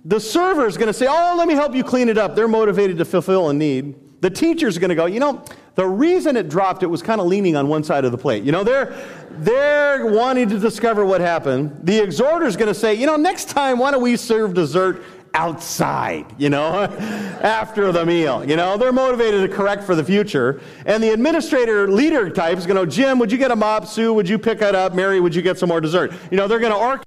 The 0.05 0.21
server 0.21 0.67
is 0.67 0.77
going 0.77 0.89
to 0.89 0.95
say, 0.95 1.07
Oh, 1.09 1.35
let 1.37 1.49
me 1.49 1.55
help 1.55 1.75
you 1.75 1.85
clean 1.85 2.09
it 2.09 2.19
up. 2.19 2.35
They're 2.35 2.49
motivated 2.49 2.99
to 2.99 3.05
fulfill 3.05 3.49
a 3.51 3.55
need. 3.55 3.95
The 4.21 4.31
teacher's 4.31 4.77
going 4.79 4.91
to 4.91 4.95
go, 4.95 5.07
You 5.07 5.21
know, 5.21 5.43
the 5.75 5.87
reason 5.87 6.37
it 6.37 6.49
dropped, 6.49 6.83
it 6.83 6.87
was 6.87 7.03
kind 7.03 7.21
of 7.21 7.27
leaning 7.27 7.57
on 7.57 7.69
one 7.69 7.85
side 7.85 8.05
of 8.05 8.13
the 8.13 8.19
plate. 8.19 8.45
You 8.45 8.53
know, 8.53 8.65
they're, 8.65 8.95
they're 9.31 10.07
wanting 10.07 10.49
to 10.51 10.59
discover 10.59 11.05
what 11.05 11.21
happened. 11.21 11.81
The 11.85 12.01
exhorter's 12.01 12.57
going 12.57 12.69
to 12.69 12.75
say, 12.75 12.95
You 12.95 13.07
know, 13.07 13.17
next 13.17 13.47
time, 13.47 13.79
why 13.79 13.91
don't 13.91 14.03
we 14.03 14.17
serve 14.17 14.55
dessert 14.55 15.03
outside, 15.35 16.27
you 16.38 16.51
know, 16.51 16.85
after 17.43 17.93
the 17.93 18.05
meal. 18.05 18.45
You 18.45 18.57
know, 18.57 18.77
they're 18.77 18.93
motivated 18.93 19.49
to 19.49 19.55
correct 19.55 19.85
for 19.85 19.95
the 19.95 20.05
future. 20.05 20.61
And 20.87 21.03
the 21.03 21.11
administrator 21.11 21.90
leader 21.90 22.31
type 22.31 22.59
is 22.59 22.66
going 22.66 22.85
to, 22.85 22.90
Jim, 22.90 23.19
would 23.19 23.31
you 23.31 23.38
get 23.38 23.51
a 23.51 23.57
mop? 23.57 23.87
Sue, 23.87 24.12
would 24.12 24.29
you 24.29 24.38
pick 24.38 24.59
that 24.59 24.75
up? 24.75 24.95
Mary, 24.95 25.21
would 25.21 25.35
you 25.35 25.43
get 25.43 25.59
some 25.59 25.69
more 25.69 25.81
dessert? 25.81 26.12
You 26.31 26.37
know, 26.37 26.49
they're 26.49 26.59
going 26.59 26.73
to 26.73 26.79
orchestrate 26.79 27.05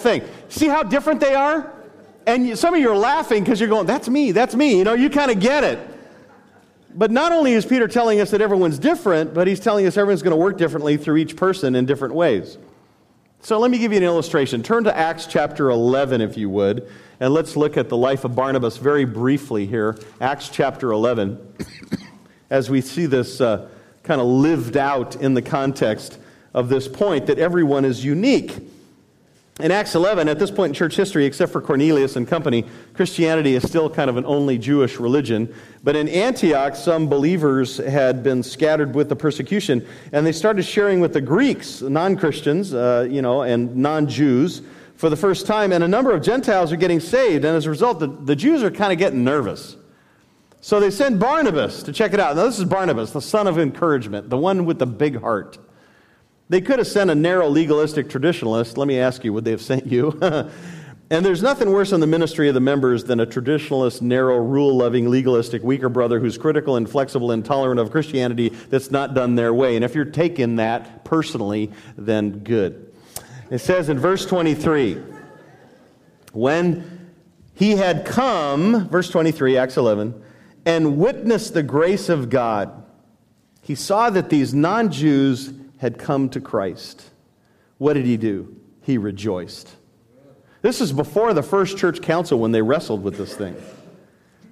thing. 0.00 0.22
See 0.48 0.68
how 0.68 0.82
different 0.82 1.20
they 1.20 1.34
are? 1.34 1.72
And 2.26 2.46
you, 2.46 2.56
some 2.56 2.74
of 2.74 2.80
you 2.80 2.90
are 2.90 2.96
laughing 2.96 3.42
because 3.42 3.60
you're 3.60 3.68
going, 3.68 3.86
that's 3.86 4.08
me, 4.08 4.32
that's 4.32 4.54
me. 4.54 4.78
You 4.78 4.84
know, 4.84 4.94
you 4.94 5.10
kind 5.10 5.30
of 5.30 5.40
get 5.40 5.64
it. 5.64 5.78
But 6.94 7.10
not 7.10 7.32
only 7.32 7.52
is 7.52 7.66
Peter 7.66 7.88
telling 7.88 8.20
us 8.20 8.30
that 8.30 8.40
everyone's 8.40 8.78
different, 8.78 9.34
but 9.34 9.48
he's 9.48 9.60
telling 9.60 9.86
us 9.86 9.96
everyone's 9.96 10.22
going 10.22 10.30
to 10.30 10.36
work 10.36 10.56
differently 10.56 10.96
through 10.96 11.16
each 11.16 11.36
person 11.36 11.74
in 11.74 11.86
different 11.86 12.14
ways. 12.14 12.56
So 13.44 13.58
let 13.58 13.70
me 13.70 13.76
give 13.76 13.92
you 13.92 13.98
an 13.98 14.04
illustration. 14.04 14.62
Turn 14.62 14.84
to 14.84 14.96
Acts 14.96 15.26
chapter 15.26 15.68
11, 15.68 16.22
if 16.22 16.38
you 16.38 16.48
would. 16.48 16.90
And 17.20 17.34
let's 17.34 17.56
look 17.56 17.76
at 17.76 17.90
the 17.90 17.96
life 17.96 18.24
of 18.24 18.34
Barnabas 18.34 18.78
very 18.78 19.04
briefly 19.04 19.66
here, 19.66 19.98
Acts 20.18 20.48
chapter 20.48 20.92
11, 20.92 21.54
as 22.50 22.70
we 22.70 22.80
see 22.80 23.04
this 23.04 23.42
uh, 23.42 23.68
kind 24.02 24.22
of 24.22 24.26
lived 24.26 24.78
out 24.78 25.16
in 25.16 25.34
the 25.34 25.42
context 25.42 26.18
of 26.54 26.70
this 26.70 26.88
point 26.88 27.26
that 27.26 27.38
everyone 27.38 27.84
is 27.84 28.02
unique. 28.02 28.66
In 29.60 29.70
Acts 29.70 29.94
11, 29.94 30.28
at 30.28 30.40
this 30.40 30.50
point 30.50 30.70
in 30.70 30.74
church 30.74 30.96
history, 30.96 31.26
except 31.26 31.52
for 31.52 31.60
Cornelius 31.60 32.16
and 32.16 32.26
company, 32.26 32.64
Christianity 32.92 33.54
is 33.54 33.62
still 33.62 33.88
kind 33.88 34.10
of 34.10 34.16
an 34.16 34.26
only 34.26 34.58
Jewish 34.58 34.98
religion. 34.98 35.54
But 35.84 35.94
in 35.94 36.08
Antioch, 36.08 36.74
some 36.74 37.08
believers 37.08 37.76
had 37.76 38.24
been 38.24 38.42
scattered 38.42 38.96
with 38.96 39.08
the 39.08 39.14
persecution, 39.14 39.86
and 40.10 40.26
they 40.26 40.32
started 40.32 40.64
sharing 40.64 40.98
with 40.98 41.12
the 41.12 41.20
Greeks, 41.20 41.82
non 41.82 42.16
Christians, 42.16 42.74
uh, 42.74 43.06
you 43.08 43.22
know, 43.22 43.42
and 43.42 43.76
non 43.76 44.08
Jews, 44.08 44.62
for 44.96 45.08
the 45.08 45.16
first 45.16 45.46
time, 45.46 45.72
and 45.72 45.84
a 45.84 45.88
number 45.88 46.10
of 46.10 46.20
Gentiles 46.20 46.72
are 46.72 46.76
getting 46.76 46.98
saved. 46.98 47.44
And 47.44 47.56
as 47.56 47.66
a 47.66 47.70
result, 47.70 48.00
the, 48.00 48.08
the 48.08 48.34
Jews 48.34 48.60
are 48.64 48.72
kind 48.72 48.92
of 48.92 48.98
getting 48.98 49.22
nervous. 49.22 49.76
So 50.62 50.80
they 50.80 50.90
send 50.90 51.20
Barnabas 51.20 51.84
to 51.84 51.92
check 51.92 52.12
it 52.12 52.18
out. 52.18 52.34
Now, 52.34 52.46
this 52.46 52.58
is 52.58 52.64
Barnabas, 52.64 53.12
the 53.12 53.22
son 53.22 53.46
of 53.46 53.58
encouragement, 53.60 54.30
the 54.30 54.38
one 54.38 54.64
with 54.64 54.80
the 54.80 54.86
big 54.86 55.20
heart. 55.20 55.58
They 56.48 56.60
could 56.60 56.78
have 56.78 56.86
sent 56.88 57.10
a 57.10 57.14
narrow 57.14 57.48
legalistic 57.48 58.08
traditionalist. 58.08 58.76
Let 58.76 58.86
me 58.86 58.98
ask 58.98 59.24
you, 59.24 59.32
would 59.32 59.44
they 59.44 59.50
have 59.50 59.62
sent 59.62 59.86
you? 59.86 60.18
and 61.10 61.24
there's 61.24 61.42
nothing 61.42 61.70
worse 61.70 61.92
in 61.92 62.00
the 62.00 62.06
ministry 62.06 62.48
of 62.48 62.54
the 62.54 62.60
members 62.60 63.04
than 63.04 63.20
a 63.20 63.26
traditionalist, 63.26 64.02
narrow, 64.02 64.36
rule 64.36 64.76
loving, 64.76 65.08
legalistic, 65.08 65.62
weaker 65.62 65.88
brother 65.88 66.20
who's 66.20 66.36
critical, 66.36 66.76
inflexible, 66.76 67.32
intolerant 67.32 67.80
of 67.80 67.90
Christianity 67.90 68.50
that's 68.50 68.90
not 68.90 69.14
done 69.14 69.36
their 69.36 69.54
way. 69.54 69.76
And 69.76 69.84
if 69.84 69.94
you're 69.94 70.04
taking 70.04 70.56
that 70.56 71.04
personally, 71.04 71.70
then 71.96 72.40
good. 72.40 72.92
It 73.50 73.58
says 73.58 73.88
in 73.88 73.98
verse 73.98 74.26
23 74.26 75.02
when 76.32 77.10
he 77.54 77.76
had 77.76 78.04
come, 78.04 78.88
verse 78.88 79.08
23, 79.08 79.56
Acts 79.56 79.76
11, 79.76 80.20
and 80.66 80.98
witnessed 80.98 81.54
the 81.54 81.62
grace 81.62 82.08
of 82.08 82.28
God, 82.28 82.84
he 83.62 83.74
saw 83.74 84.10
that 84.10 84.28
these 84.28 84.52
non 84.52 84.90
Jews 84.90 85.52
had 85.78 85.98
come 85.98 86.28
to 86.30 86.40
Christ. 86.40 87.10
What 87.78 87.94
did 87.94 88.06
he 88.06 88.16
do? 88.16 88.56
He 88.82 88.98
rejoiced. 88.98 89.74
This 90.62 90.80
is 90.80 90.92
before 90.92 91.34
the 91.34 91.42
first 91.42 91.76
church 91.76 92.00
council 92.00 92.38
when 92.38 92.52
they 92.52 92.62
wrestled 92.62 93.02
with 93.02 93.18
this 93.18 93.34
thing. 93.34 93.56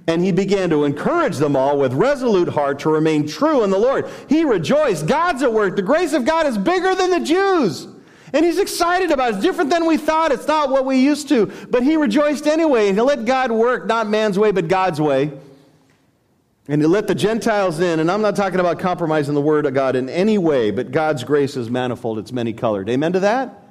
And 0.06 0.22
he 0.22 0.32
began 0.32 0.68
to 0.70 0.84
encourage 0.84 1.36
them 1.36 1.54
all 1.54 1.78
with 1.78 1.92
resolute 1.92 2.48
heart 2.48 2.80
to 2.80 2.90
remain 2.90 3.26
true 3.26 3.62
in 3.62 3.70
the 3.70 3.78
Lord. 3.78 4.08
He 4.28 4.44
rejoiced. 4.44 5.06
God's 5.06 5.42
at 5.42 5.52
work. 5.52 5.76
The 5.76 5.82
grace 5.82 6.12
of 6.12 6.24
God 6.24 6.46
is 6.46 6.58
bigger 6.58 6.94
than 6.94 7.10
the 7.10 7.20
Jews. 7.20 7.86
And 8.34 8.44
he's 8.44 8.58
excited 8.58 9.10
about 9.10 9.30
it. 9.30 9.34
It's 9.36 9.44
different 9.44 9.70
than 9.70 9.86
we 9.86 9.96
thought. 9.96 10.32
It's 10.32 10.48
not 10.48 10.70
what 10.70 10.84
we 10.84 10.98
used 10.98 11.28
to. 11.28 11.46
But 11.70 11.82
he 11.82 11.96
rejoiced 11.96 12.46
anyway. 12.46 12.88
And 12.88 12.96
he 12.96 13.02
let 13.02 13.24
God 13.24 13.52
work, 13.52 13.86
not 13.86 14.08
man's 14.08 14.38
way, 14.38 14.50
but 14.50 14.68
God's 14.68 15.00
way. 15.00 15.32
And 16.72 16.80
he 16.80 16.88
let 16.88 17.06
the 17.06 17.14
Gentiles 17.14 17.80
in. 17.80 18.00
And 18.00 18.10
I'm 18.10 18.22
not 18.22 18.34
talking 18.34 18.58
about 18.58 18.78
compromising 18.78 19.34
the 19.34 19.42
word 19.42 19.66
of 19.66 19.74
God 19.74 19.94
in 19.94 20.08
any 20.08 20.38
way, 20.38 20.70
but 20.70 20.90
God's 20.90 21.22
grace 21.22 21.54
is 21.54 21.68
manifold, 21.68 22.18
it's 22.18 22.32
many 22.32 22.54
colored. 22.54 22.88
Amen 22.88 23.12
to 23.12 23.20
that? 23.20 23.62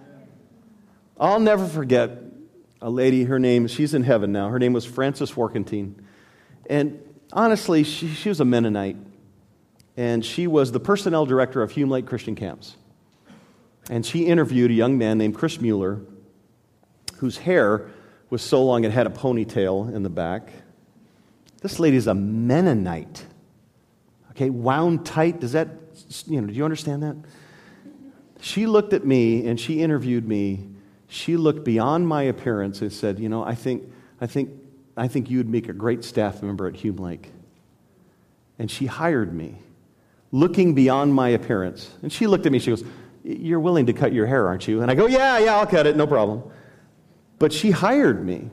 I'll 1.19 1.39
never 1.39 1.65
forget 1.65 2.11
a 2.79 2.91
lady, 2.91 3.23
her 3.23 3.39
name, 3.39 3.65
she's 3.65 3.95
in 3.95 4.03
heaven 4.03 4.31
now. 4.31 4.49
Her 4.49 4.59
name 4.59 4.73
was 4.73 4.85
Frances 4.85 5.31
Warkentine. 5.31 5.95
And 6.69 7.01
honestly, 7.33 7.83
she, 7.83 8.07
she 8.07 8.29
was 8.29 8.39
a 8.39 8.45
Mennonite. 8.45 8.97
And 9.97 10.23
she 10.23 10.45
was 10.45 10.71
the 10.71 10.79
personnel 10.79 11.25
director 11.25 11.63
of 11.63 11.71
Hume 11.71 11.89
Lake 11.89 12.05
Christian 12.05 12.35
Camps. 12.35 12.77
And 13.89 14.05
she 14.05 14.27
interviewed 14.27 14.69
a 14.69 14.75
young 14.75 14.99
man 14.99 15.17
named 15.17 15.33
Chris 15.33 15.59
Mueller, 15.59 16.01
whose 17.15 17.37
hair 17.39 17.89
was 18.29 18.43
so 18.43 18.63
long 18.63 18.83
it 18.83 18.91
had 18.91 19.07
a 19.07 19.09
ponytail 19.09 19.91
in 19.91 20.03
the 20.03 20.09
back. 20.11 20.51
This 21.61 21.79
lady's 21.79 22.07
a 22.07 22.13
Mennonite. 22.13 23.25
Okay, 24.31 24.49
wound 24.49 25.05
tight. 25.05 25.39
Does 25.39 25.53
that, 25.53 25.69
you 26.27 26.41
know, 26.41 26.47
do 26.47 26.53
you 26.53 26.65
understand 26.65 27.03
that? 27.03 27.15
She 28.41 28.65
looked 28.65 28.93
at 28.93 29.05
me 29.05 29.47
and 29.47 29.59
she 29.59 29.81
interviewed 29.81 30.27
me. 30.27 30.67
She 31.07 31.37
looked 31.37 31.63
beyond 31.63 32.07
my 32.07 32.23
appearance 32.23 32.81
and 32.81 32.91
said, 32.91 33.19
You 33.19 33.29
know, 33.29 33.43
I 33.43 33.55
think, 33.55 33.83
I 34.19 34.27
think, 34.27 34.49
I 34.97 35.07
think 35.07 35.29
you 35.29 35.37
would 35.37 35.49
make 35.49 35.69
a 35.69 35.73
great 35.73 36.03
staff 36.03 36.41
member 36.41 36.67
at 36.67 36.75
Hume 36.75 36.97
Lake. 36.97 37.31
And 38.57 38.69
she 38.69 38.85
hired 38.87 39.33
me, 39.33 39.57
looking 40.31 40.73
beyond 40.73 41.13
my 41.13 41.29
appearance. 41.29 41.91
And 42.01 42.11
she 42.11 42.27
looked 42.27 42.45
at 42.45 42.51
me, 42.51 42.59
she 42.59 42.71
goes, 42.71 42.83
you're 43.23 43.59
willing 43.59 43.85
to 43.85 43.93
cut 43.93 44.13
your 44.13 44.25
hair, 44.25 44.47
aren't 44.47 44.67
you? 44.67 44.81
And 44.81 44.89
I 44.89 44.95
go, 44.95 45.05
Yeah, 45.05 45.37
yeah, 45.37 45.57
I'll 45.57 45.67
cut 45.67 45.85
it, 45.85 45.95
no 45.95 46.07
problem. 46.07 46.43
But 47.37 47.53
she 47.53 47.71
hired 47.71 48.25
me 48.25 48.49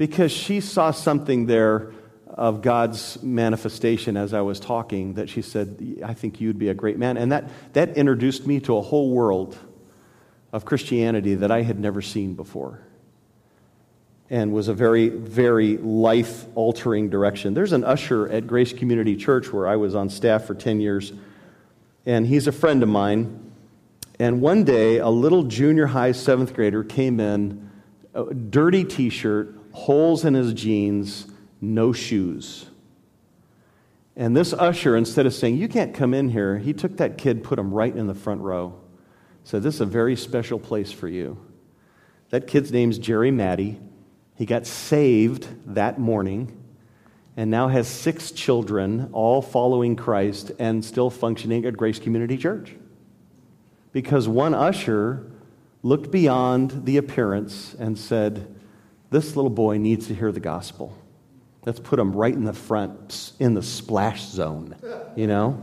because 0.00 0.32
she 0.32 0.62
saw 0.62 0.92
something 0.92 1.44
there 1.44 1.92
of 2.26 2.62
God's 2.62 3.22
manifestation 3.22 4.16
as 4.16 4.32
I 4.32 4.40
was 4.40 4.58
talking 4.58 5.12
that 5.14 5.28
she 5.28 5.42
said, 5.42 6.00
I 6.02 6.14
think 6.14 6.40
you'd 6.40 6.58
be 6.58 6.70
a 6.70 6.74
great 6.74 6.96
man. 6.96 7.18
And 7.18 7.32
that, 7.32 7.50
that 7.74 7.98
introduced 7.98 8.46
me 8.46 8.60
to 8.60 8.78
a 8.78 8.80
whole 8.80 9.10
world 9.10 9.58
of 10.54 10.64
Christianity 10.64 11.34
that 11.34 11.50
I 11.50 11.60
had 11.60 11.78
never 11.78 12.00
seen 12.00 12.32
before 12.32 12.80
and 14.30 14.54
was 14.54 14.68
a 14.68 14.72
very, 14.72 15.10
very 15.10 15.76
life 15.76 16.46
altering 16.54 17.10
direction. 17.10 17.52
There's 17.52 17.74
an 17.74 17.84
usher 17.84 18.26
at 18.26 18.46
Grace 18.46 18.72
Community 18.72 19.16
Church 19.16 19.52
where 19.52 19.68
I 19.68 19.76
was 19.76 19.94
on 19.94 20.08
staff 20.08 20.46
for 20.46 20.54
10 20.54 20.80
years, 20.80 21.12
and 22.06 22.26
he's 22.26 22.46
a 22.46 22.52
friend 22.52 22.82
of 22.82 22.88
mine. 22.88 23.52
And 24.18 24.40
one 24.40 24.64
day, 24.64 24.96
a 24.96 25.10
little 25.10 25.42
junior 25.42 25.88
high 25.88 26.12
seventh 26.12 26.54
grader 26.54 26.84
came 26.84 27.20
in, 27.20 27.70
a 28.14 28.32
dirty 28.32 28.84
t 28.84 29.10
shirt, 29.10 29.59
holes 29.80 30.24
in 30.24 30.34
his 30.34 30.52
jeans, 30.52 31.26
no 31.60 31.92
shoes. 31.92 32.66
And 34.16 34.36
this 34.36 34.52
usher, 34.52 34.96
instead 34.96 35.26
of 35.26 35.34
saying, 35.34 35.56
You 35.56 35.68
can't 35.68 35.94
come 35.94 36.14
in 36.14 36.30
here, 36.30 36.58
he 36.58 36.72
took 36.72 36.96
that 36.98 37.18
kid, 37.18 37.42
put 37.42 37.58
him 37.58 37.72
right 37.72 37.94
in 37.94 38.06
the 38.06 38.14
front 38.14 38.40
row. 38.40 38.78
Said, 39.44 39.62
This 39.62 39.76
is 39.76 39.80
a 39.80 39.86
very 39.86 40.16
special 40.16 40.58
place 40.58 40.92
for 40.92 41.08
you. 41.08 41.38
That 42.30 42.46
kid's 42.46 42.70
name's 42.70 42.98
Jerry 42.98 43.30
Maddie. 43.30 43.80
He 44.36 44.46
got 44.46 44.66
saved 44.66 45.48
that 45.74 45.98
morning 45.98 46.56
and 47.36 47.50
now 47.50 47.68
has 47.68 47.88
six 47.88 48.30
children, 48.30 49.08
all 49.12 49.40
following 49.42 49.96
Christ 49.96 50.52
and 50.58 50.84
still 50.84 51.10
functioning 51.10 51.64
at 51.64 51.76
Grace 51.76 51.98
Community 51.98 52.36
Church 52.36 52.74
because 53.92 54.28
one 54.28 54.54
usher 54.54 55.30
looked 55.82 56.10
beyond 56.10 56.84
the 56.84 56.96
appearance 56.96 57.74
and 57.78 57.98
said, 57.98 58.59
This 59.10 59.34
little 59.34 59.50
boy 59.50 59.78
needs 59.78 60.06
to 60.06 60.14
hear 60.14 60.30
the 60.30 60.40
gospel. 60.40 60.96
Let's 61.66 61.80
put 61.80 61.98
him 61.98 62.12
right 62.12 62.32
in 62.32 62.44
the 62.44 62.52
front, 62.52 63.32
in 63.38 63.54
the 63.54 63.62
splash 63.62 64.24
zone, 64.24 64.76
you 65.14 65.26
know? 65.26 65.62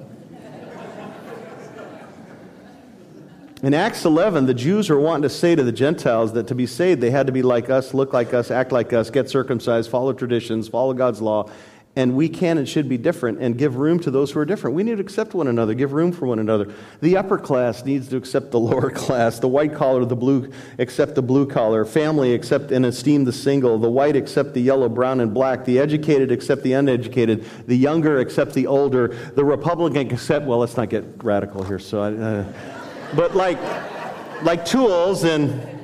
In 3.63 3.73
Acts 3.73 4.05
11, 4.05 4.45
the 4.45 4.53
Jews 4.53 4.87
were 4.89 4.99
wanting 4.99 5.23
to 5.23 5.29
say 5.29 5.55
to 5.55 5.63
the 5.63 5.71
Gentiles 5.71 6.33
that 6.33 6.47
to 6.47 6.55
be 6.55 6.67
saved, 6.67 7.01
they 7.01 7.09
had 7.09 7.25
to 7.25 7.33
be 7.33 7.41
like 7.41 7.71
us, 7.71 7.93
look 7.95 8.13
like 8.13 8.31
us, 8.31 8.51
act 8.51 8.71
like 8.71 8.93
us, 8.93 9.09
get 9.09 9.29
circumcised, 9.29 9.89
follow 9.89 10.13
traditions, 10.13 10.67
follow 10.67 10.93
God's 10.93 11.21
law, 11.21 11.49
and 11.97 12.15
we 12.15 12.29
can 12.29 12.59
and 12.59 12.69
should 12.69 12.87
be 12.87 12.95
different 12.95 13.39
and 13.39 13.57
give 13.57 13.75
room 13.75 13.99
to 13.99 14.11
those 14.11 14.29
who 14.29 14.39
are 14.39 14.45
different. 14.45 14.75
We 14.75 14.83
need 14.83 14.97
to 14.97 15.01
accept 15.01 15.33
one 15.33 15.47
another, 15.47 15.73
give 15.73 15.93
room 15.93 16.11
for 16.11 16.27
one 16.27 16.37
another. 16.37 16.71
The 17.01 17.17
upper 17.17 17.39
class 17.39 17.85
needs 17.85 18.07
to 18.09 18.17
accept 18.17 18.51
the 18.51 18.59
lower 18.69 18.91
class, 18.91 19.39
the 19.39 19.47
white 19.47 19.73
collar, 19.73 20.05
the 20.05 20.15
blue 20.15 20.51
accept 20.77 21.15
the 21.15 21.23
blue 21.23 21.47
collar, 21.47 21.85
family 21.85 22.35
accept 22.35 22.71
and 22.71 22.85
esteem 22.85 23.23
the 23.23 23.33
single, 23.33 23.79
the 23.79 23.89
white 23.89 24.15
accept 24.15 24.53
the 24.53 24.61
yellow, 24.61 24.87
brown, 24.87 25.21
and 25.21 25.33
black, 25.33 25.65
the 25.65 25.79
educated 25.79 26.31
accept 26.31 26.61
the 26.61 26.73
uneducated, 26.73 27.43
the 27.65 27.75
younger 27.75 28.19
accept 28.19 28.53
the 28.53 28.67
older, 28.67 29.07
the 29.33 29.43
Republican 29.43 30.11
accept, 30.11 30.45
well, 30.45 30.59
let's 30.59 30.77
not 30.77 30.91
get 30.91 31.03
radical 31.23 31.63
here, 31.63 31.79
so 31.79 32.01
I, 32.01 32.13
uh, 32.13 32.53
but 33.15 33.35
like, 33.35 33.57
like 34.43 34.65
tools 34.65 35.23
and 35.23 35.76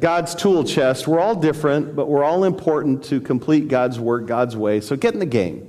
God's 0.00 0.34
tool 0.34 0.64
chest. 0.64 1.08
We're 1.08 1.20
all 1.20 1.34
different, 1.34 1.96
but 1.96 2.08
we're 2.08 2.24
all 2.24 2.44
important 2.44 3.04
to 3.04 3.20
complete 3.20 3.68
God's 3.68 3.98
work 3.98 4.26
God's 4.26 4.56
way. 4.56 4.80
So 4.80 4.96
get 4.96 5.14
in 5.14 5.20
the 5.20 5.26
game, 5.26 5.68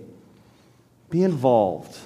be 1.09 1.23
involved. 1.23 1.97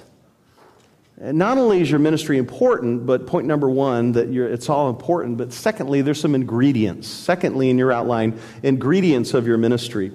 And 1.20 1.38
not 1.38 1.58
only 1.58 1.80
is 1.80 1.90
your 1.90 2.00
ministry 2.00 2.38
important, 2.38 3.06
but 3.06 3.26
point 3.26 3.46
number 3.46 3.70
one, 3.70 4.12
that 4.12 4.28
it's 4.28 4.68
all 4.68 4.90
important, 4.90 5.38
but 5.38 5.52
secondly, 5.52 6.02
there's 6.02 6.20
some 6.20 6.34
ingredients. 6.34 7.06
Secondly, 7.06 7.70
in 7.70 7.78
your 7.78 7.92
outline, 7.92 8.38
ingredients 8.62 9.32
of 9.32 9.46
your 9.46 9.56
ministry. 9.56 10.12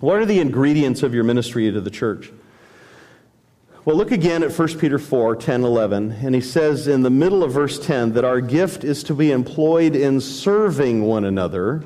What 0.00 0.16
are 0.16 0.26
the 0.26 0.40
ingredients 0.40 1.02
of 1.02 1.14
your 1.14 1.24
ministry 1.24 1.70
to 1.70 1.80
the 1.80 1.90
church? 1.90 2.32
Well, 3.86 3.96
look 3.96 4.12
again 4.12 4.42
at 4.42 4.50
1 4.50 4.78
Peter 4.78 4.98
4 4.98 5.36
10, 5.36 5.62
11. 5.62 6.12
And 6.12 6.34
he 6.34 6.40
says 6.40 6.88
in 6.88 7.02
the 7.02 7.10
middle 7.10 7.44
of 7.44 7.52
verse 7.52 7.78
10 7.78 8.14
that 8.14 8.24
our 8.24 8.40
gift 8.40 8.82
is 8.82 9.04
to 9.04 9.14
be 9.14 9.30
employed 9.30 9.94
in 9.94 10.22
serving 10.22 11.02
one 11.02 11.26
another. 11.26 11.84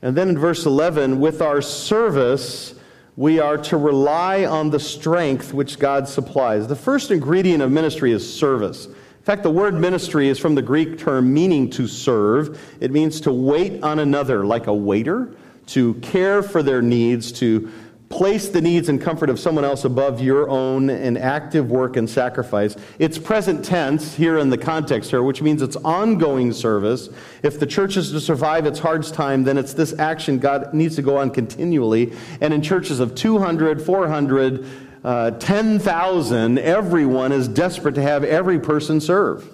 And 0.00 0.16
then 0.16 0.30
in 0.30 0.38
verse 0.38 0.64
11, 0.64 1.20
with 1.20 1.42
our 1.42 1.60
service, 1.60 2.74
we 3.16 3.38
are 3.38 3.58
to 3.58 3.76
rely 3.76 4.46
on 4.46 4.70
the 4.70 4.80
strength 4.80 5.52
which 5.52 5.78
God 5.78 6.08
supplies. 6.08 6.68
The 6.68 6.76
first 6.76 7.10
ingredient 7.10 7.62
of 7.62 7.70
ministry 7.70 8.12
is 8.12 8.26
service. 8.38 8.86
In 8.86 9.24
fact, 9.24 9.42
the 9.42 9.50
word 9.50 9.74
ministry 9.74 10.28
is 10.28 10.38
from 10.38 10.54
the 10.54 10.62
Greek 10.62 10.98
term 10.98 11.34
meaning 11.34 11.68
to 11.70 11.86
serve. 11.86 12.58
It 12.80 12.92
means 12.92 13.20
to 13.22 13.32
wait 13.32 13.82
on 13.82 13.98
another, 13.98 14.46
like 14.46 14.68
a 14.68 14.74
waiter, 14.74 15.34
to 15.66 15.94
care 15.94 16.42
for 16.42 16.62
their 16.62 16.80
needs, 16.80 17.30
to 17.32 17.70
place 18.14 18.48
the 18.48 18.60
needs 18.60 18.88
and 18.88 19.00
comfort 19.00 19.28
of 19.28 19.40
someone 19.40 19.64
else 19.64 19.84
above 19.84 20.20
your 20.20 20.48
own 20.48 20.88
in 20.88 21.16
active 21.16 21.68
work 21.68 21.96
and 21.96 22.08
sacrifice. 22.08 22.76
It's 23.00 23.18
present 23.18 23.64
tense 23.64 24.14
here 24.14 24.38
in 24.38 24.50
the 24.50 24.56
context 24.56 25.10
here, 25.10 25.24
which 25.24 25.42
means 25.42 25.62
it's 25.62 25.74
ongoing 25.74 26.52
service. 26.52 27.08
If 27.42 27.58
the 27.58 27.66
church 27.66 27.96
is 27.96 28.12
to 28.12 28.20
survive 28.20 28.66
its 28.66 28.78
hard 28.78 29.02
time, 29.02 29.42
then 29.42 29.58
it's 29.58 29.74
this 29.74 29.98
action 29.98 30.38
God 30.38 30.72
needs 30.72 30.94
to 30.94 31.02
go 31.02 31.16
on 31.16 31.30
continually. 31.30 32.12
And 32.40 32.54
in 32.54 32.62
churches 32.62 33.00
of 33.00 33.16
200, 33.16 33.82
400, 33.82 34.64
uh, 35.02 35.32
10,000, 35.32 36.58
everyone 36.60 37.32
is 37.32 37.48
desperate 37.48 37.96
to 37.96 38.02
have 38.02 38.22
every 38.22 38.60
person 38.60 39.00
serve. 39.00 39.50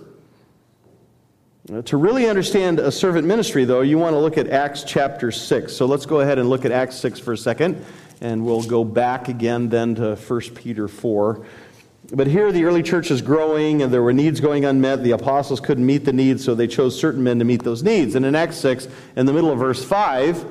To 1.84 1.96
really 1.96 2.28
understand 2.28 2.78
a 2.78 2.92
servant 2.92 3.26
ministry, 3.26 3.64
though, 3.64 3.80
you 3.80 3.96
want 3.96 4.12
to 4.12 4.18
look 4.18 4.36
at 4.36 4.48
Acts 4.48 4.84
chapter 4.84 5.30
6. 5.30 5.72
So 5.72 5.86
let's 5.86 6.04
go 6.04 6.20
ahead 6.20 6.38
and 6.38 6.50
look 6.50 6.66
at 6.66 6.72
Acts 6.72 6.96
6 6.96 7.20
for 7.20 7.32
a 7.32 7.38
second 7.38 7.82
and 8.20 8.44
we'll 8.44 8.62
go 8.62 8.84
back 8.84 9.28
again 9.28 9.68
then 9.68 9.94
to 9.96 10.14
1 10.14 10.40
Peter 10.54 10.88
4. 10.88 11.44
But 12.12 12.26
here 12.26 12.50
the 12.50 12.64
early 12.64 12.82
church 12.82 13.10
is 13.10 13.22
growing 13.22 13.82
and 13.82 13.92
there 13.92 14.02
were 14.02 14.12
needs 14.12 14.40
going 14.40 14.64
unmet. 14.64 15.02
The 15.02 15.12
apostles 15.12 15.60
couldn't 15.60 15.86
meet 15.86 16.04
the 16.04 16.12
needs, 16.12 16.44
so 16.44 16.54
they 16.54 16.66
chose 16.66 16.98
certain 16.98 17.22
men 17.22 17.38
to 17.38 17.44
meet 17.44 17.62
those 17.62 17.82
needs. 17.82 18.14
And 18.14 18.26
in 18.26 18.34
Acts 18.34 18.56
6, 18.56 18.88
in 19.16 19.26
the 19.26 19.32
middle 19.32 19.50
of 19.50 19.58
verse 19.58 19.84
5, 19.84 20.44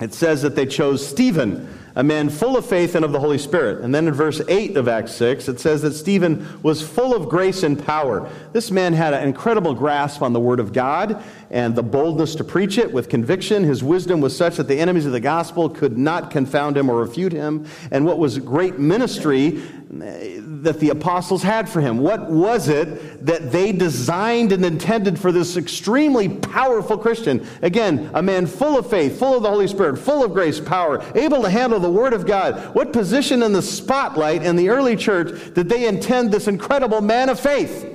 it 0.00 0.14
says 0.14 0.42
that 0.42 0.54
they 0.54 0.66
chose 0.66 1.06
Stephen 1.06 1.68
a 1.96 2.02
man 2.02 2.28
full 2.28 2.58
of 2.58 2.66
faith 2.66 2.94
and 2.94 3.06
of 3.06 3.12
the 3.12 3.18
Holy 3.18 3.38
Spirit. 3.38 3.82
And 3.82 3.94
then 3.94 4.06
in 4.06 4.12
verse 4.12 4.42
8 4.46 4.76
of 4.76 4.86
Acts 4.86 5.12
6, 5.12 5.48
it 5.48 5.58
says 5.58 5.80
that 5.80 5.94
Stephen 5.94 6.62
was 6.62 6.86
full 6.86 7.16
of 7.16 7.30
grace 7.30 7.62
and 7.62 7.82
power. 7.82 8.30
This 8.52 8.70
man 8.70 8.92
had 8.92 9.14
an 9.14 9.26
incredible 9.26 9.72
grasp 9.74 10.20
on 10.20 10.34
the 10.34 10.40
Word 10.40 10.60
of 10.60 10.74
God 10.74 11.24
and 11.50 11.76
the 11.76 11.82
boldness 11.82 12.34
to 12.36 12.44
preach 12.44 12.78
it 12.78 12.92
with 12.92 13.08
conviction. 13.08 13.62
His 13.64 13.82
wisdom 13.82 14.20
was 14.20 14.36
such 14.36 14.56
that 14.56 14.68
the 14.68 14.78
enemies 14.78 15.06
of 15.06 15.12
the 15.12 15.20
gospel 15.20 15.68
could 15.68 15.96
not 15.96 16.30
confound 16.30 16.76
him 16.76 16.90
or 16.90 17.00
refute 17.00 17.32
him. 17.32 17.66
And 17.90 18.04
what 18.04 18.18
was 18.18 18.38
great 18.38 18.78
ministry 18.78 19.62
eh, 20.02 20.40
that 20.40 20.80
the 20.80 20.90
apostles 20.90 21.42
had 21.42 21.68
for 21.68 21.80
him? 21.80 21.98
What 21.98 22.28
was 22.30 22.68
it 22.68 23.24
that 23.24 23.52
they 23.52 23.72
designed 23.72 24.52
and 24.52 24.64
intended 24.64 25.18
for 25.18 25.30
this 25.30 25.56
extremely 25.56 26.28
powerful 26.28 26.98
Christian? 26.98 27.46
Again, 27.62 28.10
a 28.14 28.22
man 28.22 28.46
full 28.46 28.78
of 28.78 28.90
faith, 28.90 29.18
full 29.18 29.36
of 29.36 29.42
the 29.42 29.50
Holy 29.50 29.68
Spirit, 29.68 29.98
full 29.98 30.24
of 30.24 30.32
grace, 30.32 30.58
power, 30.58 31.04
able 31.14 31.42
to 31.42 31.50
handle 31.50 31.78
the 31.78 31.90
Word 31.90 32.12
of 32.12 32.26
God. 32.26 32.74
What 32.74 32.92
position 32.92 33.42
in 33.42 33.52
the 33.52 33.62
spotlight 33.62 34.42
in 34.42 34.56
the 34.56 34.68
early 34.68 34.96
church 34.96 35.54
did 35.54 35.68
they 35.68 35.86
intend 35.86 36.32
this 36.32 36.48
incredible 36.48 37.00
man 37.00 37.28
of 37.28 37.38
faith? 37.38 37.92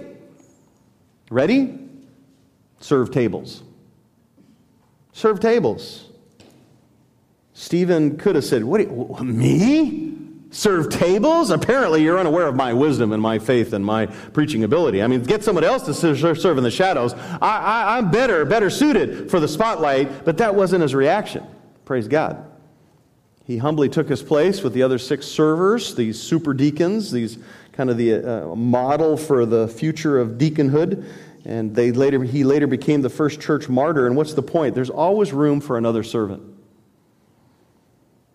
Ready? 1.29 1.90
Serve 2.82 3.11
tables. 3.11 3.63
Serve 5.13 5.39
tables. 5.39 6.07
Stephen 7.53 8.17
could 8.17 8.36
have 8.36 8.45
said, 8.45 8.63
What 8.63 8.89
me? 9.23 10.17
Serve 10.51 10.89
tables? 10.89 11.49
Apparently, 11.49 12.03
you're 12.03 12.19
unaware 12.19 12.47
of 12.47 12.55
my 12.55 12.73
wisdom 12.73 13.13
and 13.13 13.21
my 13.21 13.39
faith 13.39 13.71
and 13.71 13.86
my 13.86 14.07
preaching 14.07 14.65
ability. 14.65 15.01
I 15.01 15.07
mean, 15.07 15.23
get 15.23 15.45
someone 15.45 15.63
else 15.63 15.84
to 15.84 15.93
serve 15.93 16.57
in 16.57 16.63
the 16.63 16.71
shadows. 16.71 17.13
I, 17.41 17.97
am 17.97 18.11
better, 18.11 18.43
better 18.43 18.69
suited 18.69 19.32
for 19.32 19.39
the 19.39 19.47
spotlight, 19.47 20.25
but 20.25 20.38
that 20.39 20.53
wasn't 20.53 20.82
his 20.82 20.93
reaction. 20.93 21.45
Praise 21.86 22.09
God. 22.09 22.45
He 23.45 23.57
humbly 23.57 23.89
took 23.89 24.09
his 24.09 24.21
place 24.21 24.61
with 24.61 24.73
the 24.73 24.84
other 24.84 24.97
six 24.97 25.25
servers, 25.25 25.95
these 25.95 26.21
super 26.21 26.53
deacons, 26.53 27.11
these 27.11 27.38
kind 27.71 27.89
of 27.89 27.97
the 27.97 28.15
uh, 28.15 28.55
model 28.55 29.15
for 29.15 29.45
the 29.45 29.67
future 29.67 30.19
of 30.19 30.38
deaconhood. 30.38 31.05
And 31.43 31.75
they 31.75 31.91
later, 31.91 32.23
he 32.23 32.43
later 32.43 32.67
became 32.67 33.01
the 33.01 33.09
first 33.09 33.41
church 33.41 33.67
martyr. 33.67 34.05
And 34.05 34.15
what's 34.15 34.33
the 34.33 34.43
point? 34.43 34.75
There's 34.75 34.89
always 34.89 35.33
room 35.33 35.59
for 35.59 35.77
another 35.77 36.03
servant. 36.03 36.43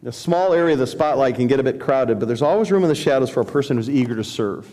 A 0.04 0.12
small 0.12 0.52
area 0.52 0.74
of 0.74 0.78
the 0.78 0.86
spotlight 0.86 1.36
can 1.36 1.46
get 1.46 1.58
a 1.58 1.62
bit 1.62 1.80
crowded, 1.80 2.18
but 2.20 2.26
there's 2.26 2.42
always 2.42 2.70
room 2.70 2.82
in 2.82 2.88
the 2.88 2.94
shadows 2.94 3.30
for 3.30 3.40
a 3.40 3.44
person 3.44 3.76
who's 3.76 3.90
eager 3.90 4.14
to 4.14 4.24
serve. 4.24 4.68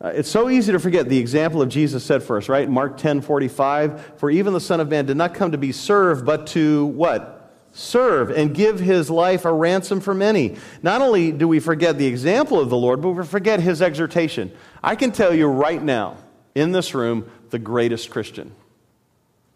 Uh, 0.00 0.08
it's 0.08 0.30
so 0.30 0.48
easy 0.48 0.70
to 0.70 0.78
forget 0.78 1.08
the 1.08 1.18
example 1.18 1.60
of 1.60 1.68
Jesus 1.68 2.04
set 2.04 2.22
for 2.22 2.36
us, 2.36 2.48
right? 2.48 2.68
Mark 2.68 2.96
10 2.96 3.20
45. 3.20 4.18
For 4.18 4.30
even 4.30 4.52
the 4.52 4.60
Son 4.60 4.80
of 4.80 4.88
Man 4.88 5.06
did 5.06 5.16
not 5.16 5.34
come 5.34 5.52
to 5.52 5.58
be 5.58 5.72
served, 5.72 6.24
but 6.24 6.46
to 6.48 6.86
what? 6.86 7.52
Serve 7.72 8.30
and 8.30 8.54
give 8.54 8.78
his 8.78 9.10
life 9.10 9.44
a 9.44 9.52
ransom 9.52 10.00
for 10.00 10.14
many. 10.14 10.56
Not 10.82 11.02
only 11.02 11.32
do 11.32 11.48
we 11.48 11.60
forget 11.60 11.98
the 11.98 12.06
example 12.06 12.60
of 12.60 12.70
the 12.70 12.76
Lord, 12.76 13.02
but 13.02 13.10
we 13.10 13.24
forget 13.24 13.60
his 13.60 13.82
exhortation. 13.82 14.52
I 14.82 14.94
can 14.94 15.12
tell 15.12 15.34
you 15.34 15.48
right 15.48 15.82
now, 15.82 16.16
in 16.58 16.72
this 16.72 16.94
room, 16.94 17.30
the 17.50 17.58
greatest 17.58 18.10
Christian. 18.10 18.52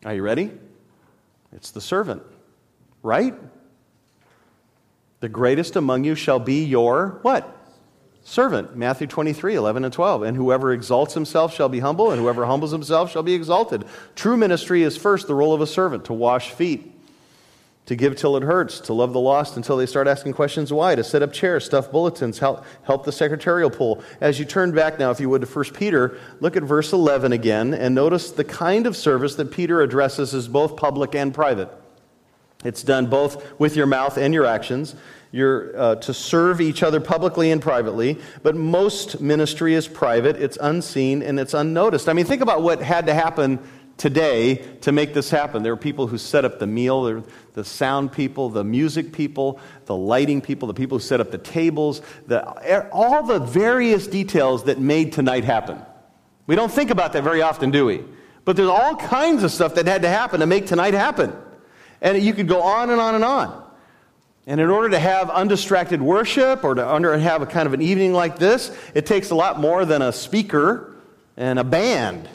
Are 0.05 0.15
you 0.15 0.23
ready? 0.23 0.51
It's 1.53 1.71
the 1.71 1.81
servant, 1.81 2.23
right? 3.03 3.35
The 5.21 5.29
greatest 5.29 5.77
among 5.77 6.05
you 6.05 6.15
shall 6.15 6.39
be 6.39 6.65
your 6.65 7.19
what? 7.23 7.59
Servant. 8.25 8.77
Matthew 8.77 9.09
23, 9.09 9.57
11 9.57 9.85
and 9.85 9.93
12. 9.93 10.23
And 10.23 10.37
whoever 10.37 10.73
exalts 10.73 11.15
himself 11.15 11.53
shall 11.53 11.69
be 11.69 11.81
humble, 11.81 12.13
and 12.13 12.21
whoever 12.21 12.47
humbles 12.47 12.71
himself 12.71 13.11
shall 13.11 13.25
be 13.25 13.35
exalted. 13.35 13.85
True 14.15 14.37
ministry 14.37 14.83
is 14.83 14.97
first 14.97 15.27
the 15.27 15.35
role 15.35 15.53
of 15.53 15.61
a 15.61 15.67
servant 15.67 16.05
to 16.05 16.13
wash 16.13 16.53
feet, 16.53 16.92
to 17.87 17.97
give 17.97 18.15
till 18.15 18.37
it 18.37 18.45
hurts, 18.45 18.79
to 18.81 18.93
love 18.93 19.13
the 19.13 19.21
lost 19.21 19.57
until 19.57 19.77
they 19.77 19.87
start 19.87 20.07
asking 20.07 20.33
questions 20.33 20.73
why, 20.73 20.95
to 20.95 21.03
set 21.03 21.21
up 21.23 21.33
chairs, 21.33 21.65
stuff 21.65 21.91
bulletins, 21.91 22.39
help, 22.39 22.65
help 22.85 23.05
the 23.05 23.11
secretarial 23.11 23.71
pool. 23.71 24.03
As 24.21 24.39
you 24.39 24.45
turn 24.45 24.73
back 24.73 24.99
now, 24.99 25.11
if 25.11 25.19
you 25.19 25.29
would, 25.29 25.43
to 25.43 25.49
1 25.49 25.65
Peter, 25.75 26.19
look 26.41 26.57
at 26.57 26.63
verse 26.63 26.93
11 26.93 27.33
again, 27.33 27.75
and 27.75 27.95
notice 27.95 28.31
the 28.31 28.45
kind 28.45 28.87
of 28.87 28.97
service 28.97 29.35
that 29.35 29.51
Peter 29.51 29.83
addresses 29.83 30.33
as 30.33 30.47
both 30.47 30.77
public 30.77 31.15
and 31.15 31.35
private. 31.35 31.71
It's 32.65 32.85
done 32.85 33.07
both 33.07 33.59
with 33.59 33.75
your 33.75 33.87
mouth 33.87 34.17
and 34.17 34.33
your 34.33 34.47
actions. 34.47 34.95
You're 35.33 35.77
uh, 35.77 35.95
to 35.97 36.15
serve 36.15 36.61
each 36.61 36.83
other 36.83 37.01
publicly 37.01 37.51
and 37.51 37.61
privately, 37.61 38.21
but 38.43 38.55
most 38.55 39.21
ministry 39.21 39.75
is 39.75 39.89
private, 39.89 40.37
it's 40.37 40.59
unseen, 40.61 41.23
and 41.23 41.41
it's 41.41 41.55
unnoticed. 41.55 42.09
I 42.09 42.13
mean, 42.13 42.27
think 42.27 42.43
about 42.43 42.63
what 42.63 42.81
had 42.81 43.07
to 43.07 43.15
happen 43.15 43.59
today 43.97 44.57
to 44.81 44.93
make 44.93 45.15
this 45.15 45.31
happen. 45.31 45.63
There 45.63 45.73
were 45.73 45.77
people 45.81 46.07
who 46.07 46.19
set 46.19 46.45
up 46.45 46.59
the 46.59 46.67
meal, 46.67 47.25
the 47.55 47.65
sound 47.65 48.13
people, 48.13 48.49
the 48.49 48.65
music 48.65 49.13
people, 49.13 49.61
the 49.87 49.97
lighting 49.97 50.41
people, 50.41 50.69
the 50.69 50.75
people 50.75 50.99
who 50.99 51.03
set 51.03 51.21
up 51.21 51.31
the 51.31 51.39
tables, 51.39 52.03
the, 52.27 52.89
all 52.91 53.23
the 53.23 53.39
various 53.39 54.07
details 54.07 54.65
that 54.65 54.79
made 54.79 55.13
tonight 55.13 55.45
happen. 55.45 55.81
We 56.47 56.57
don't 56.57 56.73
think 56.73 56.91
about 56.91 57.13
that 57.13 57.23
very 57.23 57.43
often, 57.43 57.71
do 57.71 57.87
we? 57.87 58.05
But 58.45 58.57
there's 58.57 58.69
all 58.69 58.97
kinds 58.97 59.45
of 59.45 59.53
stuff 59.53 59.77
that 59.77 59.87
had 59.87 60.03
to 60.03 60.09
happen 60.09 60.41
to 60.41 60.47
make 60.47 60.67
tonight 60.67 60.95
happen. 60.95 61.35
And 62.01 62.21
you 62.21 62.35
could 62.35 62.49
go 62.49 62.63
on 62.63 62.91
and 62.91 63.01
on 63.01 63.15
and 63.15 63.25
on. 63.25 63.63
And 64.47 64.61
in 64.61 64.71
order 64.71 64.89
to 64.91 64.99
have 64.99 65.31
undistracted 65.31 66.03
worship 66.03 66.65
or 66.65 66.75
to 66.75 66.89
under, 66.89 67.17
have 67.17 67.43
a 67.43 67.47
kind 67.47 67.69
of 67.69 67.75
an 67.75 67.81
evening 67.81 68.13
like 68.13 68.39
this, 68.39 68.77
it 68.93 69.07
takes 69.07 69.31
a 69.31 69.37
lot 69.37 69.61
more 69.61 69.85
than 69.85 70.03
a 70.03 70.13
speaker 70.13 70.97
and 71.37 71.61
a 71.61 71.65
band. 71.65 72.29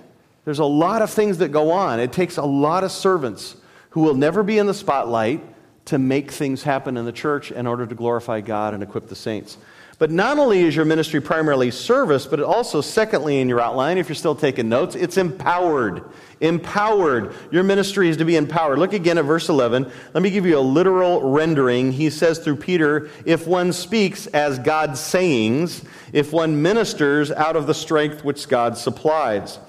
There's 0.47 0.59
a 0.59 0.63
lot 0.65 1.01
of 1.01 1.09
things 1.09 1.39
that 1.39 1.49
go 1.49 1.71
on. 1.71 1.99
It 1.99 2.13
takes 2.13 2.37
a 2.37 2.45
lot 2.45 2.85
of 2.85 2.91
servants 2.93 3.57
who 3.89 3.99
will 3.99 4.13
never 4.13 4.43
be 4.43 4.57
in 4.59 4.65
the 4.65 4.73
spotlight 4.73 5.43
to 5.87 5.97
make 5.97 6.31
things 6.31 6.63
happen 6.63 6.95
in 6.95 7.03
the 7.03 7.11
church 7.11 7.51
in 7.51 7.67
order 7.67 7.85
to 7.85 7.93
glorify 7.93 8.39
God 8.39 8.73
and 8.73 8.81
equip 8.81 9.09
the 9.09 9.15
saints. 9.15 9.57
But 9.99 10.09
not 10.09 10.39
only 10.39 10.61
is 10.61 10.73
your 10.73 10.85
ministry 10.85 11.19
primarily 11.19 11.69
service, 11.69 12.25
but 12.25 12.39
it 12.39 12.45
also, 12.45 12.79
secondly, 12.79 13.41
in 13.41 13.49
your 13.49 13.59
outline, 13.59 13.97
if 13.97 14.07
you're 14.07 14.15
still 14.15 14.35
taking 14.35 14.69
notes, 14.69 14.95
it's 14.95 15.17
empowered. 15.17 16.05
Empowered. 16.39 17.35
Your 17.51 17.63
ministry 17.63 18.07
is 18.07 18.15
to 18.15 18.23
be 18.23 18.37
empowered. 18.37 18.79
Look 18.79 18.93
again 18.93 19.17
at 19.17 19.25
verse 19.25 19.49
11. 19.49 19.91
Let 20.13 20.23
me 20.23 20.29
give 20.29 20.45
you 20.45 20.57
a 20.57 20.61
literal 20.61 21.29
rendering. 21.29 21.91
He 21.91 22.09
says 22.09 22.39
through 22.39 22.55
Peter, 22.55 23.09
if 23.25 23.47
one 23.47 23.73
speaks 23.73 24.27
as 24.27 24.59
God's 24.59 25.01
sayings, 25.01 25.83
if 26.13 26.31
one 26.31 26.61
ministers 26.61 27.31
out 27.31 27.57
of 27.57 27.67
the 27.67 27.73
strength 27.73 28.23
which 28.23 28.47
God 28.47 28.77
supplies. 28.77 29.59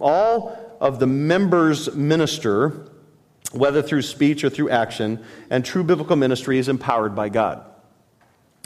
All 0.00 0.76
of 0.80 0.98
the 0.98 1.06
members 1.06 1.94
minister, 1.94 2.88
whether 3.52 3.82
through 3.82 4.02
speech 4.02 4.44
or 4.44 4.50
through 4.50 4.70
action, 4.70 5.24
and 5.50 5.64
true 5.64 5.84
biblical 5.84 6.16
ministry 6.16 6.58
is 6.58 6.68
empowered 6.68 7.14
by 7.14 7.28
God. 7.28 7.64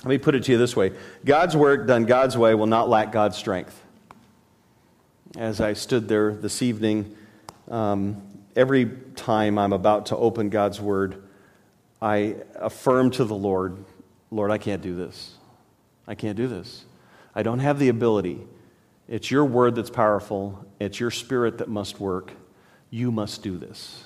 Let 0.03 0.09
me 0.09 0.19
put 0.19 0.35
it 0.35 0.45
to 0.45 0.53
you 0.53 0.59
this 0.59 0.75
way 0.75 0.93
God's 1.25 1.57
work 1.57 1.87
done 1.87 2.05
God's 2.05 2.37
way 2.37 2.55
will 2.55 2.67
not 2.67 2.89
lack 2.89 3.13
God's 3.13 3.37
strength. 3.37 3.81
As 5.37 5.61
I 5.61 5.75
stood 5.75 6.09
there 6.09 6.35
this 6.35 6.63
evening, 6.63 7.17
um, 7.71 8.21
every 8.57 8.91
time 9.15 9.59
I'm 9.59 9.73
about 9.73 10.07
to 10.07 10.17
open 10.17 10.49
God's 10.49 10.81
word, 10.81 11.23
I 12.03 12.37
affirm 12.57 13.11
to 13.13 13.25
the 13.25 13.35
Lord, 13.35 13.85
Lord, 14.31 14.51
I 14.51 14.59
can't 14.59 14.83
do 14.83 14.97
this. 14.97 15.35
I 16.07 16.15
can't 16.15 16.37
do 16.37 16.49
this. 16.49 16.85
I 17.35 17.43
don't 17.43 17.61
have 17.61 17.79
the 17.79 17.91
ability. 17.91 18.41
It's 19.07 19.31
your 19.31 19.45
word 19.45 19.77
that's 19.77 19.91
powerful, 19.91 20.65
it's 20.81 20.99
your 20.99 21.11
spirit 21.11 21.59
that 21.59 21.69
must 21.69 22.01
work. 22.01 22.33
You 22.91 23.13
must 23.13 23.43
do 23.43 23.59
this. 23.59 24.05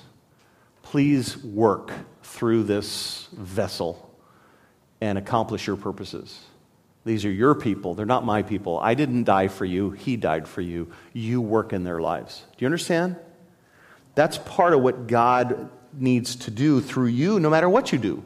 Please 0.83 1.37
work 1.37 1.91
through 2.21 2.63
this 2.63 3.27
vessel 3.31 4.13
and 5.01 5.17
accomplish 5.17 5.65
your 5.65 5.77
purposes. 5.77 6.39
These 7.05 7.25
are 7.25 7.31
your 7.31 7.55
people. 7.55 7.95
They're 7.95 8.05
not 8.05 8.25
my 8.25 8.43
people. 8.43 8.79
I 8.79 8.93
didn't 8.93 9.23
die 9.23 9.47
for 9.47 9.65
you. 9.65 9.91
He 9.91 10.17
died 10.17 10.47
for 10.47 10.61
you. 10.61 10.91
You 11.13 11.41
work 11.41 11.73
in 11.73 11.83
their 11.83 12.01
lives. 12.01 12.43
Do 12.57 12.65
you 12.65 12.67
understand? 12.67 13.15
That's 14.15 14.37
part 14.39 14.73
of 14.73 14.81
what 14.81 15.07
God 15.07 15.69
needs 15.93 16.35
to 16.37 16.51
do 16.51 16.81
through 16.81 17.07
you, 17.07 17.39
no 17.39 17.49
matter 17.49 17.69
what 17.69 17.91
you 17.91 17.97
do. 17.97 18.23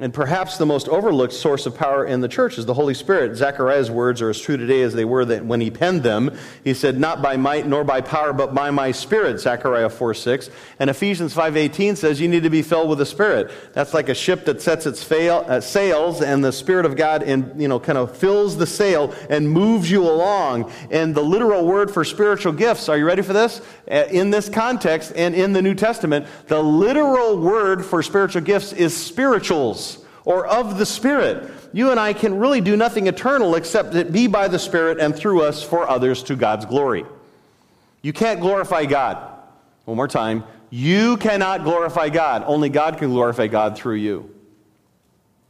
And 0.00 0.14
perhaps 0.14 0.56
the 0.56 0.64
most 0.64 0.88
overlooked 0.88 1.34
source 1.34 1.66
of 1.66 1.76
power 1.76 2.06
in 2.06 2.22
the 2.22 2.28
church 2.28 2.56
is 2.56 2.64
the 2.64 2.72
Holy 2.72 2.94
Spirit. 2.94 3.36
Zechariah's 3.36 3.90
words 3.90 4.22
are 4.22 4.30
as 4.30 4.40
true 4.40 4.56
today 4.56 4.80
as 4.80 4.94
they 4.94 5.04
were 5.04 5.26
when 5.42 5.60
he 5.60 5.70
penned 5.70 6.02
them. 6.02 6.34
He 6.64 6.72
said, 6.72 6.98
Not 6.98 7.20
by 7.20 7.36
might 7.36 7.66
nor 7.66 7.84
by 7.84 8.00
power, 8.00 8.32
but 8.32 8.54
by 8.54 8.70
my 8.70 8.92
spirit, 8.92 9.40
Zechariah 9.40 9.90
4 9.90 10.14
6. 10.14 10.48
And 10.78 10.88
Ephesians 10.88 11.34
5.18 11.34 11.98
says 11.98 12.18
you 12.18 12.28
need 12.28 12.44
to 12.44 12.50
be 12.50 12.62
filled 12.62 12.88
with 12.88 12.96
the 12.96 13.04
Spirit. 13.04 13.50
That's 13.74 13.92
like 13.92 14.08
a 14.08 14.14
ship 14.14 14.46
that 14.46 14.62
sets 14.62 14.86
its 14.86 15.02
fail, 15.02 15.44
uh, 15.46 15.60
sails, 15.60 16.22
and 16.22 16.42
the 16.42 16.52
Spirit 16.52 16.86
of 16.86 16.96
God 16.96 17.22
in, 17.22 17.60
you 17.60 17.68
know, 17.68 17.78
kind 17.78 17.98
of 17.98 18.16
fills 18.16 18.56
the 18.56 18.66
sail 18.66 19.14
and 19.28 19.50
moves 19.50 19.90
you 19.90 20.02
along. 20.02 20.72
And 20.90 21.14
the 21.14 21.22
literal 21.22 21.66
word 21.66 21.90
for 21.90 22.06
spiritual 22.06 22.54
gifts, 22.54 22.88
are 22.88 22.96
you 22.96 23.04
ready 23.04 23.20
for 23.20 23.34
this? 23.34 23.60
Uh, 23.90 24.04
in 24.10 24.30
this 24.30 24.48
context 24.48 25.12
and 25.14 25.34
in 25.34 25.52
the 25.52 25.60
New 25.60 25.74
Testament, 25.74 26.26
the 26.46 26.62
literal 26.62 27.36
word 27.36 27.84
for 27.84 28.02
spiritual 28.02 28.40
gifts 28.40 28.72
is 28.72 28.96
spirituals 28.96 29.89
or 30.30 30.46
of 30.46 30.78
the 30.78 30.86
Spirit. 30.86 31.50
You 31.72 31.90
and 31.90 31.98
I 31.98 32.12
can 32.12 32.38
really 32.38 32.60
do 32.60 32.76
nothing 32.76 33.08
eternal 33.08 33.56
except 33.56 33.96
it 33.96 34.12
be 34.12 34.28
by 34.28 34.46
the 34.46 34.60
Spirit 34.60 35.00
and 35.00 35.14
through 35.14 35.42
us 35.42 35.60
for 35.60 35.88
others 35.88 36.22
to 36.24 36.36
God's 36.36 36.66
glory. 36.66 37.04
You 38.00 38.12
can't 38.12 38.40
glorify 38.40 38.84
God. 38.84 39.18
One 39.86 39.96
more 39.96 40.06
time. 40.06 40.44
You 40.70 41.16
cannot 41.16 41.64
glorify 41.64 42.10
God. 42.10 42.44
Only 42.46 42.68
God 42.68 42.98
can 42.98 43.10
glorify 43.10 43.48
God 43.48 43.76
through 43.76 43.96
you. 43.96 44.32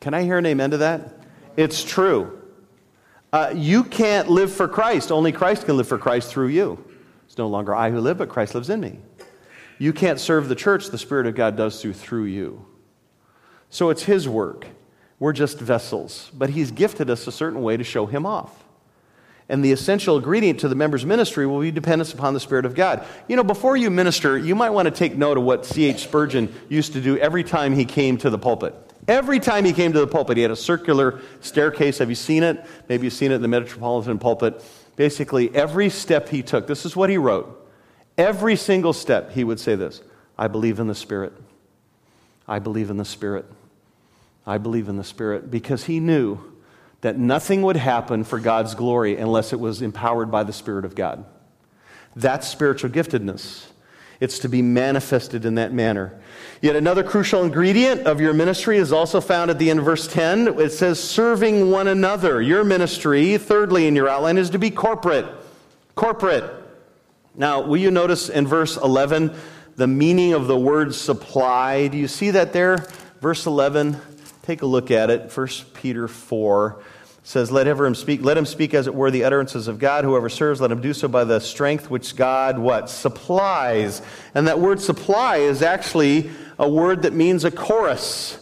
Can 0.01 0.14
I 0.14 0.22
hear 0.22 0.39
an 0.39 0.47
amen 0.47 0.70
to 0.70 0.78
that? 0.78 1.12
It's 1.59 1.85
true. 1.85 2.41
Uh, 3.35 3.53
you 3.55 3.85
can't 3.85 4.31
live 4.31 4.51
for 4.51 4.66
Christ. 4.66 5.12
Only 5.12 5.31
Christ 5.31 5.66
can 5.66 5.76
live 5.76 5.89
for 5.89 5.99
Christ 5.99 6.31
through 6.31 6.49
you. 6.49 6.83
It's 7.26 7.37
no 7.37 7.49
longer 7.49 7.74
I 7.74 7.91
who 7.91 8.01
live, 8.01 8.16
but 8.16 8.31
Christ 8.31 8.55
lives 8.55 8.70
in 8.70 8.81
me. 8.81 8.99
You 9.78 9.93
can't 9.93 10.18
serve 10.18 10.49
the 10.49 10.55
church. 10.55 10.87
The 10.87 10.97
Spirit 10.97 11.26
of 11.26 11.35
God 11.35 11.55
does 11.55 11.83
through 11.83 12.24
you. 12.24 12.64
So 13.71 13.91
it's 13.91 14.03
His 14.03 14.29
work. 14.29 14.66
We're 15.18 15.33
just 15.33 15.59
vessels. 15.59 16.31
But 16.35 16.51
He's 16.51 16.71
gifted 16.71 17.09
us 17.09 17.27
a 17.27 17.33
certain 17.33 17.62
way 17.62 17.77
to 17.77 17.85
show 17.85 18.07
Him 18.07 18.27
off. 18.27 18.64
And 19.49 19.64
the 19.64 19.73
essential 19.73 20.16
ingredient 20.16 20.61
to 20.61 20.68
the 20.68 20.77
member's 20.77 21.05
ministry 21.05 21.45
will 21.45 21.61
be 21.61 21.73
dependence 21.73 22.12
upon 22.12 22.35
the 22.35 22.41
Spirit 22.41 22.64
of 22.64 22.75
God. 22.75 23.05
You 23.27 23.35
know, 23.35 23.43
before 23.43 23.77
you 23.77 23.91
minister, 23.91 24.39
you 24.39 24.55
might 24.55 24.71
want 24.71 24.87
to 24.87 24.93
take 24.93 25.16
note 25.16 25.39
of 25.39 25.43
what 25.43 25.66
C.H. 25.66 26.05
Spurgeon 26.05 26.55
used 26.68 26.93
to 26.93 27.01
do 27.01 27.18
every 27.18 27.43
time 27.43 27.75
he 27.75 27.85
came 27.85 28.16
to 28.18 28.31
the 28.31 28.39
pulpit. 28.39 28.75
Every 29.09 29.41
time 29.41 29.64
he 29.64 29.73
came 29.73 29.93
to 29.93 29.99
the 29.99 30.07
pulpit, 30.07 30.37
he 30.37 30.43
had 30.43 30.53
a 30.53 30.57
circular 30.57 31.21
staircase. 31.41 31.99
Have 31.99 32.11
you 32.11 32.14
seen 32.14 32.45
it? 32.45 32.64
Maybe 32.89 33.07
you've 33.07 33.12
seen 33.12 33.33
it 33.33 33.37
in 33.37 33.43
the 33.43 33.49
Metropolitan 33.49 34.21
pulpit. 34.21 34.62
Basically, 34.95 35.53
every 35.53 35.91
step 35.91 36.29
he 36.29 36.43
took, 36.43 36.68
this 36.68 36.85
is 36.85 36.95
what 36.95 37.11
he 37.11 37.18
wrote 37.18 37.57
Every 38.16 38.55
single 38.55 38.93
step, 38.93 39.33
he 39.33 39.43
would 39.43 39.59
say 39.59 39.75
this 39.75 40.03
I 40.39 40.47
believe 40.47 40.79
in 40.79 40.87
the 40.87 40.95
Spirit. 40.95 41.33
I 42.47 42.59
believe 42.61 42.91
in 42.91 42.99
the 42.99 43.05
Spirit. 43.05 43.47
I 44.47 44.59
believe 44.59 44.88
in 44.88 44.97
the 44.97 45.05
Spirit. 45.05 45.51
Because 45.51 45.84
he 45.84 46.01
knew 46.01 46.38
that 47.01 47.18
nothing 47.18 47.62
would 47.62 47.76
happen 47.76 48.24
for 48.24 48.38
God's 48.38 48.74
glory 48.74 49.16
unless 49.16 49.53
it 49.53 49.61
was 49.61 49.82
empowered 49.82 50.30
by 50.30 50.45
the 50.45 50.53
Spirit 50.53 50.84
of 50.84 50.95
God. 50.95 51.24
That's 52.16 52.47
spiritual 52.47 52.91
giftedness. 52.91 53.66
It's 54.18 54.41
to 54.41 54.49
be 54.49 54.61
manifested 54.61 55.47
in 55.47 55.55
that 55.55 55.72
manner. 55.72 56.20
Yet 56.61 56.76
another 56.76 57.03
crucial 57.03 57.43
ingredient 57.43 58.07
of 58.07 58.20
your 58.20 58.34
ministry 58.34 58.76
is 58.76 58.93
also 58.93 59.18
found 59.20 59.51
at 59.51 59.59
the 59.59 59.70
end 59.70 59.78
of 59.78 59.86
verse 59.86 60.07
10. 60.07 60.61
It 60.61 60.72
says, 60.72 61.03
serving 61.03 61.70
one 61.70 61.88
another. 61.88 62.43
Your 62.43 62.62
ministry, 62.62 63.38
thirdly 63.38 63.86
in 63.86 63.97
your 63.97 64.11
outline, 64.11 64.36
is 64.36 64.51
to 64.51 64.59
be 64.59 64.70
corporate. 64.70 65.24
Corporate. 65.95 66.45
Now, 67.34 67.62
will 67.62 67.78
you 67.78 67.91
notice 67.91 68.28
in 68.28 68.47
verse 68.47 68.76
11 68.76 69.34
the 69.76 69.86
meaning 69.86 70.34
of 70.34 70.49
the 70.49 70.59
word 70.59 70.95
supply? 70.95 71.88
Do 71.88 71.97
you 71.97 72.09
see 72.09 72.32
that 72.32 72.53
there? 72.53 72.86
Verse 73.22 73.47
11. 73.47 73.99
Take 74.51 74.62
a 74.62 74.66
look 74.66 74.90
at 74.90 75.11
it. 75.11 75.30
1 75.32 75.48
Peter 75.74 76.09
4 76.09 76.82
says, 77.22 77.53
Let 77.53 77.68
him 77.68 77.94
speak, 77.94 78.20
let 78.24 78.36
him 78.36 78.44
speak 78.44 78.74
as 78.74 78.88
it 78.88 78.94
were 78.96 79.09
the 79.09 79.22
utterances 79.22 79.68
of 79.68 79.78
God. 79.78 80.03
Whoever 80.03 80.28
serves, 80.28 80.61
let 80.61 80.72
him 80.72 80.80
do 80.80 80.92
so 80.92 81.07
by 81.07 81.22
the 81.22 81.38
strength 81.38 81.88
which 81.88 82.16
God 82.16 82.59
what? 82.59 82.90
Supplies. 82.90 84.03
And 84.34 84.48
that 84.48 84.59
word 84.59 84.80
supply 84.80 85.36
is 85.36 85.62
actually 85.62 86.32
a 86.59 86.68
word 86.68 87.03
that 87.03 87.12
means 87.12 87.44
a 87.44 87.53
chorus. 87.53 88.39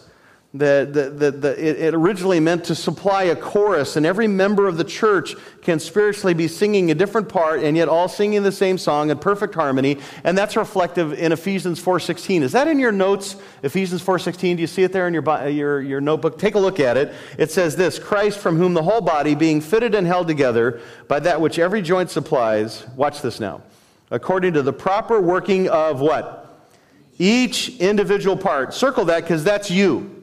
The, 0.51 1.11
the, 1.15 1.29
the, 1.29 1.87
it 1.87 1.93
originally 1.93 2.39
meant 2.39 2.63
to 2.65 2.75
supply 2.75 3.25
a 3.25 3.35
chorus, 3.35 3.95
and 3.95 4.03
every 4.03 4.27
member 4.27 4.67
of 4.67 4.77
the 4.77 4.83
church 4.83 5.35
can 5.61 5.79
spiritually 5.79 6.33
be 6.33 6.47
singing 6.47 6.89
a 6.89 6.95
different 6.95 7.29
part 7.29 7.61
and 7.61 7.77
yet 7.77 7.87
all 7.87 8.07
singing 8.07 8.41
the 8.41 8.51
same 8.51 8.79
song 8.79 9.11
in 9.11 9.19
perfect 9.19 9.53
harmony, 9.53 9.99
and 10.23 10.35
that's 10.35 10.57
reflective 10.57 11.13
in 11.13 11.31
Ephesians 11.33 11.79
4.16. 11.79 12.41
Is 12.41 12.53
that 12.53 12.67
in 12.67 12.79
your 12.79 12.91
notes, 12.91 13.35
Ephesians 13.61 14.01
4.16? 14.01 14.55
Do 14.55 14.61
you 14.61 14.65
see 14.65 14.81
it 14.81 14.91
there 14.91 15.07
in 15.07 15.13
your, 15.13 15.47
your, 15.49 15.81
your 15.81 16.01
notebook? 16.01 16.39
Take 16.39 16.55
a 16.55 16.59
look 16.59 16.79
at 16.79 16.97
it. 16.97 17.13
It 17.37 17.51
says 17.51 17.75
this, 17.75 17.99
Christ 17.99 18.39
from 18.39 18.57
whom 18.57 18.73
the 18.73 18.81
whole 18.81 19.01
body, 19.01 19.35
being 19.35 19.61
fitted 19.61 19.93
and 19.93 20.07
held 20.07 20.27
together 20.27 20.81
by 21.07 21.19
that 21.19 21.39
which 21.39 21.59
every 21.59 21.83
joint 21.83 22.09
supplies, 22.09 22.87
watch 22.95 23.21
this 23.21 23.39
now, 23.39 23.61
according 24.09 24.53
to 24.53 24.63
the 24.63 24.73
proper 24.73 25.21
working 25.21 25.69
of 25.69 26.01
what? 26.01 26.59
Each 27.19 27.77
individual 27.77 28.35
part. 28.35 28.73
Circle 28.73 29.05
that 29.05 29.21
because 29.21 29.43
that's 29.43 29.69
you. 29.69 30.18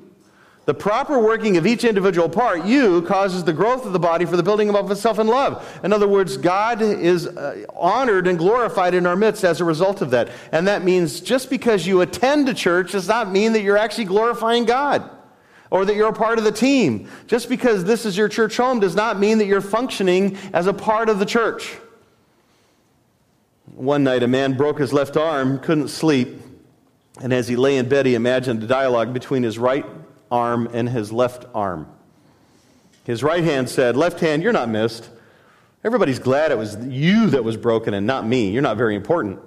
The 0.66 0.74
proper 0.74 1.20
working 1.20 1.56
of 1.56 1.64
each 1.64 1.84
individual 1.84 2.28
part, 2.28 2.64
you, 2.64 3.00
causes 3.02 3.44
the 3.44 3.52
growth 3.52 3.86
of 3.86 3.92
the 3.92 4.00
body 4.00 4.24
for 4.24 4.36
the 4.36 4.42
building 4.42 4.68
of 4.74 4.90
itself 4.90 5.20
in 5.20 5.28
love. 5.28 5.64
In 5.84 5.92
other 5.92 6.08
words, 6.08 6.36
God 6.36 6.82
is 6.82 7.28
uh, 7.28 7.64
honored 7.76 8.26
and 8.26 8.36
glorified 8.36 8.92
in 8.92 9.06
our 9.06 9.14
midst 9.14 9.44
as 9.44 9.60
a 9.60 9.64
result 9.64 10.02
of 10.02 10.10
that. 10.10 10.28
And 10.50 10.66
that 10.66 10.82
means 10.82 11.20
just 11.20 11.50
because 11.50 11.86
you 11.86 12.00
attend 12.00 12.48
a 12.48 12.54
church 12.54 12.92
does 12.92 13.06
not 13.06 13.30
mean 13.30 13.52
that 13.52 13.62
you're 13.62 13.76
actually 13.76 14.06
glorifying 14.06 14.64
God 14.64 15.08
or 15.70 15.84
that 15.84 15.94
you're 15.94 16.08
a 16.08 16.12
part 16.12 16.36
of 16.36 16.44
the 16.44 16.50
team. 16.50 17.08
Just 17.28 17.48
because 17.48 17.84
this 17.84 18.04
is 18.04 18.16
your 18.16 18.28
church 18.28 18.56
home 18.56 18.80
does 18.80 18.96
not 18.96 19.20
mean 19.20 19.38
that 19.38 19.46
you're 19.46 19.60
functioning 19.60 20.36
as 20.52 20.66
a 20.66 20.74
part 20.74 21.08
of 21.08 21.20
the 21.20 21.26
church. 21.26 21.76
One 23.66 24.02
night, 24.02 24.24
a 24.24 24.28
man 24.28 24.56
broke 24.56 24.80
his 24.80 24.92
left 24.92 25.16
arm, 25.16 25.60
couldn't 25.60 25.88
sleep, 25.88 26.40
and 27.22 27.32
as 27.32 27.46
he 27.46 27.54
lay 27.54 27.76
in 27.76 27.88
bed, 27.88 28.04
he 28.04 28.16
imagined 28.16 28.64
a 28.64 28.66
dialogue 28.66 29.12
between 29.12 29.44
his 29.44 29.60
right 29.60 29.86
arm 30.36 30.68
and 30.72 30.88
his 30.88 31.10
left 31.10 31.46
arm. 31.54 31.88
His 33.04 33.22
right 33.22 33.42
hand 33.42 33.68
said, 33.68 33.96
Left 33.96 34.20
hand, 34.20 34.42
you're 34.42 34.52
not 34.52 34.68
missed. 34.68 35.08
Everybody's 35.82 36.18
glad 36.18 36.50
it 36.50 36.58
was 36.58 36.76
you 36.86 37.30
that 37.30 37.42
was 37.42 37.56
broken 37.56 37.94
and 37.94 38.06
not 38.06 38.26
me. 38.26 38.50
You're 38.50 38.62
not 38.62 38.76
very 38.76 38.94
important. 38.94 39.40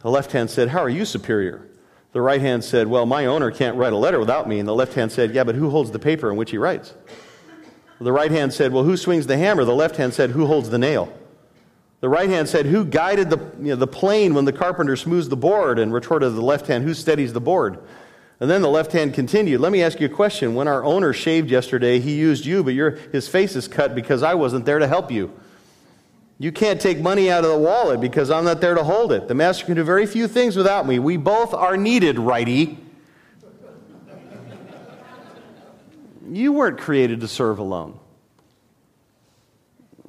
The 0.00 0.10
left 0.10 0.32
hand 0.32 0.48
said, 0.48 0.68
How 0.68 0.80
are 0.80 0.88
you 0.88 1.04
superior? 1.04 1.68
The 2.12 2.22
right 2.22 2.40
hand 2.40 2.64
said, 2.64 2.86
Well, 2.86 3.04
my 3.04 3.26
owner 3.26 3.50
can't 3.50 3.76
write 3.76 3.92
a 3.92 3.96
letter 3.96 4.18
without 4.18 4.48
me. 4.48 4.58
And 4.58 4.68
the 4.68 4.74
left 4.74 4.94
hand 4.94 5.12
said, 5.12 5.34
Yeah, 5.34 5.44
but 5.44 5.56
who 5.56 5.70
holds 5.70 5.90
the 5.90 5.98
paper 5.98 6.30
in 6.30 6.36
which 6.36 6.50
he 6.50 6.58
writes? 6.58 6.94
The 8.00 8.12
right 8.12 8.30
hand 8.30 8.54
said, 8.54 8.72
Well, 8.72 8.84
who 8.84 8.96
swings 8.96 9.26
the 9.26 9.36
hammer? 9.36 9.64
The 9.64 9.74
left 9.74 9.96
hand 9.96 10.14
said, 10.14 10.30
Who 10.30 10.46
holds 10.46 10.70
the 10.70 10.78
nail? 10.78 11.12
The 12.00 12.08
right 12.08 12.30
hand 12.30 12.48
said, 12.48 12.66
Who 12.66 12.84
guided 12.84 13.28
the, 13.28 13.38
you 13.58 13.70
know, 13.70 13.76
the 13.76 13.88
plane 13.88 14.32
when 14.34 14.44
the 14.44 14.52
carpenter 14.52 14.96
smooths 14.96 15.28
the 15.28 15.36
board? 15.36 15.78
And 15.78 15.92
retorted 15.92 16.30
the 16.30 16.40
left 16.40 16.68
hand, 16.68 16.84
Who 16.84 16.94
steadies 16.94 17.32
the 17.32 17.40
board? 17.40 17.80
And 18.40 18.48
then 18.48 18.62
the 18.62 18.68
left 18.68 18.92
hand 18.92 19.14
continued. 19.14 19.60
Let 19.60 19.72
me 19.72 19.82
ask 19.82 19.98
you 19.98 20.06
a 20.06 20.10
question. 20.10 20.54
When 20.54 20.68
our 20.68 20.84
owner 20.84 21.12
shaved 21.12 21.50
yesterday, 21.50 21.98
he 21.98 22.14
used 22.14 22.46
you, 22.46 22.62
but 22.62 22.74
your, 22.74 22.90
his 22.90 23.26
face 23.26 23.56
is 23.56 23.66
cut 23.66 23.94
because 23.94 24.22
I 24.22 24.34
wasn't 24.34 24.64
there 24.64 24.78
to 24.78 24.86
help 24.86 25.10
you. 25.10 25.32
You 26.38 26.52
can't 26.52 26.80
take 26.80 27.00
money 27.00 27.32
out 27.32 27.42
of 27.42 27.50
the 27.50 27.58
wallet 27.58 28.00
because 28.00 28.30
I'm 28.30 28.44
not 28.44 28.60
there 28.60 28.76
to 28.76 28.84
hold 28.84 29.10
it. 29.10 29.26
The 29.26 29.34
master 29.34 29.66
can 29.66 29.74
do 29.74 29.82
very 29.82 30.06
few 30.06 30.28
things 30.28 30.56
without 30.56 30.86
me. 30.86 31.00
We 31.00 31.16
both 31.16 31.52
are 31.52 31.76
needed, 31.76 32.18
righty. 32.18 32.78
you 36.30 36.52
weren't 36.52 36.78
created 36.78 37.20
to 37.22 37.28
serve 37.28 37.58
alone 37.58 37.97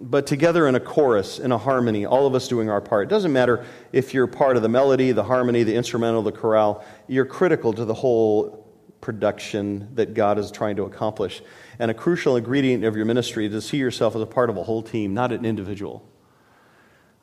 but 0.01 0.25
together 0.27 0.67
in 0.67 0.75
a 0.75 0.79
chorus, 0.79 1.39
in 1.39 1.51
a 1.51 1.57
harmony, 1.57 2.05
all 2.05 2.25
of 2.25 2.33
us 2.33 2.47
doing 2.47 2.69
our 2.69 2.81
part. 2.81 3.07
It 3.07 3.09
doesn't 3.09 3.33
matter 3.33 3.65
if 3.91 4.13
you're 4.13 4.27
part 4.27 4.55
of 4.55 4.63
the 4.63 4.69
melody, 4.69 5.11
the 5.11 5.23
harmony, 5.23 5.63
the 5.63 5.75
instrumental, 5.75 6.21
the 6.21 6.31
chorale, 6.31 6.83
you're 7.07 7.25
critical 7.25 7.73
to 7.73 7.85
the 7.85 7.93
whole 7.93 8.65
production 9.01 9.89
that 9.95 10.13
God 10.13 10.37
is 10.37 10.51
trying 10.51 10.77
to 10.77 10.83
accomplish. 10.83 11.41
And 11.79 11.89
a 11.91 11.93
crucial 11.93 12.35
ingredient 12.35 12.83
of 12.83 12.95
your 12.95 13.05
ministry 13.05 13.45
is 13.45 13.51
to 13.53 13.61
see 13.61 13.77
yourself 13.77 14.15
as 14.15 14.21
a 14.21 14.25
part 14.25 14.49
of 14.49 14.57
a 14.57 14.63
whole 14.63 14.83
team, 14.83 15.13
not 15.13 15.31
an 15.31 15.45
individual. 15.45 16.07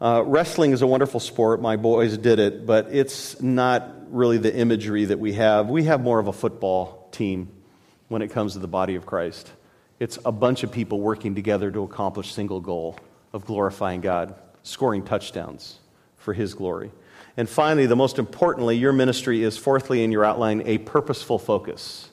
Uh, 0.00 0.22
wrestling 0.26 0.72
is 0.72 0.82
a 0.82 0.86
wonderful 0.86 1.20
sport. 1.20 1.60
My 1.60 1.76
boys 1.76 2.18
did 2.18 2.38
it, 2.38 2.66
but 2.66 2.88
it's 2.90 3.40
not 3.40 4.12
really 4.14 4.38
the 4.38 4.54
imagery 4.54 5.06
that 5.06 5.18
we 5.18 5.34
have. 5.34 5.68
We 5.68 5.84
have 5.84 6.02
more 6.02 6.18
of 6.18 6.28
a 6.28 6.32
football 6.32 7.08
team 7.12 7.50
when 8.08 8.22
it 8.22 8.28
comes 8.28 8.52
to 8.52 8.58
the 8.58 8.68
body 8.68 8.94
of 8.94 9.06
Christ. 9.06 9.50
It's 9.98 10.18
a 10.24 10.32
bunch 10.32 10.62
of 10.62 10.70
people 10.70 11.00
working 11.00 11.34
together 11.34 11.70
to 11.70 11.82
accomplish 11.82 12.32
single 12.32 12.60
goal 12.60 12.98
of 13.32 13.44
glorifying 13.46 14.00
God, 14.00 14.34
scoring 14.62 15.02
touchdowns 15.04 15.78
for 16.16 16.34
his 16.34 16.54
glory. 16.54 16.90
And 17.36 17.48
finally, 17.48 17.86
the 17.86 17.96
most 17.96 18.18
importantly, 18.18 18.76
your 18.76 18.92
ministry 18.92 19.42
is 19.42 19.56
fourthly 19.56 20.02
in 20.02 20.12
your 20.12 20.24
outline 20.24 20.62
a 20.66 20.78
purposeful 20.78 21.38
focus. 21.38 22.10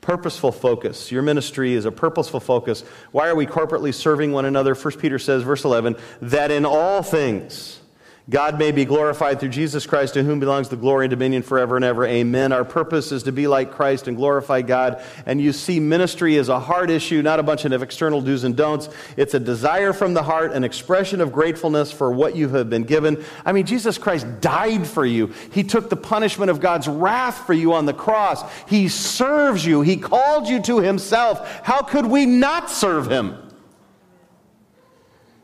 Purposeful 0.00 0.52
focus. 0.52 1.10
Your 1.10 1.22
ministry 1.22 1.74
is 1.74 1.84
a 1.84 1.92
purposeful 1.92 2.40
focus. 2.40 2.82
Why 3.10 3.28
are 3.28 3.34
we 3.34 3.46
corporately 3.46 3.92
serving 3.92 4.32
one 4.32 4.44
another? 4.44 4.74
1 4.74 4.98
Peter 4.98 5.18
says, 5.18 5.42
verse 5.42 5.64
11, 5.64 5.96
that 6.22 6.50
in 6.50 6.64
all 6.64 7.02
things, 7.02 7.80
God 8.28 8.58
may 8.58 8.72
be 8.72 8.84
glorified 8.84 9.38
through 9.38 9.50
Jesus 9.50 9.86
Christ, 9.86 10.14
to 10.14 10.24
whom 10.24 10.40
belongs 10.40 10.68
the 10.68 10.76
glory 10.76 11.04
and 11.04 11.10
dominion 11.10 11.42
forever 11.42 11.76
and 11.76 11.84
ever. 11.84 12.04
Amen. 12.04 12.50
Our 12.50 12.64
purpose 12.64 13.12
is 13.12 13.22
to 13.22 13.32
be 13.32 13.46
like 13.46 13.70
Christ 13.70 14.08
and 14.08 14.16
glorify 14.16 14.62
God. 14.62 15.00
And 15.26 15.40
you 15.40 15.52
see, 15.52 15.78
ministry 15.78 16.34
is 16.34 16.48
a 16.48 16.58
heart 16.58 16.90
issue, 16.90 17.22
not 17.22 17.38
a 17.38 17.44
bunch 17.44 17.64
of 17.64 17.82
external 17.84 18.20
do's 18.20 18.42
and 18.42 18.56
don'ts. 18.56 18.88
It's 19.16 19.34
a 19.34 19.38
desire 19.38 19.92
from 19.92 20.14
the 20.14 20.24
heart, 20.24 20.52
an 20.54 20.64
expression 20.64 21.20
of 21.20 21.30
gratefulness 21.30 21.92
for 21.92 22.10
what 22.10 22.34
you 22.34 22.48
have 22.48 22.68
been 22.68 22.82
given. 22.82 23.24
I 23.44 23.52
mean, 23.52 23.64
Jesus 23.64 23.96
Christ 23.96 24.26
died 24.40 24.88
for 24.88 25.06
you. 25.06 25.32
He 25.52 25.62
took 25.62 25.88
the 25.88 25.96
punishment 25.96 26.50
of 26.50 26.58
God's 26.58 26.88
wrath 26.88 27.46
for 27.46 27.52
you 27.52 27.74
on 27.74 27.86
the 27.86 27.94
cross. 27.94 28.42
He 28.68 28.88
serves 28.88 29.64
you. 29.64 29.82
He 29.82 29.96
called 29.96 30.48
you 30.48 30.60
to 30.62 30.80
Himself. 30.80 31.48
How 31.62 31.82
could 31.82 32.06
we 32.06 32.26
not 32.26 32.70
serve 32.70 33.08
Him? 33.08 33.36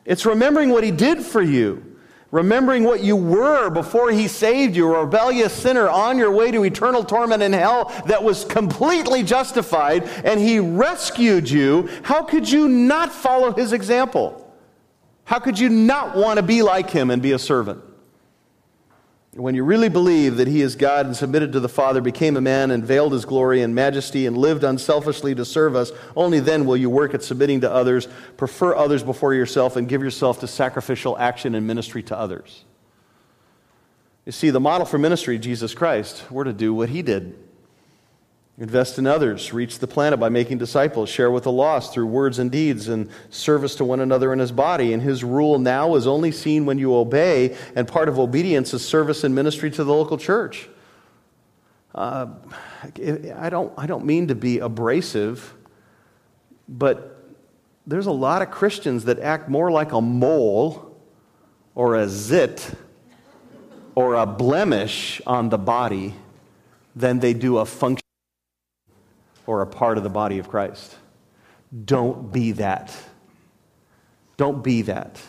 It's 0.04 0.26
remembering 0.26 0.70
what 0.70 0.82
He 0.82 0.90
did 0.90 1.22
for 1.22 1.40
you 1.40 1.91
remembering 2.32 2.82
what 2.82 3.04
you 3.04 3.14
were 3.14 3.70
before 3.70 4.10
he 4.10 4.26
saved 4.26 4.74
you, 4.74 4.92
a 4.92 5.04
rebellious 5.04 5.52
sinner 5.52 5.88
on 5.88 6.18
your 6.18 6.32
way 6.32 6.50
to 6.50 6.64
eternal 6.64 7.04
torment 7.04 7.42
in 7.42 7.52
hell 7.52 7.92
that 8.06 8.24
was 8.24 8.44
completely 8.44 9.22
justified, 9.22 10.02
and 10.24 10.40
he 10.40 10.58
rescued 10.58 11.48
you, 11.48 11.88
how 12.02 12.24
could 12.24 12.50
you 12.50 12.68
not 12.68 13.12
follow 13.12 13.52
his 13.52 13.72
example? 13.72 14.38
How 15.24 15.38
could 15.38 15.58
you 15.58 15.68
not 15.68 16.16
want 16.16 16.38
to 16.38 16.42
be 16.42 16.62
like 16.62 16.90
him 16.90 17.10
and 17.10 17.22
be 17.22 17.32
a 17.32 17.38
servant? 17.38 17.84
When 19.34 19.54
you 19.54 19.64
really 19.64 19.88
believe 19.88 20.36
that 20.36 20.46
he 20.46 20.60
is 20.60 20.76
God 20.76 21.06
and 21.06 21.16
submitted 21.16 21.52
to 21.52 21.60
the 21.60 21.68
Father, 21.68 22.02
became 22.02 22.36
a 22.36 22.42
man 22.42 22.70
and 22.70 22.84
veiled 22.84 23.14
his 23.14 23.24
glory 23.24 23.62
and 23.62 23.74
majesty 23.74 24.26
and 24.26 24.36
lived 24.36 24.62
unselfishly 24.62 25.34
to 25.34 25.44
serve 25.46 25.74
us, 25.74 25.90
only 26.14 26.38
then 26.38 26.66
will 26.66 26.76
you 26.76 26.90
work 26.90 27.14
at 27.14 27.22
submitting 27.22 27.62
to 27.62 27.72
others, 27.72 28.08
prefer 28.36 28.74
others 28.74 29.02
before 29.02 29.32
yourself, 29.32 29.76
and 29.76 29.88
give 29.88 30.02
yourself 30.02 30.40
to 30.40 30.46
sacrificial 30.46 31.16
action 31.16 31.54
and 31.54 31.66
ministry 31.66 32.02
to 32.02 32.18
others. 32.18 32.66
You 34.26 34.32
see, 34.32 34.50
the 34.50 34.60
model 34.60 34.86
for 34.86 34.98
ministry, 34.98 35.38
Jesus 35.38 35.72
Christ, 35.72 36.30
we're 36.30 36.44
to 36.44 36.52
do 36.52 36.74
what 36.74 36.90
he 36.90 37.00
did. 37.00 37.34
Invest 38.62 38.96
in 38.96 39.08
others, 39.08 39.52
reach 39.52 39.80
the 39.80 39.88
planet 39.88 40.20
by 40.20 40.28
making 40.28 40.58
disciples, 40.58 41.08
share 41.08 41.32
with 41.32 41.42
the 41.42 41.50
lost 41.50 41.92
through 41.92 42.06
words 42.06 42.38
and 42.38 42.48
deeds, 42.48 42.86
and 42.86 43.10
service 43.28 43.74
to 43.74 43.84
one 43.84 43.98
another 43.98 44.32
in 44.32 44.38
his 44.38 44.52
body. 44.52 44.92
And 44.92 45.02
his 45.02 45.24
rule 45.24 45.58
now 45.58 45.96
is 45.96 46.06
only 46.06 46.30
seen 46.30 46.64
when 46.64 46.78
you 46.78 46.94
obey, 46.94 47.56
and 47.74 47.88
part 47.88 48.08
of 48.08 48.20
obedience 48.20 48.72
is 48.72 48.86
service 48.86 49.24
and 49.24 49.34
ministry 49.34 49.68
to 49.72 49.82
the 49.82 49.92
local 49.92 50.16
church. 50.16 50.68
Uh, 51.92 52.28
I, 53.34 53.50
don't, 53.50 53.72
I 53.76 53.86
don't 53.86 54.04
mean 54.04 54.28
to 54.28 54.36
be 54.36 54.60
abrasive, 54.60 55.54
but 56.68 57.20
there's 57.84 58.06
a 58.06 58.12
lot 58.12 58.42
of 58.42 58.52
Christians 58.52 59.06
that 59.06 59.18
act 59.18 59.48
more 59.48 59.72
like 59.72 59.90
a 59.90 60.00
mole 60.00 60.96
or 61.74 61.96
a 61.96 62.08
zit 62.08 62.70
or 63.96 64.14
a 64.14 64.24
blemish 64.24 65.20
on 65.26 65.48
the 65.48 65.58
body 65.58 66.14
than 66.94 67.18
they 67.18 67.34
do 67.34 67.58
a 67.58 67.66
function 67.66 68.02
or 69.46 69.62
a 69.62 69.66
part 69.66 69.98
of 69.98 70.04
the 70.04 70.10
body 70.10 70.38
of 70.38 70.48
Christ. 70.48 70.96
Don't 71.84 72.32
be 72.32 72.52
that. 72.52 72.94
Don't 74.36 74.62
be 74.62 74.82
that. 74.82 75.20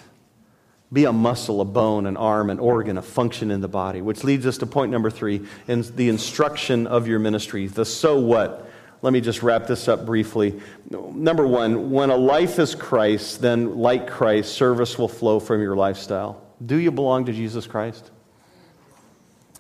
Be 0.91 1.05
a 1.05 1.14
muscle, 1.14 1.59
a 1.59 1.66
bone, 1.66 2.05
an 2.05 2.18
arm, 2.18 2.49
an 2.49 2.59
organ, 2.59 2.97
a 2.97 3.01
function 3.01 3.49
in 3.49 3.61
the 3.61 3.68
body. 3.68 4.01
Which 4.01 4.24
leads 4.24 4.45
us 4.45 4.59
to 4.59 4.68
point 4.68 4.91
number 4.91 5.09
three 5.09 5.41
in 5.68 5.82
the 5.95 6.09
instruction 6.09 6.86
of 6.86 7.07
your 7.07 7.20
ministry. 7.20 7.68
The 7.68 7.86
so 7.86 8.20
what. 8.20 8.70
Let 9.01 9.11
me 9.11 9.20
just 9.20 9.43
wrap 9.43 9.68
this 9.68 9.88
up 9.88 10.05
briefly. 10.05 10.61
Number 10.89 11.45
one, 11.45 11.91
when 11.91 12.09
a 12.09 12.16
life 12.16 12.59
is 12.59 12.74
Christ, 12.74 13.41
then 13.41 13.78
like 13.78 14.07
Christ, 14.09 14.53
service 14.53 14.97
will 14.97 15.09
flow 15.09 15.39
from 15.39 15.61
your 15.61 15.76
lifestyle. 15.76 16.41
Do 16.66 16.78
you 16.78 16.91
belong 16.91 17.26
to 17.26 17.34
Jesus 17.34 17.68
Christ? 17.68 18.11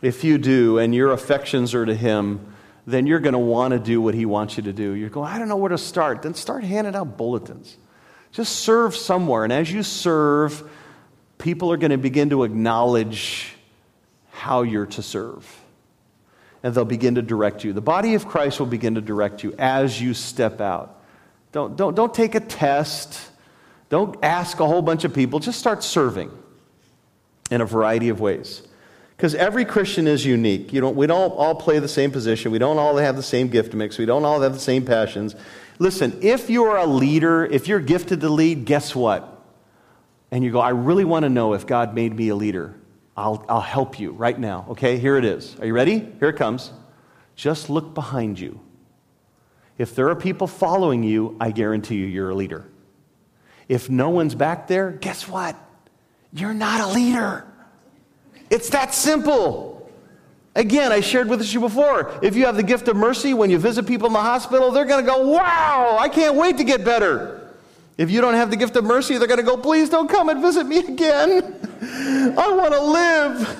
If 0.01 0.23
you 0.23 0.37
do, 0.37 0.77
and 0.77 0.93
your 0.93 1.11
affections 1.11 1.73
are 1.73 1.85
to 1.85 1.95
Him, 1.95 2.52
then 2.85 3.07
you're 3.07 3.19
going 3.19 3.33
to 3.33 3.39
want 3.39 3.71
to 3.71 3.79
do 3.79 4.01
what 4.01 4.13
He 4.13 4.25
wants 4.25 4.57
you 4.57 4.63
to 4.63 4.73
do. 4.73 4.91
You're 4.91 5.09
going, 5.09 5.29
I 5.29 5.39
don't 5.39 5.47
know 5.47 5.57
where 5.57 5.69
to 5.69 5.77
start. 5.77 6.21
Then 6.21 6.33
start 6.33 6.63
handing 6.63 6.95
out 6.95 7.17
bulletins. 7.17 7.77
Just 8.31 8.57
serve 8.57 8.95
somewhere. 8.95 9.43
And 9.43 9.53
as 9.53 9.71
you 9.71 9.83
serve, 9.83 10.69
people 11.37 11.71
are 11.71 11.77
going 11.77 11.91
to 11.91 11.97
begin 11.97 12.31
to 12.31 12.43
acknowledge 12.43 13.55
how 14.31 14.63
you're 14.63 14.87
to 14.87 15.01
serve. 15.01 15.61
And 16.63 16.73
they'll 16.73 16.85
begin 16.85 17.15
to 17.15 17.21
direct 17.21 17.63
you. 17.63 17.73
The 17.73 17.81
body 17.81 18.15
of 18.15 18.27
Christ 18.27 18.59
will 18.59 18.67
begin 18.67 18.95
to 18.95 19.01
direct 19.01 19.43
you 19.43 19.53
as 19.57 20.01
you 20.01 20.13
step 20.13 20.59
out. 20.59 21.01
Don't, 21.51 21.75
don't, 21.75 21.95
don't 21.95 22.13
take 22.13 22.35
a 22.35 22.39
test. 22.39 23.19
Don't 23.89 24.17
ask 24.23 24.59
a 24.59 24.65
whole 24.65 24.81
bunch 24.81 25.03
of 25.03 25.13
people. 25.13 25.39
Just 25.39 25.59
start 25.59 25.83
serving 25.83 26.31
in 27.51 27.61
a 27.61 27.65
variety 27.65 28.09
of 28.09 28.19
ways. 28.19 28.63
Because 29.23 29.35
every 29.35 29.63
Christian 29.63 30.05
is 30.05 30.25
unique. 30.25 30.73
You 30.73 30.81
don't, 30.81 30.97
we 30.97 31.07
don't 31.07 31.31
all 31.31 31.55
play 31.55 31.79
the 31.79 31.87
same 31.87 32.11
position. 32.11 32.51
We 32.51 32.59
don't 32.59 32.77
all 32.77 32.97
have 32.97 33.15
the 33.15 33.23
same 33.23 33.47
gift 33.47 33.73
mix. 33.73 33.97
We 33.97 34.05
don't 34.05 34.25
all 34.25 34.41
have 34.41 34.51
the 34.51 34.59
same 34.59 34.83
passions. 34.83 35.33
Listen, 35.79 36.19
if 36.21 36.49
you're 36.49 36.75
a 36.75 36.85
leader, 36.85 37.45
if 37.45 37.69
you're 37.69 37.79
gifted 37.79 38.19
to 38.19 38.27
lead, 38.27 38.65
guess 38.65 38.93
what? 38.93 39.41
And 40.29 40.43
you 40.43 40.51
go, 40.51 40.59
I 40.59 40.71
really 40.71 41.05
want 41.05 41.23
to 41.23 41.29
know 41.29 41.53
if 41.53 41.65
God 41.65 41.95
made 41.95 42.13
me 42.13 42.27
a 42.27 42.35
leader. 42.35 42.75
I'll, 43.15 43.45
I'll 43.47 43.61
help 43.61 43.97
you 43.97 44.11
right 44.11 44.37
now. 44.37 44.65
Okay, 44.71 44.97
here 44.97 45.15
it 45.15 45.23
is. 45.23 45.57
Are 45.57 45.65
you 45.65 45.73
ready? 45.73 45.99
Here 46.19 46.27
it 46.27 46.35
comes. 46.35 46.71
Just 47.37 47.69
look 47.69 47.93
behind 47.93 48.37
you. 48.37 48.59
If 49.77 49.95
there 49.95 50.09
are 50.09 50.17
people 50.17 50.47
following 50.47 51.01
you, 51.01 51.37
I 51.39 51.51
guarantee 51.51 51.95
you 51.95 52.07
you're 52.07 52.31
a 52.31 52.35
leader. 52.35 52.69
If 53.69 53.89
no 53.89 54.09
one's 54.09 54.35
back 54.35 54.67
there, 54.67 54.91
guess 54.91 55.29
what? 55.29 55.55
You're 56.33 56.53
not 56.53 56.81
a 56.81 56.93
leader. 56.93 57.47
It's 58.53 58.69
that 58.69 58.93
simple. 58.93 59.89
Again, 60.53 60.91
I 60.91 60.99
shared 60.99 61.27
with 61.27 61.43
you 61.51 61.59
before. 61.59 62.13
If 62.21 62.35
you 62.35 62.45
have 62.45 62.55
the 62.55 62.61
gift 62.61 62.87
of 62.87 62.95
mercy, 62.95 63.33
when 63.33 63.49
you 63.49 63.57
visit 63.57 63.87
people 63.87 64.05
in 64.05 64.13
the 64.13 64.21
hospital, 64.21 64.69
they're 64.69 64.85
going 64.85 65.03
to 65.03 65.11
go, 65.11 65.27
Wow, 65.27 65.97
I 65.99 66.07
can't 66.07 66.35
wait 66.35 66.57
to 66.57 66.63
get 66.63 66.85
better. 66.85 67.49
If 67.97 68.11
you 68.11 68.21
don't 68.21 68.35
have 68.35 68.51
the 68.51 68.55
gift 68.55 68.75
of 68.75 68.83
mercy, 68.83 69.17
they're 69.17 69.27
going 69.27 69.39
to 69.39 69.45
go, 69.45 69.57
Please 69.57 69.89
don't 69.89 70.07
come 70.07 70.29
and 70.29 70.39
visit 70.39 70.67
me 70.67 70.77
again. 70.77 71.31
I 72.37 72.51
want 72.51 72.73
to 72.75 72.81
live. 72.83 73.59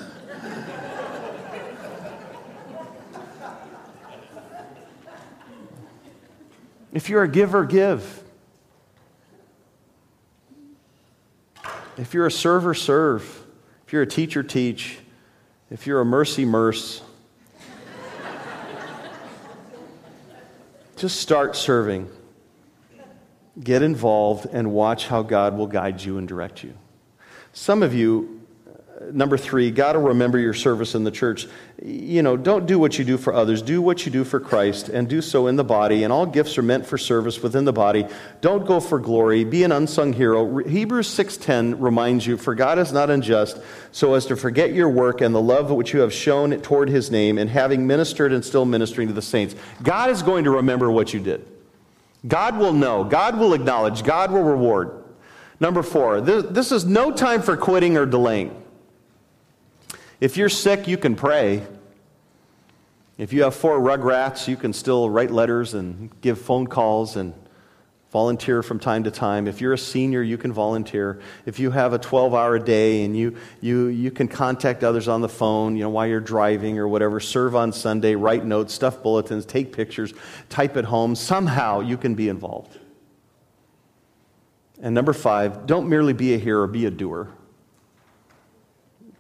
If 6.91 7.09
you're 7.09 7.23
a 7.23 7.27
giver, 7.27 7.65
give. 7.65 8.23
If 11.97 12.13
you're 12.13 12.27
a 12.27 12.31
server, 12.31 12.75
serve 12.75 13.42
you're 13.93 14.01
a 14.01 14.07
teacher, 14.07 14.41
teach. 14.41 14.97
If 15.69 15.85
you're 15.85 16.01
a 16.01 16.05
mercy, 16.05 16.45
merce. 16.45 17.03
Just 20.97 21.21
start 21.21 21.55
serving. 21.55 22.09
Get 23.63 23.83
involved 23.83 24.47
and 24.51 24.71
watch 24.71 25.07
how 25.07 25.21
God 25.21 25.55
will 25.55 25.67
guide 25.67 26.01
you 26.01 26.17
and 26.17 26.27
direct 26.27 26.63
you. 26.63 26.73
Some 27.53 27.83
of 27.83 27.93
you 27.93 28.32
number 29.13 29.37
three, 29.37 29.71
got 29.71 29.93
to 29.93 29.99
remember 29.99 30.37
your 30.37 30.53
service 30.53 30.95
in 30.95 31.03
the 31.03 31.11
church. 31.11 31.47
You 31.83 32.21
know, 32.21 32.35
don't 32.35 32.65
do 32.65 32.79
what 32.79 32.97
you 32.97 33.05
do 33.05 33.17
for 33.17 33.33
others. 33.33 33.61
Do 33.61 33.81
what 33.81 34.05
you 34.05 34.11
do 34.11 34.23
for 34.23 34.39
Christ 34.39 34.89
and 34.89 35.07
do 35.07 35.21
so 35.21 35.47
in 35.47 35.55
the 35.55 35.63
body. 35.63 36.03
And 36.03 36.11
all 36.11 36.25
gifts 36.25 36.57
are 36.57 36.63
meant 36.63 36.85
for 36.85 36.97
service 36.97 37.41
within 37.41 37.65
the 37.65 37.73
body. 37.73 38.07
Don't 38.41 38.65
go 38.65 38.79
for 38.79 38.99
glory. 38.99 39.43
Be 39.43 39.63
an 39.63 39.71
unsung 39.71 40.13
hero. 40.13 40.57
Hebrews 40.63 41.07
6.10 41.07 41.75
reminds 41.79 42.25
you, 42.25 42.37
For 42.37 42.55
God 42.55 42.79
is 42.79 42.91
not 42.91 43.09
unjust 43.09 43.59
so 43.91 44.15
as 44.15 44.25
to 44.25 44.35
forget 44.35 44.73
your 44.73 44.89
work 44.89 45.21
and 45.21 45.33
the 45.33 45.41
love 45.41 45.69
which 45.69 45.93
you 45.93 45.99
have 46.01 46.13
shown 46.13 46.59
toward 46.61 46.89
his 46.89 47.11
name 47.11 47.37
and 47.37 47.49
having 47.49 47.85
ministered 47.85 48.33
and 48.33 48.43
still 48.43 48.65
ministering 48.65 49.07
to 49.07 49.13
the 49.13 49.21
saints. 49.21 49.55
God 49.81 50.09
is 50.09 50.21
going 50.23 50.45
to 50.45 50.51
remember 50.51 50.89
what 50.91 51.13
you 51.13 51.19
did. 51.19 51.45
God 52.27 52.57
will 52.57 52.73
know. 52.73 53.03
God 53.03 53.37
will 53.37 53.53
acknowledge. 53.53 54.03
God 54.03 54.31
will 54.31 54.43
reward. 54.43 55.03
Number 55.59 55.83
four, 55.83 56.19
this 56.19 56.71
is 56.71 56.85
no 56.85 57.11
time 57.11 57.41
for 57.41 57.55
quitting 57.55 57.97
or 57.97 58.05
delaying. 58.05 58.62
If 60.23 60.37
you're 60.37 60.47
sick, 60.47 60.87
you 60.87 60.95
can 60.95 61.17
pray. 61.17 61.67
If 63.17 63.33
you 63.33 63.43
have 63.43 63.53
four 63.55 63.77
rugrats, 63.77 64.47
you 64.47 64.55
can 64.55 64.71
still 64.71 65.09
write 65.09 65.31
letters 65.31 65.73
and 65.73 66.09
give 66.21 66.39
phone 66.39 66.65
calls 66.65 67.17
and 67.17 67.33
volunteer 68.09 68.63
from 68.63 68.79
time 68.79 69.03
to 69.03 69.11
time. 69.11 69.49
If 69.49 69.59
you're 69.59 69.73
a 69.73 69.77
senior, 69.77 70.21
you 70.21 70.37
can 70.37 70.53
volunteer. 70.53 71.19
If 71.45 71.59
you 71.59 71.71
have 71.71 71.91
a 71.91 71.99
12 71.99 72.33
hour 72.33 72.57
day 72.57 73.03
and 73.03 73.17
you, 73.17 73.35
you, 73.59 73.87
you 73.87 74.11
can 74.11 74.29
contact 74.29 74.81
others 74.81 75.09
on 75.09 75.19
the 75.19 75.27
phone, 75.27 75.75
you 75.75 75.83
know, 75.83 75.89
while 75.89 76.07
you're 76.07 76.21
driving 76.21 76.79
or 76.79 76.87
whatever, 76.87 77.19
serve 77.19 77.53
on 77.53 77.73
Sunday, 77.73 78.15
write 78.15 78.45
notes, 78.45 78.73
stuff 78.73 79.03
bulletins, 79.03 79.45
take 79.45 79.73
pictures, 79.73 80.13
type 80.47 80.77
at 80.77 80.85
home, 80.85 81.15
somehow 81.15 81.81
you 81.81 81.97
can 81.97 82.15
be 82.15 82.29
involved. 82.29 82.79
And 84.81 84.95
number 84.95 85.11
five, 85.11 85.65
don't 85.65 85.89
merely 85.89 86.13
be 86.13 86.33
a 86.33 86.37
hearer, 86.37 86.65
be 86.65 86.85
a 86.85 86.91
doer. 86.91 87.27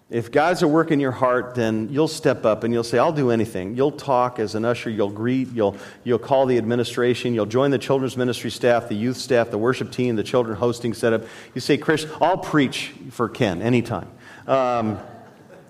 If 0.09 0.31
God's 0.31 0.61
at 0.61 0.69
work 0.69 0.91
in 0.91 0.99
your 0.99 1.11
heart, 1.11 1.55
then 1.55 1.89
you'll 1.89 2.07
step 2.07 2.45
up 2.45 2.63
and 2.63 2.73
you'll 2.73 2.83
say, 2.83 2.99
I'll 2.99 3.13
do 3.13 3.31
anything. 3.31 3.75
You'll 3.75 3.91
talk 3.91 4.37
as 4.37 4.53
an 4.53 4.63
usher, 4.63 4.89
you'll 4.89 5.09
greet, 5.09 5.49
you'll, 5.53 5.75
you'll 6.03 6.19
call 6.19 6.45
the 6.45 6.57
administration, 6.57 7.33
you'll 7.33 7.45
join 7.45 7.71
the 7.71 7.79
children's 7.79 8.15
ministry 8.15 8.51
staff, 8.51 8.89
the 8.89 8.95
youth 8.95 9.17
staff, 9.17 9.49
the 9.49 9.57
worship 9.57 9.91
team, 9.91 10.15
the 10.15 10.23
children 10.23 10.55
hosting 10.55 10.93
setup. 10.93 11.23
You 11.55 11.61
say, 11.61 11.77
Chris, 11.77 12.05
I'll 12.21 12.37
preach 12.37 12.93
for 13.09 13.27
Ken 13.27 13.61
anytime. 13.61 14.09
Um, 14.45 14.99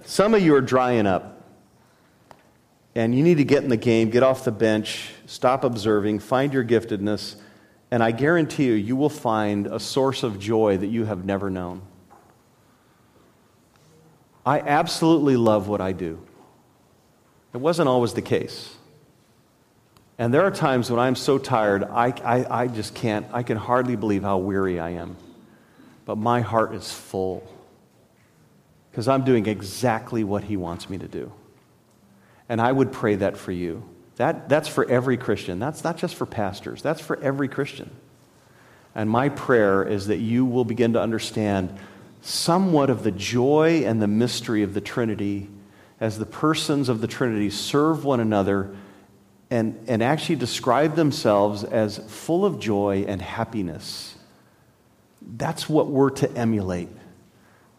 some 0.06 0.34
of 0.34 0.42
you 0.42 0.56
are 0.56 0.62
drying 0.62 1.08
up. 1.08 1.30
And 2.96 3.16
you 3.16 3.24
need 3.24 3.38
to 3.38 3.44
get 3.44 3.64
in 3.64 3.70
the 3.70 3.78
game, 3.78 4.12
get 4.12 4.22
off 4.22 4.44
the 4.44 4.52
bench, 4.52 5.10
stop 5.26 5.64
observing, 5.64 6.20
find 6.20 6.54
your 6.54 6.64
giftedness, 6.64 7.38
and 7.94 8.04
I 8.04 8.10
guarantee 8.12 8.66
you, 8.66 8.74
you 8.74 8.96
will 8.96 9.10
find 9.10 9.68
a 9.68 9.80
source 9.80 10.24
of 10.24 10.40
joy 10.40 10.78
that 10.78 10.88
you 10.88 11.06
have 11.06 11.26
never 11.26 11.52
known. 11.52 11.84
I 14.46 14.60
absolutely 14.60 15.38
love 15.38 15.68
what 15.68 15.82
I 15.82 15.92
do. 15.92 16.20
It 17.54 17.58
wasn't 17.58 17.88
always 17.88 18.14
the 18.14 18.22
case. 18.22 18.76
And 20.18 20.34
there 20.34 20.44
are 20.44 20.52
times 20.52 20.92
when 20.92 21.00
I'm 21.00 21.16
so 21.16 21.38
tired, 21.38 21.84
I, 21.84 22.08
I, 22.24 22.64
I 22.64 22.68
just 22.68 22.94
can't, 22.94 23.26
I 23.32 23.44
can 23.44 23.58
hardly 23.58 23.96
believe 23.96 24.24
how 24.24 24.38
weary 24.38 24.80
I 24.80 24.92
am. 24.92 25.18
But 26.06 26.18
my 26.18 26.42
heart 26.42 26.74
is 26.74 26.92
full 26.92 27.48
because 28.92 29.08
I'm 29.08 29.24
doing 29.24 29.48
exactly 29.48 30.24
what 30.24 30.44
He 30.44 30.58
wants 30.58 30.90
me 30.90 30.98
to 30.98 31.08
do. 31.08 31.32
And 32.50 32.62
I 32.62 32.72
would 32.72 32.92
pray 32.92 33.16
that 33.16 33.38
for 33.38 33.52
you. 33.52 33.84
That, 34.18 34.48
that's 34.50 34.68
for 34.68 34.88
every 34.88 35.18
Christian. 35.18 35.58
That's 35.58 35.84
not 35.84 35.98
just 35.98 36.16
for 36.16 36.26
pastors, 36.26 36.82
that's 36.82 37.02
for 37.02 37.20
every 37.22 37.48
Christian. 37.48 37.90
And 38.96 39.10
my 39.10 39.30
prayer 39.30 39.84
is 39.84 40.08
that 40.08 40.18
you 40.18 40.46
will 40.46 40.66
begin 40.66 40.94
to 40.94 41.02
understand 41.02 41.76
somewhat 42.24 42.90
of 42.90 43.04
the 43.04 43.12
joy 43.12 43.84
and 43.86 44.02
the 44.02 44.08
mystery 44.08 44.64
of 44.64 44.74
the 44.74 44.82
Trinity 44.82 45.50
as 46.00 46.18
the 46.18 46.26
persons 46.26 46.88
of 46.88 47.02
the 47.02 47.08
Trinity 47.08 47.50
serve 47.50 48.06
one 48.06 48.22
another 48.22 48.76
and, 49.52 49.78
and 49.88 50.02
actually 50.02 50.38
describe 50.38 50.96
themselves 50.96 51.64
as 51.64 51.98
full 51.98 52.46
of 52.46 52.60
joy 52.60 53.06
and 53.08 53.22
happiness. 53.22 54.16
That's 55.22 55.68
what 55.68 55.88
we're 55.88 56.12
to 56.12 56.32
emulate. 56.32 56.90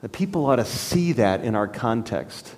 The 0.03 0.09
people 0.11 0.47
ought 0.47 0.57
to 0.57 0.65
see 0.67 1.13
that 1.13 1.43
in 1.43 1.55
our 1.55 1.67
context. 1.67 2.55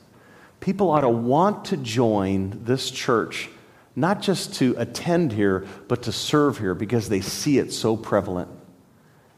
People 0.59 0.91
ought 0.91 1.03
to 1.03 1.09
want 1.09 1.67
to 1.67 1.77
join 1.77 2.65
this 2.65 2.91
church, 2.91 3.49
not 3.95 4.21
just 4.23 4.55
to 4.57 4.75
attend 4.77 5.33
here, 5.33 5.65
but 5.87 6.03
to 6.03 6.13
serve 6.13 6.59
here 6.59 6.75
because 6.75 7.09
they 7.09 7.21
see 7.21 7.59
it 7.59 7.73
so 7.73 7.97
prevalent 7.97 8.51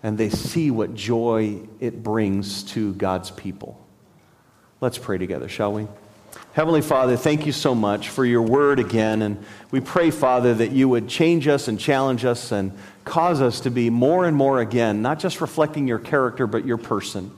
and 0.02 0.16
they 0.16 0.30
see 0.30 0.70
what 0.70 0.94
joy 0.94 1.60
it 1.80 2.02
brings 2.02 2.62
to 2.64 2.94
God's 2.94 3.30
people. 3.30 3.84
Let's 4.80 4.98
pray 4.98 5.18
together, 5.18 5.48
shall 5.48 5.72
we? 5.72 5.88
Heavenly 6.52 6.82
Father, 6.82 7.16
thank 7.16 7.46
you 7.46 7.52
so 7.52 7.74
much 7.74 8.08
for 8.08 8.24
your 8.24 8.42
word 8.42 8.78
again. 8.78 9.22
And 9.22 9.44
we 9.70 9.80
pray, 9.80 10.10
Father, 10.10 10.54
that 10.54 10.72
you 10.72 10.88
would 10.88 11.08
change 11.08 11.48
us 11.48 11.68
and 11.68 11.78
challenge 11.78 12.24
us 12.24 12.52
and 12.52 12.72
cause 13.04 13.40
us 13.40 13.60
to 13.60 13.70
be 13.70 13.90
more 13.90 14.24
and 14.24 14.36
more 14.36 14.60
again, 14.60 15.02
not 15.02 15.18
just 15.18 15.40
reflecting 15.40 15.88
your 15.88 15.98
character, 15.98 16.46
but 16.46 16.64
your 16.64 16.76
person. 16.76 17.30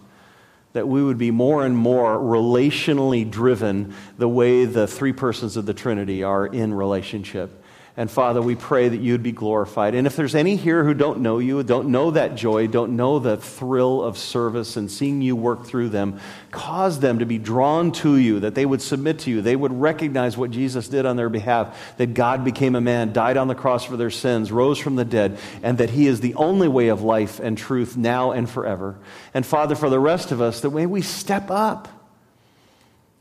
that 0.73 0.87
we 0.87 1.03
would 1.03 1.19
be 1.19 1.31
more 1.31 1.65
and 1.65 1.77
more 1.77 2.17
relationally 2.17 3.29
driven 3.29 3.95
the 4.19 4.29
way 4.29 4.65
the 4.65 4.87
three 4.87 5.13
persons 5.13 5.57
of 5.57 5.67
the 5.67 5.75
Trinity 5.75 6.23
are 6.23 6.47
in 6.47 6.73
relationship. 6.73 7.60
And 7.97 8.11
Father, 8.11 8.41
we 8.41 8.55
pray 8.55 8.89
that 8.89 9.01
you'd 9.01 9.23
be 9.23 9.33
glorified. 9.33 9.95
And 9.95 10.07
if 10.07 10.15
there's 10.15 10.37
any 10.37 10.57
here 10.57 10.85
who 10.85 10.95
don't 10.95 11.21
know 11.21 11.39
you, 11.39 11.63
don't 11.63 11.89
know 11.89 12.13
that 12.13 12.37
joy, 12.37 12.69
don't 12.69 12.97
know 12.97 13.19
the 13.19 13.37
thrill 13.37 14.03
of 14.03 14.17
service 14.17 14.77
and 14.77 14.91
seeing 14.91 15.21
you 15.23 15.35
work 15.35 15.67
through 15.67 15.89
them, 15.89 16.21
cause 16.53 17.01
them 17.01 17.19
to 17.19 17.27
be 17.27 17.37
drawn 17.37 17.91
to 17.93 18.17
you, 18.17 18.41
that 18.41 18.55
they 18.55 18.65
would 18.65 18.81
submit 18.81 19.19
to 19.21 19.31
you. 19.31 19.43
They 19.43 19.57
would 19.57 19.73
recognize 19.73 20.37
what 20.37 20.53
Jesus 20.53 20.89
did 20.89 21.05
on 21.05 21.17
their 21.17 21.29
behalf, 21.29 21.97
that 21.97 22.15
God 22.15 22.45
became 22.45 22.77
a 22.77 22.81
man, 22.81 23.13
died 23.13 23.37
on 23.37 23.49
the 23.49 23.55
cross 23.55 23.85
for 23.85 23.97
their 23.97 24.11
sins, 24.11 24.53
rose 24.53 24.79
from 24.79 24.97
the 24.97 25.05
dead, 25.05 25.39
and 25.63 25.79
that 25.79 25.91
he 25.91 26.07
is 26.07 26.21
the 26.21 26.35
only 26.35 26.69
way 26.69 26.89
of 26.89 27.03
life 27.03 27.41
and 27.41 27.59
truth 27.59 27.97
now 27.97 28.31
and 28.31 28.49
forever. 28.49 28.97
And 29.35 29.45
Father, 29.45 29.75
for 29.75 29.91
the 29.91 30.01
rest 30.01 30.31
of 30.31 30.41
us, 30.41 30.61
that 30.61 30.71
way 30.71 30.87
we 30.87 31.03
step 31.03 31.51
up 31.51 32.00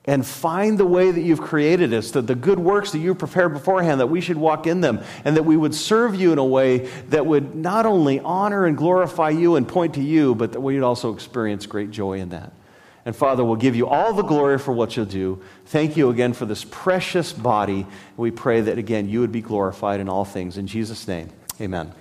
and 0.05 0.25
find 0.25 0.77
the 0.77 0.85
way 0.85 1.11
that 1.11 1.21
you've 1.21 1.41
created 1.41 1.93
us, 1.93 2.11
that 2.11 2.25
the 2.25 2.35
good 2.35 2.57
works 2.57 2.91
that 2.91 2.99
you've 2.99 3.19
prepared 3.19 3.53
beforehand, 3.53 3.99
that 3.99 4.07
we 4.07 4.21
should 4.21 4.37
walk 4.37 4.65
in 4.65 4.81
them, 4.81 5.03
and 5.25 5.35
that 5.35 5.43
we 5.43 5.55
would 5.55 5.75
serve 5.75 6.15
you 6.15 6.31
in 6.31 6.37
a 6.37 6.45
way 6.45 6.79
that 7.09 7.25
would 7.25 7.53
not 7.53 7.85
only 7.85 8.19
honor 8.21 8.65
and 8.65 8.77
glorify 8.77 9.29
you 9.29 9.55
and 9.55 9.67
point 9.67 9.93
to 9.95 10.01
you, 10.01 10.33
but 10.35 10.53
that 10.53 10.61
we'd 10.61 10.81
also 10.81 11.13
experience 11.13 11.65
great 11.65 11.91
joy 11.91 12.19
in 12.19 12.29
that. 12.29 12.53
And 13.05 13.15
Father, 13.15 13.43
we'll 13.43 13.55
give 13.55 13.75
you 13.75 13.87
all 13.87 14.13
the 14.13 14.23
glory 14.23 14.59
for 14.59 14.71
what 14.71 14.95
you'll 14.95 15.05
do. 15.05 15.41
Thank 15.67 15.97
you 15.97 16.09
again 16.09 16.33
for 16.33 16.45
this 16.45 16.63
precious 16.63 17.33
body. 17.33 17.85
We 18.17 18.31
pray 18.31 18.61
that, 18.61 18.77
again, 18.77 19.09
you 19.09 19.19
would 19.21 19.31
be 19.31 19.41
glorified 19.41 19.99
in 19.99 20.09
all 20.09 20.25
things. 20.25 20.57
In 20.57 20.67
Jesus' 20.67 21.07
name, 21.07 21.29
amen. 21.59 21.91